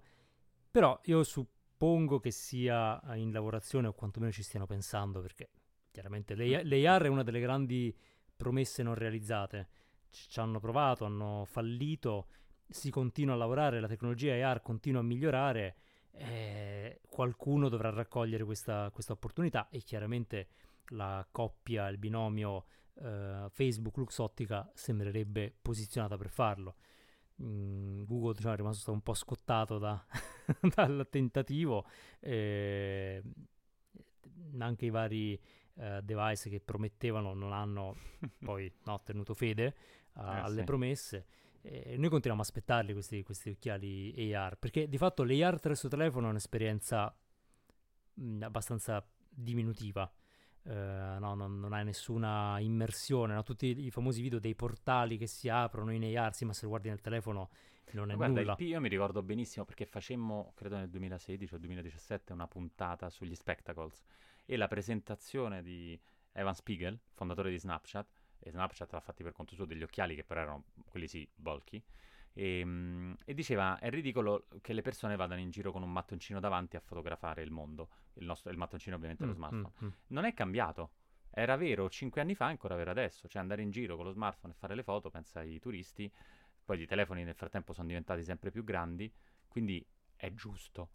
Però 0.72 1.00
io 1.04 1.24
suppongo 1.24 2.20
che 2.20 2.32
sia 2.32 3.00
in 3.16 3.32
lavorazione 3.32 3.88
o 3.88 3.94
quantomeno 3.94 4.32
ci 4.32 4.44
stiano 4.44 4.66
pensando, 4.66 5.22
perché 5.22 5.50
chiaramente 5.92 6.36
l'A- 6.36 6.64
l'AR 6.64 7.04
è 7.04 7.08
una 7.08 7.24
delle 7.24 7.40
grandi 7.40 7.96
promesse 8.36 8.84
non 8.84 8.96
realizzate. 8.96 9.70
Ci 10.10 10.40
hanno 10.40 10.60
provato, 10.60 11.06
hanno 11.06 11.44
fallito, 11.46 12.28
si 12.68 12.90
continua 12.90 13.34
a 13.34 13.38
lavorare, 13.38 13.80
la 13.80 13.88
tecnologia 13.88 14.50
AR 14.50 14.62
continua 14.62 15.02
a 15.02 15.04
migliorare, 15.04 15.76
eh, 16.12 17.02
qualcuno 17.10 17.70
dovrà 17.70 17.90
raccogliere 17.90 18.44
questa, 18.44 18.90
questa 18.92 19.14
opportunità 19.14 19.68
e 19.70 19.80
chiaramente 19.80 20.48
la 20.90 21.28
coppia, 21.30 21.88
il 21.90 21.98
binomio 21.98 22.66
eh, 22.96 23.48
Facebook 23.50 23.98
Luxottica 23.98 24.70
sembrerebbe 24.74 25.54
posizionata 25.62 26.18
per 26.18 26.30
farlo. 26.30 26.76
Mm, 27.42 28.04
Google 28.06 28.34
diciamo, 28.34 28.54
è 28.54 28.58
rimasto 28.58 28.92
un 28.92 29.02
po' 29.02 29.14
scottato 29.14 29.78
da- 29.78 30.06
dal 30.76 31.08
tentativo, 31.10 31.86
eh, 32.20 33.22
anche 34.58 34.86
i 34.86 34.90
vari 34.90 35.40
eh, 35.78 36.02
device 36.04 36.50
che 36.50 36.60
promettevano 36.60 37.34
non 37.34 37.54
hanno 37.54 37.96
poi 38.44 38.72
no, 38.86 39.02
tenuto 39.04 39.34
fede 39.34 39.76
a- 40.14 40.38
Eh, 40.38 40.40
alle 40.42 40.60
sì. 40.60 40.64
promesse. 40.64 41.26
E 41.62 41.96
noi 41.98 42.10
continuiamo 42.10 42.42
a 42.42 42.44
aspettarli 42.44 42.94
questi, 42.94 43.24
questi 43.24 43.50
occhiali 43.50 44.34
AR 44.34 44.56
perché 44.58 44.88
di 44.88 44.98
fatto 45.00 45.24
l'AR 45.24 45.56
attraverso 45.56 45.88
telefono 45.88 46.28
è 46.28 46.30
un'esperienza 46.30 47.14
mh, 48.14 48.44
abbastanza 48.44 49.06
diminutiva. 49.30 50.12
Eh, 50.68 50.72
no, 51.20 51.34
non, 51.36 51.60
non 51.60 51.74
hai 51.74 51.84
nessuna 51.84 52.60
immersione. 52.60 53.34
no? 53.34 53.44
Tutti 53.44 53.86
i 53.86 53.92
famosi 53.92 54.22
video 54.22 54.40
dei 54.40 54.56
portali 54.56 55.18
che 55.18 55.28
si 55.28 55.50
aprono 55.50 55.92
in 55.92 56.04
AR, 56.18 56.34
sì, 56.34 56.46
ma 56.46 56.54
se 56.54 56.64
lo 56.64 56.70
guardi 56.70 56.90
nel 56.90 57.02
telefono 57.02 57.50
non 57.92 58.12
è 58.12 58.16
Guarda, 58.16 58.40
nulla. 58.42 58.56
P 58.56 58.62
io 58.62 58.80
mi 58.82 58.90
ricordo 58.90 59.22
benissimo 59.24 59.64
perché 59.66 59.86
facemmo, 59.86 60.54
credo 60.56 60.76
nel 60.78 60.90
2016 60.90 61.54
o 61.54 61.58
2017, 61.60 62.34
una 62.34 62.48
puntata 62.48 63.10
sugli 63.10 63.36
spectacles 63.36 64.04
e 64.46 64.58
la 64.58 64.68
presentazione 64.68 65.62
di 65.62 66.00
Evan 66.34 66.54
Spiegel, 66.56 67.00
fondatore 67.14 67.50
di 67.50 67.60
Snapchat, 67.60 68.08
e 68.40 68.52
Snapchat 68.52 68.92
l'ha 68.92 69.00
fatti 69.00 69.24
per 69.24 69.32
conto 69.34 69.56
suo 69.56 69.66
degli 69.66 69.84
occhiali 69.84 70.16
che 70.16 70.24
però 70.24 70.42
erano 70.42 70.66
quelli 70.86 71.08
sì, 71.08 71.28
bulky, 71.34 71.82
e, 72.34 72.64
mm, 72.66 73.14
e 73.24 73.34
diceva 73.34 73.80
è 73.80 73.90
ridicolo 73.90 74.48
che 74.62 74.74
le 74.74 74.82
persone 74.82 75.16
vadano 75.16 75.40
in 75.40 75.50
giro 75.52 75.72
con 75.72 75.82
un 75.84 75.92
mattoncino 75.92 76.40
davanti 76.42 76.76
a 76.76 76.82
fotografare 76.82 77.42
il 77.42 77.52
mondo, 77.52 77.90
il, 78.16 78.26
nostro, 78.26 78.52
il 78.52 78.58
mattoncino 78.58 78.96
ovviamente 78.96 79.24
è 79.24 79.28
lo 79.28 79.34
Mm, 79.34 79.36
smartphone. 79.36 79.74
mm, 79.82 79.86
mm. 79.86 79.92
Non 80.08 80.26
è 80.26 80.34
cambiato. 80.34 80.92
Era 81.38 81.56
vero 81.58 81.90
cinque 81.90 82.22
anni 82.22 82.36
fa, 82.36 82.48
è 82.48 82.50
ancora 82.52 82.76
vero 82.76 82.92
adesso. 82.92 83.28
Cioè 83.28 83.42
andare 83.42 83.62
in 83.62 83.70
giro 83.72 83.96
con 83.96 84.06
lo 84.06 84.12
smartphone 84.12 84.54
e 84.54 84.56
fare 84.58 84.76
le 84.76 84.84
foto, 84.84 85.10
pensa 85.10 85.40
ai 85.40 85.60
turisti. 85.60 86.12
Poi 86.64 86.82
i 86.82 86.86
telefoni 86.86 87.24
nel 87.24 87.36
frattempo 87.36 87.74
sono 87.74 87.88
diventati 87.88 88.24
sempre 88.24 88.52
più 88.52 88.64
grandi, 88.64 89.12
quindi 89.48 89.86
è 90.16 90.34
giusto. 90.34 90.90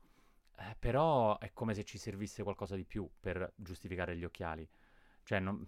Eh, 0.61 0.77
però 0.79 1.39
è 1.39 1.53
come 1.55 1.75
se 1.75 1.85
ci 1.85 1.97
servisse 1.99 2.43
qualcosa 2.43 2.77
di 2.77 2.85
più 2.85 3.09
per 3.19 3.53
giustificare 3.57 4.17
gli 4.17 4.25
occhiali. 4.25 4.69
Cioè, 5.23 5.41
non- 5.41 5.67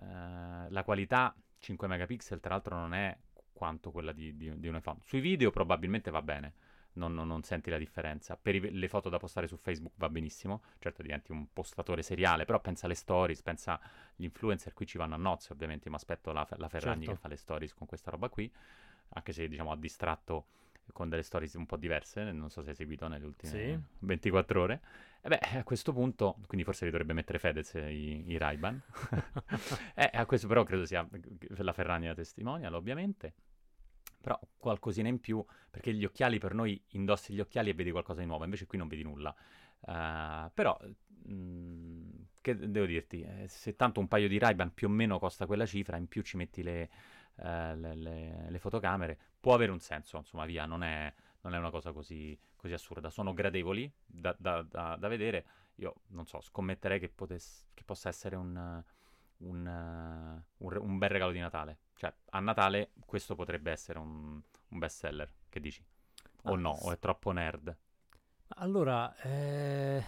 eh, 0.00 0.66
la 0.70 0.82
qualità 0.84 1.34
5 1.58 1.88
megapixel, 1.88 2.40
tra 2.40 2.50
l'altro, 2.54 2.76
non 2.76 2.94
è 2.94 3.16
quanto 3.52 3.90
quella 3.90 4.12
di, 4.12 4.36
di- 4.36 4.58
di 4.60 4.68
un 4.68 4.76
iPhone. 4.76 4.98
Sui 5.02 5.20
video 5.20 5.50
probabilmente 5.50 6.10
va 6.10 6.22
bene, 6.22 6.54
non, 6.94 7.14
non- 7.14 7.26
non 7.26 7.42
senti 7.42 7.68
la 7.70 7.78
differenza. 7.78 8.36
Per 8.36 8.54
i- 8.54 8.70
le 8.78 8.88
foto 8.88 9.08
da 9.08 9.18
postare 9.18 9.48
su 9.48 9.56
Facebook 9.56 9.94
va 9.96 10.08
benissimo, 10.08 10.62
certo 10.78 11.02
diventi 11.02 11.32
un 11.32 11.52
postatore 11.52 12.02
seriale, 12.02 12.44
però 12.44 12.60
pensa 12.60 12.86
alle 12.86 12.94
stories, 12.94 13.42
pensa 13.42 13.80
agli 14.14 14.24
influencer, 14.24 14.72
qui 14.72 14.86
ci 14.86 14.98
vanno 14.98 15.14
a 15.14 15.18
nozze 15.18 15.52
ovviamente, 15.52 15.88
mi 15.88 15.96
aspetto 15.96 16.32
la, 16.32 16.46
la 16.56 16.68
Ferragni 16.68 17.06
Certo. 17.06 17.12
che 17.14 17.18
fa 17.20 17.28
le 17.28 17.36
stories 17.36 17.74
con 17.74 17.86
questa 17.86 18.10
roba 18.10 18.28
qui, 18.28 18.52
anche 19.10 19.32
se 19.32 19.48
diciamo 19.48 19.72
ha 19.72 19.76
distratto 19.76 20.46
con 20.92 21.08
delle 21.08 21.22
stories 21.22 21.54
un 21.54 21.66
po' 21.66 21.76
diverse, 21.76 22.30
non 22.32 22.50
so 22.50 22.62
se 22.62 22.70
hai 22.70 22.74
seguito 22.74 23.08
nelle 23.08 23.26
ultime 23.26 23.52
Sì. 23.52 23.78
24 24.00 24.60
ore. 24.60 24.80
E 25.20 25.28
beh, 25.28 25.38
a 25.58 25.64
questo 25.64 25.92
punto, 25.92 26.36
quindi 26.46 26.64
forse 26.64 26.84
li 26.84 26.90
dovrebbe 26.90 27.12
mettere 27.12 27.38
Fedez 27.38 27.74
i, 27.74 28.30
i 28.30 28.36
Ray-Ban. 28.38 28.80
eh, 29.94 30.10
a 30.12 30.24
questo 30.26 30.46
però 30.46 30.62
credo 30.64 30.84
sia 30.86 31.06
la 31.56 31.72
Ferragni 31.72 32.06
la 32.06 32.14
testimonial, 32.14 32.74
ovviamente. 32.74 33.34
Però 34.20 34.38
qualcosina 34.56 35.08
in 35.08 35.20
più, 35.20 35.44
perché 35.70 35.92
gli 35.92 36.04
occhiali 36.04 36.38
per 36.38 36.54
noi 36.54 36.80
indossi 36.90 37.32
gli 37.32 37.40
occhiali 37.40 37.70
e 37.70 37.74
vedi 37.74 37.90
qualcosa 37.90 38.20
di 38.20 38.26
nuovo, 38.26 38.44
invece 38.44 38.66
qui 38.66 38.78
non 38.78 38.88
vedi 38.88 39.02
nulla. 39.02 39.34
Eh, 39.80 40.50
però, 40.52 40.78
mh, 41.24 42.10
che 42.40 42.56
devo 42.56 42.86
dirti, 42.86 43.22
eh, 43.22 43.46
se 43.48 43.76
tanto 43.76 44.00
un 44.00 44.08
paio 44.08 44.28
di 44.28 44.38
Ray-Ban 44.38 44.74
più 44.74 44.88
o 44.88 44.90
meno 44.90 45.18
costa 45.18 45.46
quella 45.46 45.66
cifra, 45.66 45.96
in 45.96 46.06
più 46.08 46.22
ci 46.22 46.36
metti 46.36 46.62
le, 46.62 46.88
eh, 47.36 47.76
le- 47.76 47.94
le- 47.94 48.50
le 48.50 48.58
fotocamere, 48.58 49.18
può 49.40 49.54
avere 49.54 49.70
un 49.72 49.80
senso, 49.80 50.16
insomma, 50.18 50.44
via, 50.46 50.66
non 50.66 50.82
è, 50.82 51.12
non 51.42 51.54
è 51.54 51.58
una 51.58 51.70
cosa 51.70 51.92
così, 51.92 52.38
così 52.56 52.72
assurda. 52.72 53.10
Sono 53.10 53.32
gradevoli 53.34 53.90
da, 54.04 54.34
da- 54.38 54.62
da- 54.62 54.96
da 54.98 55.08
vedere. 55.08 55.44
Io 55.76 55.94
non 56.08 56.26
so, 56.26 56.40
scommetterei 56.40 56.98
che, 56.98 57.08
potess- 57.08 57.66
che 57.74 57.84
possa 57.84 58.08
essere 58.08 58.36
un, 58.36 58.82
un, 59.38 59.66
un, 60.58 60.76
un, 60.76 60.98
bel 60.98 61.08
regalo 61.08 61.32
di 61.32 61.38
Natale. 61.38 61.78
Cioè, 61.94 62.12
a 62.30 62.40
Natale 62.40 62.92
questo 63.04 63.34
potrebbe 63.34 63.70
essere 63.70 63.98
un, 63.98 64.40
un 64.68 64.78
best 64.78 64.98
seller, 64.98 65.30
che 65.48 65.60
dici? 65.60 65.84
O 66.44 66.54
ah, 66.54 66.56
no, 66.56 66.70
o 66.70 66.92
è 66.92 66.98
troppo 66.98 67.30
nerd? 67.32 67.76
Allora, 68.58 69.14
eh, 69.18 70.02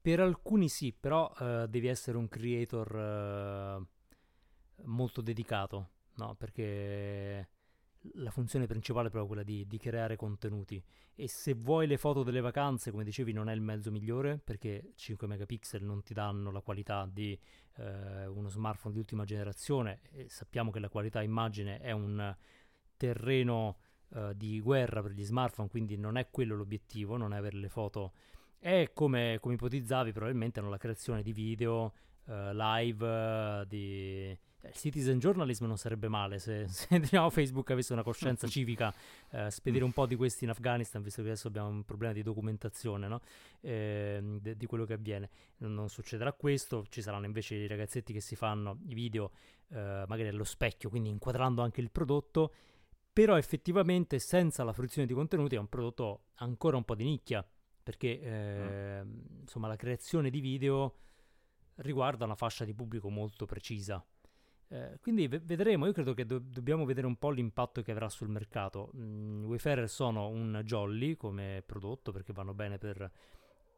per 0.00 0.20
alcuni 0.20 0.68
sì, 0.68 0.92
però 0.92 1.32
eh, 1.38 1.66
devi 1.68 1.88
essere 1.88 2.16
un 2.16 2.28
creator 2.28 2.96
eh, 2.96 4.82
molto 4.84 5.20
dedicato, 5.20 5.90
no? 6.24 6.34
Perché 6.34 7.48
la 8.14 8.30
funzione 8.30 8.66
principale 8.66 9.08
è 9.08 9.10
proprio 9.10 9.28
quella 9.28 9.42
di, 9.42 9.66
di, 9.66 9.78
creare 9.78 10.16
contenuti 10.16 10.82
e 11.14 11.28
se 11.28 11.52
vuoi 11.54 11.86
le 11.86 11.98
foto 11.98 12.22
delle 12.22 12.40
vacanze, 12.40 12.90
come 12.90 13.04
dicevi, 13.04 13.32
non 13.32 13.48
è 13.48 13.52
il 13.52 13.60
mezzo 13.60 13.90
migliore 13.90 14.38
perché 14.38 14.92
5 14.94 15.26
megapixel 15.26 15.82
non 15.82 16.02
ti 16.02 16.14
danno 16.14 16.50
la 16.50 16.60
qualità 16.60 17.08
di 17.10 17.38
eh, 17.76 18.26
uno 18.26 18.48
smartphone 18.48 18.94
di 18.94 19.00
ultima 19.00 19.24
generazione 19.24 20.00
e 20.12 20.28
sappiamo 20.28 20.70
che 20.70 20.78
la 20.78 20.88
qualità 20.88 21.20
immagine 21.20 21.78
è 21.80 21.90
un 21.92 22.34
terreno 22.96 23.78
eh, 24.14 24.32
di 24.34 24.60
guerra 24.60 25.02
per 25.02 25.12
gli 25.12 25.24
smartphone, 25.24 25.68
quindi 25.68 25.96
non 25.96 26.16
è 26.16 26.30
quello 26.30 26.56
l'obiettivo, 26.56 27.16
non 27.16 27.34
è 27.34 27.36
avere 27.36 27.58
le 27.58 27.68
foto. 27.68 28.12
È 28.58 28.90
come, 28.92 29.38
come 29.40 29.54
ipotizzavi 29.54 30.12
probabilmente 30.12 30.60
la 30.60 30.76
creazione 30.78 31.22
di 31.22 31.32
video 31.32 31.92
eh, 32.26 32.54
live, 32.54 33.64
di 33.66 34.38
eh, 34.62 34.72
citizen 34.72 35.18
journalism 35.18 35.64
non 35.64 35.78
sarebbe 35.78 36.08
male 36.08 36.38
se, 36.38 36.66
se 36.68 36.98
diciamo, 36.98 37.30
Facebook 37.30 37.70
avesse 37.70 37.92
una 37.92 38.02
coscienza 38.02 38.46
civica, 38.48 38.92
eh, 39.30 39.50
spedire 39.50 39.84
un 39.84 39.92
po' 39.92 40.06
di 40.06 40.16
questi 40.16 40.44
in 40.44 40.50
Afghanistan, 40.50 41.02
visto 41.02 41.22
che 41.22 41.28
adesso 41.28 41.48
abbiamo 41.48 41.68
un 41.68 41.84
problema 41.84 42.12
di 42.12 42.22
documentazione 42.22 43.08
no? 43.08 43.20
eh, 43.60 44.20
de- 44.40 44.56
di 44.56 44.66
quello 44.66 44.84
che 44.84 44.94
avviene. 44.94 45.30
Non, 45.58 45.74
non, 45.74 45.88
succederà 45.88 46.32
questo, 46.32 46.84
ci 46.88 47.02
saranno 47.02 47.26
invece 47.26 47.54
i 47.54 47.66
ragazzetti 47.66 48.12
che 48.12 48.20
si 48.20 48.36
fanno 48.36 48.78
i 48.86 48.94
video 48.94 49.30
eh, 49.68 50.04
magari 50.06 50.28
allo 50.28 50.44
specchio, 50.44 50.88
quindi 50.90 51.08
inquadrando 51.08 51.62
anche 51.62 51.80
il 51.80 51.90
prodotto, 51.90 52.52
però 53.12 53.36
effettivamente 53.36 54.18
senza 54.18 54.62
la 54.62 54.72
fruizione 54.72 55.06
di 55.06 55.14
contenuti 55.14 55.54
è 55.54 55.58
un 55.58 55.68
prodotto 55.68 56.24
ancora 56.36 56.76
un 56.76 56.84
po' 56.84 56.94
di 56.94 57.04
nicchia, 57.04 57.44
perché 57.82 59.02
mm. 59.04 59.40
insomma 59.40 59.68
la 59.68 59.76
creazione 59.76 60.30
di 60.30 60.40
video 60.40 60.94
riguarda 61.76 62.24
una 62.24 62.34
fascia 62.34 62.64
di 62.64 62.74
pubblico 62.74 63.08
molto 63.08 63.46
precisa. 63.46 64.04
Eh, 64.72 64.98
quindi 65.00 65.26
v- 65.26 65.40
vedremo, 65.42 65.86
io 65.86 65.92
credo 65.92 66.14
che 66.14 66.24
do- 66.24 66.38
dobbiamo 66.38 66.84
vedere 66.84 67.06
un 67.06 67.16
po' 67.16 67.30
l'impatto 67.30 67.82
che 67.82 67.90
avrà 67.90 68.08
sul 68.08 68.28
mercato. 68.28 68.92
Mm, 68.96 69.44
Wayfarer 69.46 69.88
sono 69.88 70.28
un 70.28 70.62
jolly 70.64 71.16
come 71.16 71.62
prodotto 71.66 72.12
perché 72.12 72.32
vanno 72.32 72.54
bene 72.54 72.78
per 72.78 73.10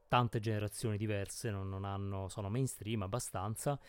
tante 0.06 0.38
generazioni 0.38 0.98
diverse, 0.98 1.50
non, 1.50 1.70
non 1.70 1.84
hanno, 1.84 2.28
sono 2.28 2.50
mainstream 2.50 3.00
abbastanza, 3.00 3.80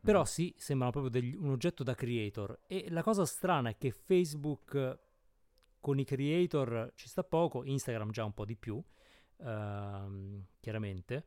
però 0.00 0.22
mm. 0.22 0.24
sì, 0.24 0.52
sembrano 0.58 0.90
proprio 0.90 1.12
degli, 1.12 1.36
un 1.36 1.50
oggetto 1.50 1.84
da 1.84 1.94
creator. 1.94 2.58
E 2.66 2.86
la 2.90 3.04
cosa 3.04 3.24
strana 3.24 3.68
è 3.68 3.76
che 3.78 3.92
Facebook 3.92 4.98
con 5.78 6.00
i 6.00 6.04
creator 6.04 6.90
ci 6.96 7.06
sta 7.06 7.22
poco, 7.22 7.62
Instagram 7.62 8.10
già 8.10 8.24
un 8.24 8.34
po' 8.34 8.44
di 8.44 8.56
più, 8.56 8.74
uh, 8.74 10.44
chiaramente. 10.58 11.26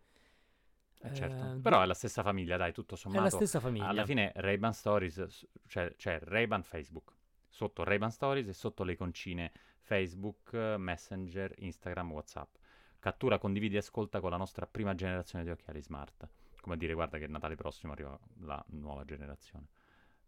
Eh, 1.05 1.13
certo. 1.13 1.51
Eh, 1.51 1.59
Però 1.59 1.81
è 1.81 1.85
la 1.85 1.93
stessa 1.93 2.23
famiglia, 2.23 2.57
dai, 2.57 2.73
tutto 2.73 2.95
sommato. 2.95 3.21
È 3.21 3.23
la 3.23 3.29
stessa 3.29 3.59
famiglia. 3.59 3.87
Alla 3.87 4.05
fine 4.05 4.31
Ray-Ban 4.35 4.73
Stories, 4.73 5.47
cioè, 5.67 5.93
cioè 5.97 6.19
Ray-Ban 6.19 6.63
Facebook, 6.63 7.13
sotto 7.49 7.83
Ray-Ban 7.83 8.11
Stories 8.11 8.47
e 8.47 8.53
sotto 8.53 8.83
le 8.83 8.93
iconcine 8.93 9.51
Facebook, 9.81 10.53
Messenger, 10.53 11.53
Instagram, 11.57 12.11
Whatsapp. 12.11 12.55
Cattura, 12.99 13.37
condividi 13.37 13.75
e 13.75 13.79
ascolta 13.79 14.19
con 14.19 14.31
la 14.31 14.37
nostra 14.37 14.65
prima 14.65 14.95
generazione 14.95 15.43
di 15.43 15.51
occhiali 15.51 15.81
smart. 15.81 16.27
Come 16.59 16.77
dire, 16.77 16.93
guarda 16.93 17.19
che 17.19 17.27
Natale 17.27 17.55
prossimo 17.55 17.91
arriva 17.91 18.19
la 18.39 18.63
nuova 18.69 19.05
generazione. 19.05 19.67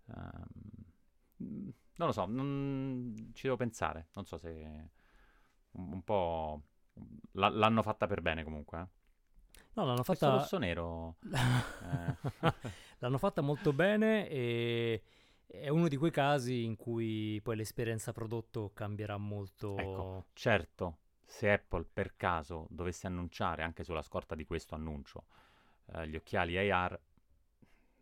Um, 0.06 1.74
non 1.96 2.08
lo 2.08 2.12
so, 2.12 2.26
non... 2.26 3.32
ci 3.34 3.44
devo 3.44 3.56
pensare. 3.56 4.10
Non 4.14 4.26
so 4.26 4.38
se 4.38 4.50
un, 5.72 5.92
un 5.94 6.04
po'... 6.04 6.62
L- 7.32 7.58
l'hanno 7.58 7.82
fatta 7.82 8.06
per 8.06 8.22
bene 8.22 8.44
comunque, 8.44 8.80
eh. 8.80 8.88
No, 9.78 9.86
l'hanno 9.86 10.02
fatta... 10.02 10.32
rosso 10.32 10.58
nero. 10.58 11.18
eh. 11.32 12.54
l'hanno 12.98 13.20
fatta 13.20 13.42
molto 13.42 13.74
bene 13.74 14.28
e 14.28 15.04
è 15.46 15.70
uno 15.70 15.88
di 15.88 15.98
quei 15.98 16.10
casi 16.10 16.64
in 16.64 16.76
cui 16.76 17.40
poi 17.44 17.58
l'esperienza 17.58 18.12
prodotto 18.12 18.72
cambierà 18.74 19.18
molto. 19.18 19.78
Ecco, 19.78 20.26
certo, 20.34 20.98
se 21.24 21.52
Apple 21.52 21.86
per 21.94 22.16
caso 22.16 22.66
dovesse 22.72 23.06
annunciare 23.06 23.62
anche 23.62 23.84
sulla 23.84 24.02
scorta 24.02 24.34
di 24.34 24.46
questo 24.46 24.74
annuncio 24.74 25.26
eh, 25.94 26.08
gli 26.08 26.16
occhiali 26.16 26.58
AR, 26.72 27.00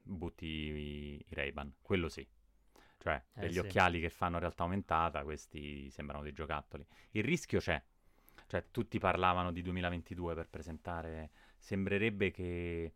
butti 0.01 0.45
i, 0.45 1.25
i 1.27 1.33
Ray-Ban, 1.35 1.73
quello 1.81 2.07
sì. 2.07 2.25
Cioè, 2.99 3.21
eh, 3.33 3.41
degli 3.41 3.53
sì. 3.55 3.59
occhiali 3.59 3.99
che 3.99 4.09
fanno 4.09 4.39
realtà 4.39 4.63
aumentata, 4.63 5.23
questi 5.23 5.89
sembrano 5.89 6.23
dei 6.23 6.31
giocattoli. 6.31 6.87
Il 7.11 7.25
rischio 7.25 7.59
c'è. 7.59 7.83
Cioè, 8.47 8.63
tutti 8.71 8.97
parlavano 8.97 9.51
di 9.51 9.61
2022 9.61 10.35
per 10.35 10.47
presentare 10.47 11.31
sembrerebbe 11.57 12.31
che, 12.31 12.93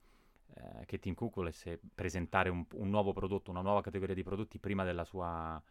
eh, 0.53 0.85
che 0.85 0.99
Tim 0.99 1.13
Cook 1.13 1.35
volesse 1.35 1.79
presentare 1.93 2.49
un, 2.49 2.65
un, 2.73 2.89
nuovo 2.89 3.13
prodotto, 3.13 3.51
una 3.51 3.61
nuova 3.61 3.81
categoria 3.81 4.15
di 4.15 4.23
prodotti 4.23 4.59
prima 4.59 4.83
sua, 5.03 5.61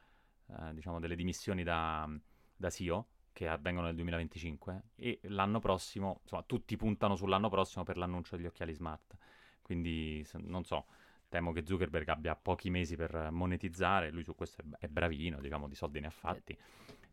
eh, 0.46 0.74
diciamo, 0.74 1.00
delle 1.00 1.16
dimissioni 1.16 1.62
da, 1.62 2.08
da 2.56 2.70
CEO 2.70 3.06
che 3.32 3.46
avvengono 3.46 3.86
nel 3.86 3.94
2025 3.94 4.82
e 4.96 5.20
l'anno 5.24 5.60
prossimo, 5.60 6.20
insomma, 6.22 6.42
tutti 6.42 6.76
puntano 6.76 7.14
sull'anno 7.14 7.48
prossimo 7.48 7.84
per 7.84 7.96
l'annuncio 7.96 8.36
degli 8.36 8.46
occhiali 8.46 8.72
smart. 8.72 9.16
Quindi, 9.62 10.26
non 10.38 10.64
so, 10.64 10.86
temo 11.28 11.52
che 11.52 11.64
Zuckerberg 11.64 12.08
abbia 12.08 12.34
pochi 12.34 12.68
mesi 12.68 12.96
per 12.96 13.28
monetizzare, 13.30 14.10
lui 14.10 14.24
su 14.24 14.34
questo 14.34 14.64
è 14.78 14.88
bravino, 14.88 15.40
diciamo, 15.40 15.68
di 15.68 15.76
soldi 15.76 16.00
ne 16.00 16.08
ha 16.08 16.10
fatti. 16.10 16.58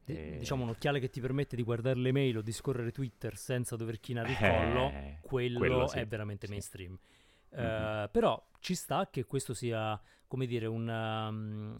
E... 0.05 0.37
Diciamo 0.37 0.63
un 0.63 0.69
occhiale 0.69 0.99
che 0.99 1.09
ti 1.09 1.19
permette 1.19 1.55
di 1.55 1.63
guardare 1.63 1.97
le 1.97 2.11
mail 2.11 2.37
o 2.37 2.41
di 2.41 2.51
scorrere 2.51 2.91
Twitter 2.91 3.35
senza 3.35 3.75
dover 3.75 3.99
chinare 3.99 4.31
il 4.31 4.37
collo, 4.37 4.89
eh, 4.89 5.17
quello, 5.21 5.57
quello 5.57 5.87
sì, 5.87 5.97
è 5.97 6.05
veramente 6.05 6.45
sì. 6.45 6.51
mainstream. 6.51 6.97
Mm-hmm. 7.57 8.03
Uh, 8.03 8.09
però 8.11 8.49
ci 8.59 8.75
sta 8.75 9.09
che 9.09 9.23
questo 9.25 9.53
sia, 9.53 9.99
come 10.27 10.45
dire, 10.45 10.65
una, 10.65 11.29
um, 11.29 11.77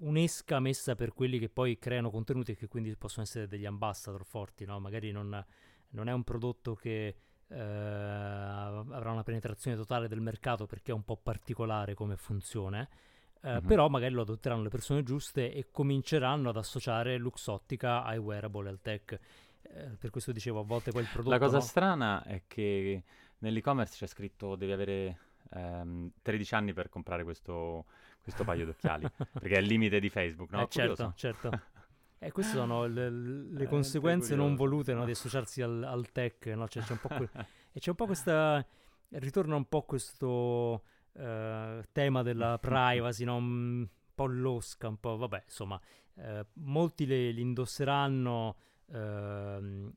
un'esca 0.00 0.60
messa 0.60 0.94
per 0.94 1.12
quelli 1.12 1.38
che 1.38 1.48
poi 1.48 1.78
creano 1.78 2.10
contenuti 2.10 2.52
e 2.52 2.56
che 2.56 2.68
quindi 2.68 2.94
possono 2.96 3.24
essere 3.24 3.46
degli 3.46 3.66
ambassador 3.66 4.24
forti, 4.24 4.64
no? 4.64 4.78
Magari 4.80 5.10
non, 5.10 5.44
non, 5.90 6.08
è 6.08 6.12
un 6.12 6.24
prodotto 6.24 6.74
che 6.74 7.16
uh, 7.46 7.54
avrà 7.54 9.10
una 9.10 9.22
penetrazione 9.22 9.76
totale 9.76 10.08
del 10.08 10.20
mercato 10.20 10.66
perché 10.66 10.90
è 10.90 10.94
un 10.94 11.04
po' 11.04 11.16
particolare 11.16 11.94
come 11.94 12.16
funzione, 12.16 12.88
Mm-hmm. 13.46 13.66
Però 13.66 13.88
magari 13.88 14.14
lo 14.14 14.22
adotteranno 14.22 14.62
le 14.62 14.70
persone 14.70 15.02
giuste 15.02 15.52
e 15.52 15.68
cominceranno 15.70 16.48
ad 16.48 16.56
associare 16.56 17.18
Luxottica 17.18 18.02
ai 18.02 18.18
wearable, 18.18 18.68
al 18.68 18.80
tech. 18.80 19.18
Uh, 19.62 19.96
per 19.98 20.10
questo 20.10 20.32
dicevo, 20.32 20.60
a 20.60 20.64
volte 20.64 20.92
quel 20.92 21.06
prodotto... 21.06 21.30
La 21.30 21.38
cosa 21.38 21.58
no? 21.58 21.62
strana 21.62 22.24
è 22.24 22.42
che 22.46 23.02
nell'e-commerce 23.38 23.96
c'è 23.98 24.06
scritto 24.06 24.56
devi 24.56 24.72
avere 24.72 25.18
um, 25.50 26.10
13 26.22 26.54
anni 26.54 26.72
per 26.72 26.88
comprare 26.88 27.22
questo, 27.22 27.84
questo 28.22 28.44
paio 28.44 28.64
d'occhiali, 28.64 29.06
perché 29.32 29.56
è 29.56 29.58
il 29.58 29.66
limite 29.66 30.00
di 30.00 30.08
Facebook, 30.08 30.50
no? 30.50 30.62
Eh, 30.62 30.68
certo, 30.70 31.12
certo. 31.14 31.50
E 32.18 32.32
queste 32.32 32.54
sono 32.54 32.86
le, 32.86 33.10
le 33.10 33.64
eh, 33.64 33.66
conseguenze 33.66 34.34
non 34.34 34.54
volute 34.54 34.94
no, 34.94 35.04
di 35.04 35.10
associarsi 35.10 35.60
al, 35.60 35.82
al 35.82 36.10
tech, 36.12 36.46
no? 36.46 36.66
Cioè, 36.66 36.82
c'è 36.82 36.92
un 36.92 36.98
po' 36.98 37.08
que- 37.08 37.28
e 37.72 37.78
c'è 37.78 37.90
un 37.90 37.96
po' 37.96 38.06
questa... 38.06 38.64
ritorna 39.10 39.56
un 39.56 39.68
po' 39.68 39.82
questo 39.82 40.84
uh, 41.14 41.82
tema 41.92 42.22
della 42.22 42.58
privacy, 42.62 43.24
no? 43.24 43.36
un 43.36 43.88
po' 44.14 44.26
losca, 44.26 44.88
un 44.88 44.98
po', 44.98 45.16
vabbè, 45.16 45.42
insomma, 45.44 45.80
uh, 46.14 46.46
molti 46.54 47.06
le, 47.06 47.30
li 47.30 47.40
indosseranno. 47.40 48.56
Uh, 48.86 49.92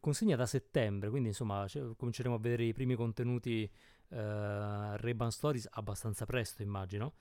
consegna 0.00 0.36
da 0.36 0.46
settembre, 0.46 1.08
quindi 1.10 1.28
insomma 1.28 1.66
cioè, 1.66 1.94
cominceremo 1.96 2.34
a 2.34 2.38
vedere 2.38 2.64
i 2.64 2.72
primi 2.72 2.94
contenuti 2.94 3.70
uh, 4.08 4.16
Ray-Ban 4.16 5.30
Stories 5.30 5.68
abbastanza 5.72 6.24
presto, 6.24 6.62
immagino. 6.62 7.14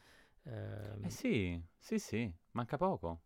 Uh, 0.43 1.05
eh 1.05 1.09
sì, 1.09 1.61
sì, 1.77 1.99
sì, 1.99 2.31
manca 2.51 2.77
poco. 2.77 3.21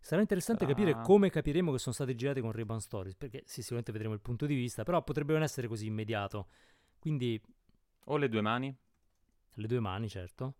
Sarà 0.00 0.20
interessante 0.20 0.64
Sarà... 0.64 0.74
capire 0.74 1.00
come 1.02 1.30
capiremo 1.30 1.70
che 1.70 1.78
sono 1.78 1.94
stati 1.94 2.14
girati 2.14 2.40
con 2.40 2.52
Ray-Ban 2.52 2.80
Stories, 2.80 3.14
perché 3.14 3.42
sì, 3.44 3.60
sicuramente 3.60 3.92
vedremo 3.92 4.14
il 4.14 4.20
punto 4.20 4.46
di 4.46 4.54
vista, 4.54 4.82
però 4.82 5.02
potrebbe 5.02 5.32
non 5.32 5.42
essere 5.42 5.68
così 5.68 5.86
immediato. 5.86 6.48
Quindi 6.98 7.40
o 8.04 8.16
le 8.16 8.28
due 8.28 8.40
mani? 8.40 8.74
Le 9.54 9.66
due 9.66 9.80
mani, 9.80 10.08
certo. 10.08 10.54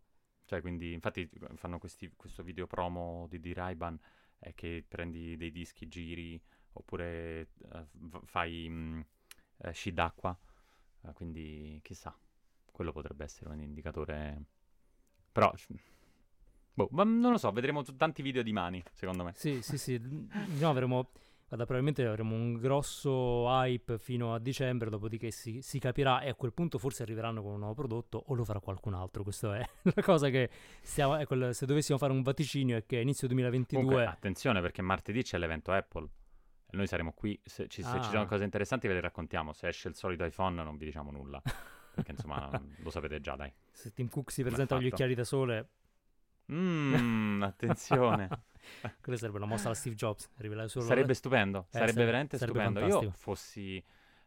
Cioè, 0.44 0.60
quindi, 0.60 0.92
infatti, 0.92 1.28
fanno 1.54 1.78
questi, 1.78 2.12
questo 2.14 2.42
video 2.42 2.66
promo 2.66 3.26
di, 3.28 3.40
di 3.40 3.52
Ray-Ban 3.52 3.98
è 4.38 4.54
che 4.54 4.84
prendi 4.86 5.36
dei 5.36 5.50
dischi, 5.50 5.88
giri, 5.88 6.40
oppure 6.72 7.48
uh, 7.70 8.20
fai 8.24 8.66
um, 8.66 9.04
uh, 9.56 9.70
sci 9.70 9.92
d'acqua. 9.92 10.36
Uh, 11.00 11.12
quindi, 11.12 11.80
chissà, 11.82 12.16
quello 12.70 12.92
potrebbe 12.92 13.24
essere 13.24 13.50
un 13.50 13.60
indicatore. 13.60 14.44
Però, 15.32 15.52
boh, 16.74 16.88
non 16.92 17.30
lo 17.30 17.38
so, 17.38 17.50
vedremo 17.52 17.82
t- 17.82 17.96
tanti 17.96 18.22
video 18.22 18.42
di 18.42 18.52
mani, 18.52 18.82
secondo 18.92 19.24
me. 19.24 19.32
Sì, 19.34 19.62
sì, 19.62 19.78
sì. 19.78 19.98
no, 19.98 20.68
avremo 20.68 21.12
Guarda, 21.52 21.70
probabilmente 21.70 22.06
avremo 22.10 22.34
un 22.34 22.54
grosso 22.54 23.46
hype 23.46 23.98
fino 23.98 24.32
a 24.32 24.38
dicembre, 24.38 24.88
dopodiché 24.88 25.30
si, 25.30 25.60
si, 25.60 25.78
capirà 25.78 26.22
e 26.22 26.30
a 26.30 26.34
quel 26.34 26.54
punto 26.54 26.78
forse 26.78 27.02
arriveranno 27.02 27.42
con 27.42 27.52
un 27.52 27.58
nuovo 27.58 27.74
prodotto 27.74 28.24
o 28.28 28.32
lo 28.32 28.42
farà 28.42 28.58
qualcun 28.58 28.94
altro. 28.94 29.22
Questa 29.22 29.58
è 29.58 29.68
la 29.94 30.02
cosa 30.02 30.30
che 30.30 30.48
stiamo, 30.80 31.14
ecco, 31.16 31.52
se 31.52 31.66
dovessimo 31.66 31.98
fare 31.98 32.10
un 32.10 32.22
vaticinio 32.22 32.78
è 32.78 32.86
che 32.86 33.00
inizio 33.00 33.26
2022... 33.26 33.84
Comunque, 33.84 34.10
attenzione 34.10 34.62
perché 34.62 34.80
martedì 34.80 35.22
c'è 35.22 35.36
l'evento 35.36 35.72
Apple. 35.72 36.08
Noi 36.70 36.86
saremo 36.86 37.12
qui, 37.12 37.38
se 37.44 37.68
ci, 37.68 37.82
se 37.82 38.00
ci 38.00 38.08
sono 38.08 38.22
Ah. 38.22 38.26
cose 38.26 38.44
interessanti 38.44 38.88
ve 38.88 38.94
le 38.94 39.00
raccontiamo, 39.02 39.52
se 39.52 39.68
esce 39.68 39.88
il 39.88 39.94
solito 39.94 40.24
iPhone 40.24 40.62
non 40.62 40.78
vi 40.78 40.86
diciamo 40.86 41.10
nulla, 41.10 41.42
perché 41.94 42.12
insomma 42.12 42.48
lo 42.80 42.88
sapete 42.88 43.20
già 43.20 43.36
dai. 43.36 43.52
Se 43.70 43.92
Tim 43.92 44.08
Cook 44.08 44.32
si 44.32 44.42
presenta 44.42 44.76
con 44.76 44.84
gli 44.84 44.88
occhiali 44.88 45.14
da 45.14 45.24
sole, 45.24 45.68
Mmm, 46.46 47.42
attenzione. 47.42 48.28
quella 49.00 49.18
sarebbe 49.18 49.36
una 49.38 49.46
mossa 49.46 49.66
alla 49.66 49.74
Steve 49.74 49.94
Jobs. 49.94 50.30
rivelare 50.36 50.68
solo 50.68 50.84
Sarebbe 50.86 51.14
stupendo, 51.14 51.60
Eh, 51.60 51.64
sarebbe 51.70 51.90
sarebbe- 51.92 52.04
veramente 52.06 52.38
sarebbe 52.38 52.58
stupendo. 52.60 52.80
Io 52.86 52.92
fantastico. 52.92 53.22
fossi, 53.22 53.84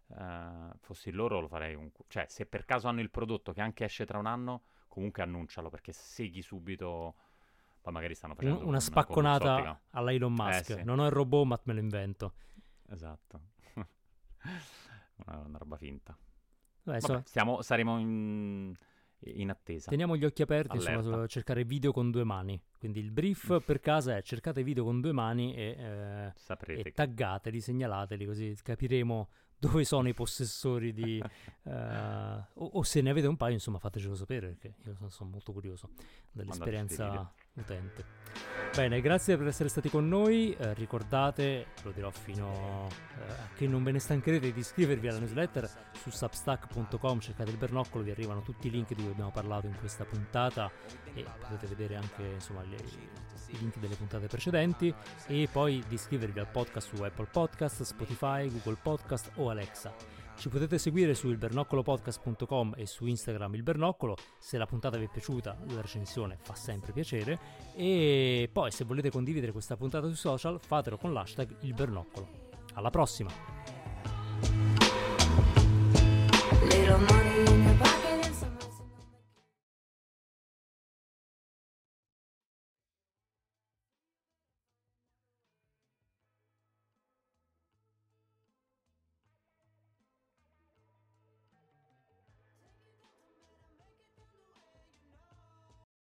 eh, 0.07 0.69
fossi 0.79 1.11
loro 1.11 1.39
lo 1.39 1.47
farei 1.47 1.75
un... 1.75 1.89
Cioè, 2.07 2.25
se 2.27 2.45
per 2.45 2.65
caso 2.65 2.87
hanno 2.87 3.01
il 3.01 3.09
prodotto 3.09 3.53
che 3.53 3.61
anche 3.61 3.85
esce 3.85 4.05
tra 4.05 4.17
un 4.17 4.25
anno, 4.25 4.63
comunque 4.87 5.23
annuncialo, 5.23 5.69
perché 5.69 5.91
seghi 5.91 6.41
subito... 6.41 7.15
Poi 7.81 7.93
magari 7.93 8.15
stanno 8.15 8.33
facendo 8.33 8.59
una 8.59 8.67
una 8.67 8.79
spacconata 8.79 9.79
alla 9.91 10.11
Elon 10.11 10.33
Musk. 10.33 10.69
Eh, 10.71 10.73
sì. 10.77 10.83
Non 10.83 10.97
ho 10.97 11.05
il 11.05 11.11
robot, 11.11 11.45
ma 11.45 11.59
me 11.65 11.73
lo 11.73 11.79
invento. 11.79 12.33
Esatto. 12.89 13.41
una, 15.25 15.37
una 15.45 15.57
roba 15.59 15.77
finta. 15.77 16.13
Vabbè, 16.13 16.81
Vabbè, 16.83 16.95
insomma, 16.95 17.21
stiamo, 17.25 17.61
saremo 17.61 17.99
in, 17.99 18.75
in 19.19 19.49
attesa. 19.49 19.89
Teniamo 19.89 20.15
gli 20.15 20.25
occhi 20.25 20.41
aperti 20.41 20.75
insomma, 20.75 20.97
Allerta. 20.99 21.21
su 21.21 21.27
cercare 21.27 21.63
video 21.63 21.91
con 21.91 22.11
due 22.11 22.23
mani. 22.23 22.61
Quindi 22.77 22.99
il 22.99 23.11
brief 23.11 23.61
per 23.65 23.79
casa 23.79 24.17
è 24.17 24.21
cercate 24.21 24.63
video 24.63 24.83
con 24.83 25.01
due 25.01 25.11
mani 25.11 25.55
e, 25.55 25.75
eh, 25.77 26.81
e 26.81 26.91
taggateli, 26.91 27.59
segnalateli, 27.59 28.25
così 28.25 28.57
capiremo 28.61 29.29
dove 29.57 29.83
sono 29.83 30.07
i 30.07 30.13
possessori 30.13 30.93
di... 30.93 31.21
eh, 31.63 32.43
o, 32.53 32.65
o 32.73 32.83
se 32.83 33.01
ne 33.01 33.09
avete 33.09 33.27
un 33.27 33.37
paio, 33.37 33.53
insomma, 33.53 33.79
fatecelo 33.79 34.15
sapere 34.15 34.47
perché 34.47 34.75
io 34.83 34.95
sono, 34.95 35.09
sono 35.09 35.29
molto 35.29 35.51
curioso 35.51 35.89
dell'esperienza 36.31 37.31
utente. 37.53 38.05
Bene, 38.75 38.99
grazie 38.99 39.37
per 39.37 39.47
essere 39.47 39.69
stati 39.69 39.89
con 39.89 40.07
noi. 40.07 40.53
eh, 40.53 40.73
ricordate, 40.73 41.67
lo 41.83 41.91
dirò 41.91 42.09
fino 42.09 42.87
eh, 43.17 43.31
a 43.31 43.49
che 43.55 43.67
non 43.67 43.83
ve 43.83 43.91
ne 43.91 43.99
stancherete 43.99 44.51
di 44.51 44.59
iscrivervi 44.59 45.07
alla 45.07 45.19
newsletter 45.19 45.69
su 45.93 46.09
substack.com, 46.09 47.19
cercate 47.19 47.51
il 47.51 47.57
bernoccolo, 47.57 48.03
vi 48.03 48.11
arrivano 48.11 48.41
tutti 48.41 48.67
i 48.67 48.69
link 48.69 48.89
di 48.93 49.01
cui 49.01 49.11
abbiamo 49.11 49.31
parlato 49.31 49.67
in 49.67 49.77
questa 49.79 50.03
puntata 50.03 50.69
e 51.13 51.25
potete 51.39 51.67
vedere 51.67 51.95
anche 51.95 52.23
insomma, 52.23 52.63
le- 52.63 53.23
i 53.49 53.57
link 53.57 53.77
delle 53.77 53.95
puntate 53.95 54.27
precedenti 54.27 54.93
e 55.27 55.47
poi 55.51 55.83
di 55.87 55.95
iscrivervi 55.95 56.39
al 56.39 56.47
podcast 56.47 56.93
su 56.93 57.01
Apple 57.03 57.27
Podcast, 57.31 57.83
Spotify, 57.83 58.49
Google 58.49 58.77
Podcast 58.81 59.31
o 59.35 59.44
o 59.45 59.49
Alexa. 59.49 59.93
Ci 60.37 60.49
potete 60.49 60.77
seguire 60.77 61.13
su 61.13 61.29
ilbernoccolopodcast.com 61.29 62.73
e 62.75 62.85
su 62.85 63.05
Instagram 63.05 63.55
il 63.55 63.63
Bernoccolo. 63.63 64.17
se 64.37 64.57
la 64.57 64.65
puntata 64.65 64.97
vi 64.97 65.05
è 65.05 65.09
piaciuta 65.09 65.57
la 65.69 65.81
recensione 65.81 66.37
fa 66.41 66.55
sempre 66.55 66.91
piacere 66.91 67.39
e 67.75 68.49
poi 68.51 68.71
se 68.71 68.83
volete 68.83 69.09
condividere 69.09 69.51
questa 69.51 69.77
puntata 69.77 70.07
sui 70.07 70.15
social 70.15 70.59
fatelo 70.59 70.97
con 70.97 71.13
l'hashtag 71.13 71.55
ilbernoccolo. 71.61 72.27
Alla 72.73 72.89
prossima! 72.89 73.31